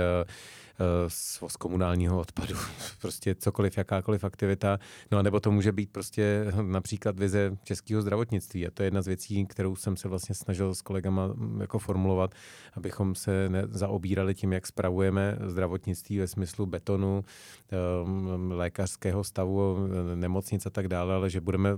z, 1.07 1.43
z 1.47 1.57
komunálního 1.57 2.19
odpadu, 2.19 2.55
prostě 3.01 3.36
cokoliv, 3.36 3.78
jakákoliv 3.78 4.24
aktivita. 4.24 4.80
No 5.11 5.17
a 5.17 5.22
nebo 5.22 5.39
to 5.39 5.51
může 5.51 5.72
být 5.72 5.91
prostě 5.91 6.45
například 6.61 7.19
vize 7.19 7.57
českého 7.63 8.01
zdravotnictví. 8.01 8.67
A 8.67 8.72
to 8.72 8.84
je 8.84 8.88
jedna 8.88 9.01
z 9.01 9.07
věcí, 9.07 9.45
kterou 9.45 9.76
jsem 9.76 9.97
se 9.97 10.07
vlastně 10.07 10.36
snažil 10.36 10.76
s 10.76 10.82
kolegama 10.82 11.28
mm, 11.28 11.61
jako 11.61 11.80
formulovat, 11.80 12.36
abychom 12.74 13.15
se 13.15 13.49
zaobírali 13.69 14.36
tím, 14.36 14.53
jak 14.53 14.67
spravujeme 14.67 15.38
zdravotnictví 15.45 16.19
ve 16.19 16.28
smyslu 16.28 16.65
betonu, 16.65 17.26
ehm, 17.72 18.51
lékařského 18.51 19.24
stavu, 19.24 19.78
nemocnic 20.15 20.65
a 20.65 20.69
tak 20.69 20.88
dále, 20.88 21.15
ale 21.15 21.30
že 21.30 21.41
budeme 21.41 21.78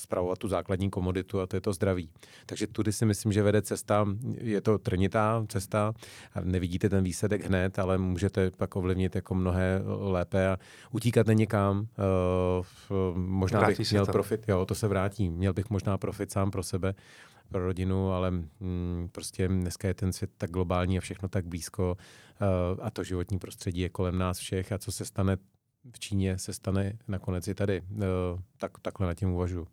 spravovat 0.00 0.38
tu 0.38 0.48
základní 0.48 0.90
komoditu 0.90 1.40
a 1.40 1.46
to 1.46 1.56
je 1.56 1.60
to 1.60 1.72
zdraví. 1.72 2.10
Takže 2.46 2.66
tudy 2.66 2.92
si 2.92 3.06
myslím, 3.06 3.32
že 3.32 3.42
vede 3.42 3.62
cesta, 3.62 4.06
je 4.38 4.60
to 4.60 4.78
trnitá 4.78 5.44
cesta 5.48 5.92
a 6.34 6.40
nevidíte 6.40 6.88
ten 6.88 7.04
výsledek 7.04 7.44
hned, 7.44 7.78
ale 7.78 7.98
můžete 7.98 8.50
pak 8.50 8.76
ovlivnit 8.76 9.14
jako 9.14 9.34
mnohé 9.34 9.82
lépe 9.84 10.48
a 10.48 10.58
utíkat 10.90 11.26
někam. 11.26 11.86
Uh, 12.90 13.18
možná 13.18 13.60
vrátí 13.60 13.78
bych 13.78 13.90
měl 13.90 14.06
to. 14.06 14.12
profit, 14.12 14.48
jo, 14.48 14.66
to 14.66 14.74
se 14.74 14.88
vrátí. 14.88 15.30
Měl 15.30 15.52
bych 15.52 15.70
možná 15.70 15.98
profit 15.98 16.32
sám 16.32 16.50
pro 16.50 16.62
sebe, 16.62 16.94
pro 17.48 17.64
rodinu, 17.64 18.12
ale 18.12 18.30
mm, 18.30 19.08
prostě 19.12 19.48
dneska 19.48 19.88
je 19.88 19.94
ten 19.94 20.12
svět 20.12 20.30
tak 20.38 20.50
globální 20.50 20.98
a 20.98 21.00
všechno 21.00 21.28
tak 21.28 21.46
blízko 21.46 21.96
uh, 21.96 22.86
a 22.86 22.90
to 22.90 23.04
životní 23.04 23.38
prostředí 23.38 23.80
je 23.80 23.88
kolem 23.88 24.18
nás 24.18 24.38
všech 24.38 24.72
a 24.72 24.78
co 24.78 24.92
se 24.92 25.04
stane 25.04 25.36
v 25.92 25.98
Číně, 25.98 26.38
se 26.38 26.52
stane 26.52 26.98
nakonec 27.08 27.48
i 27.48 27.54
tady. 27.54 27.80
Uh, 27.80 27.98
tak, 28.58 28.78
takhle 28.82 29.06
na 29.06 29.14
tím 29.14 29.32
uvažuji. 29.32 29.66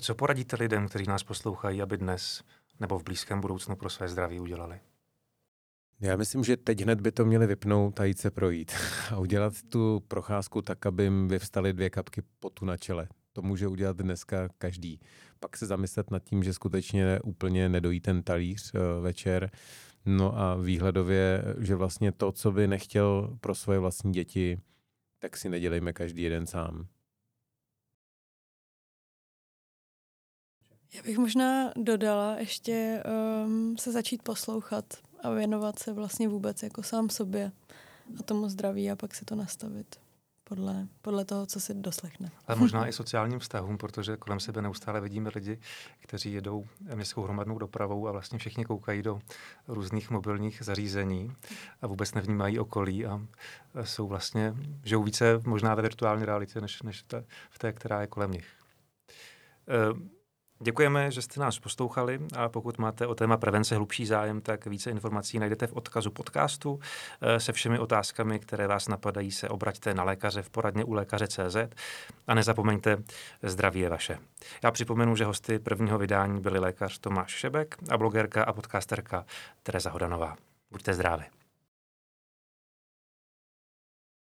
Co 0.00 0.14
poradíte 0.14 0.56
lidem, 0.56 0.88
kteří 0.88 1.04
nás 1.06 1.22
poslouchají, 1.22 1.82
aby 1.82 1.96
dnes 1.96 2.42
nebo 2.80 2.98
v 2.98 3.04
blízkém 3.04 3.40
budoucnu 3.40 3.76
pro 3.76 3.90
své 3.90 4.08
zdraví 4.08 4.40
udělali? 4.40 4.80
Já 6.00 6.16
myslím, 6.16 6.44
že 6.44 6.56
teď 6.56 6.82
hned 6.82 7.00
by 7.00 7.12
to 7.12 7.24
měli 7.24 7.46
vypnout 7.46 8.00
a 8.00 8.04
jít 8.04 8.18
se 8.18 8.30
projít 8.30 8.72
a 9.10 9.18
udělat 9.18 9.52
tu 9.68 10.02
procházku 10.08 10.62
tak, 10.62 10.86
aby 10.86 11.02
jim 11.02 11.28
vyvstaly 11.28 11.72
dvě 11.72 11.90
kapky 11.90 12.22
potu 12.40 12.64
na 12.64 12.76
čele. 12.76 13.08
To 13.32 13.42
může 13.42 13.68
udělat 13.68 13.96
dneska 13.96 14.48
každý. 14.58 15.00
Pak 15.40 15.56
se 15.56 15.66
zamyslet 15.66 16.10
nad 16.10 16.24
tím, 16.24 16.42
že 16.42 16.52
skutečně 16.52 17.20
úplně 17.24 17.68
nedojí 17.68 18.00
ten 18.00 18.22
talíř 18.22 18.74
uh, 18.74 18.80
večer. 19.02 19.50
No 20.06 20.38
a 20.38 20.56
výhledově, 20.56 21.44
že 21.58 21.74
vlastně 21.74 22.12
to, 22.12 22.32
co 22.32 22.52
by 22.52 22.66
nechtěl 22.66 23.36
pro 23.40 23.54
svoje 23.54 23.78
vlastní 23.78 24.12
děti, 24.12 24.60
tak 25.18 25.36
si 25.36 25.48
nedělejme 25.48 25.92
každý 25.92 26.22
jeden 26.22 26.46
sám. 26.46 26.86
Já 30.92 31.02
bych 31.02 31.18
možná 31.18 31.72
dodala 31.76 32.36
ještě 32.38 33.02
um, 33.44 33.78
se 33.78 33.92
začít 33.92 34.22
poslouchat 34.22 34.84
a 35.22 35.30
věnovat 35.30 35.78
se 35.78 35.92
vlastně 35.92 36.28
vůbec 36.28 36.62
jako 36.62 36.82
sám 36.82 37.10
sobě 37.10 37.52
a 38.18 38.22
tomu 38.22 38.48
zdraví 38.48 38.90
a 38.90 38.96
pak 38.96 39.14
si 39.14 39.24
to 39.24 39.34
nastavit 39.34 39.96
podle, 40.48 40.88
podle 41.02 41.24
toho, 41.24 41.46
co 41.46 41.60
si 41.60 41.74
doslechne. 41.74 42.30
Ale 42.46 42.58
možná 42.58 42.88
i 42.88 42.92
sociálním 42.92 43.38
vztahům, 43.38 43.78
protože 43.78 44.16
kolem 44.16 44.40
sebe 44.40 44.62
neustále 44.62 45.00
vidíme 45.00 45.30
lidi, 45.34 45.58
kteří 46.00 46.32
jedou 46.32 46.66
městskou 46.94 47.22
hromadnou 47.22 47.58
dopravou 47.58 48.08
a 48.08 48.12
vlastně 48.12 48.38
všichni 48.38 48.64
koukají 48.64 49.02
do 49.02 49.20
různých 49.68 50.10
mobilních 50.10 50.62
zařízení 50.64 51.32
a 51.82 51.86
vůbec 51.86 52.14
nevnímají 52.14 52.58
okolí 52.58 53.06
a 53.06 53.20
jsou 53.82 54.06
vlastně, 54.08 54.54
žijou 54.84 55.02
více 55.02 55.40
možná 55.46 55.74
ve 55.74 55.82
virtuální 55.82 56.24
realitě, 56.24 56.60
než, 56.60 56.82
než 56.82 57.02
ta, 57.02 57.22
v 57.50 57.58
té, 57.58 57.72
která 57.72 58.00
je 58.00 58.06
kolem 58.06 58.30
nich. 58.30 58.46
Uh, 59.92 59.98
Děkujeme, 60.60 61.10
že 61.10 61.22
jste 61.22 61.40
nás 61.40 61.58
poslouchali 61.58 62.20
a 62.36 62.48
pokud 62.48 62.78
máte 62.78 63.06
o 63.06 63.14
téma 63.14 63.36
prevence 63.36 63.76
hlubší 63.76 64.06
zájem, 64.06 64.40
tak 64.40 64.66
více 64.66 64.90
informací 64.90 65.38
najdete 65.38 65.66
v 65.66 65.72
odkazu 65.72 66.10
podcastu. 66.10 66.80
Eh, 67.20 67.40
se 67.40 67.52
všemi 67.52 67.78
otázkami, 67.78 68.38
které 68.38 68.66
vás 68.66 68.88
napadají, 68.88 69.32
se 69.32 69.48
obraťte 69.48 69.94
na 69.94 70.04
lékaře 70.04 70.42
v 70.42 70.50
poradně 70.50 70.84
u 70.84 70.92
lékaře 70.92 71.26
CZ 71.28 71.56
a 72.26 72.34
nezapomeňte, 72.34 72.96
zdraví 73.42 73.80
je 73.80 73.88
vaše. 73.88 74.18
Já 74.64 74.70
připomenu, 74.70 75.16
že 75.16 75.24
hosty 75.24 75.58
prvního 75.58 75.98
vydání 75.98 76.40
byli 76.40 76.58
lékař 76.58 76.98
Tomáš 76.98 77.30
Šebek 77.30 77.76
a 77.90 77.98
blogerka 77.98 78.44
a 78.44 78.52
podcasterka 78.52 79.24
Tereza 79.62 79.90
Hodanová. 79.90 80.36
Buďte 80.70 80.94
zdraví. 80.94 81.35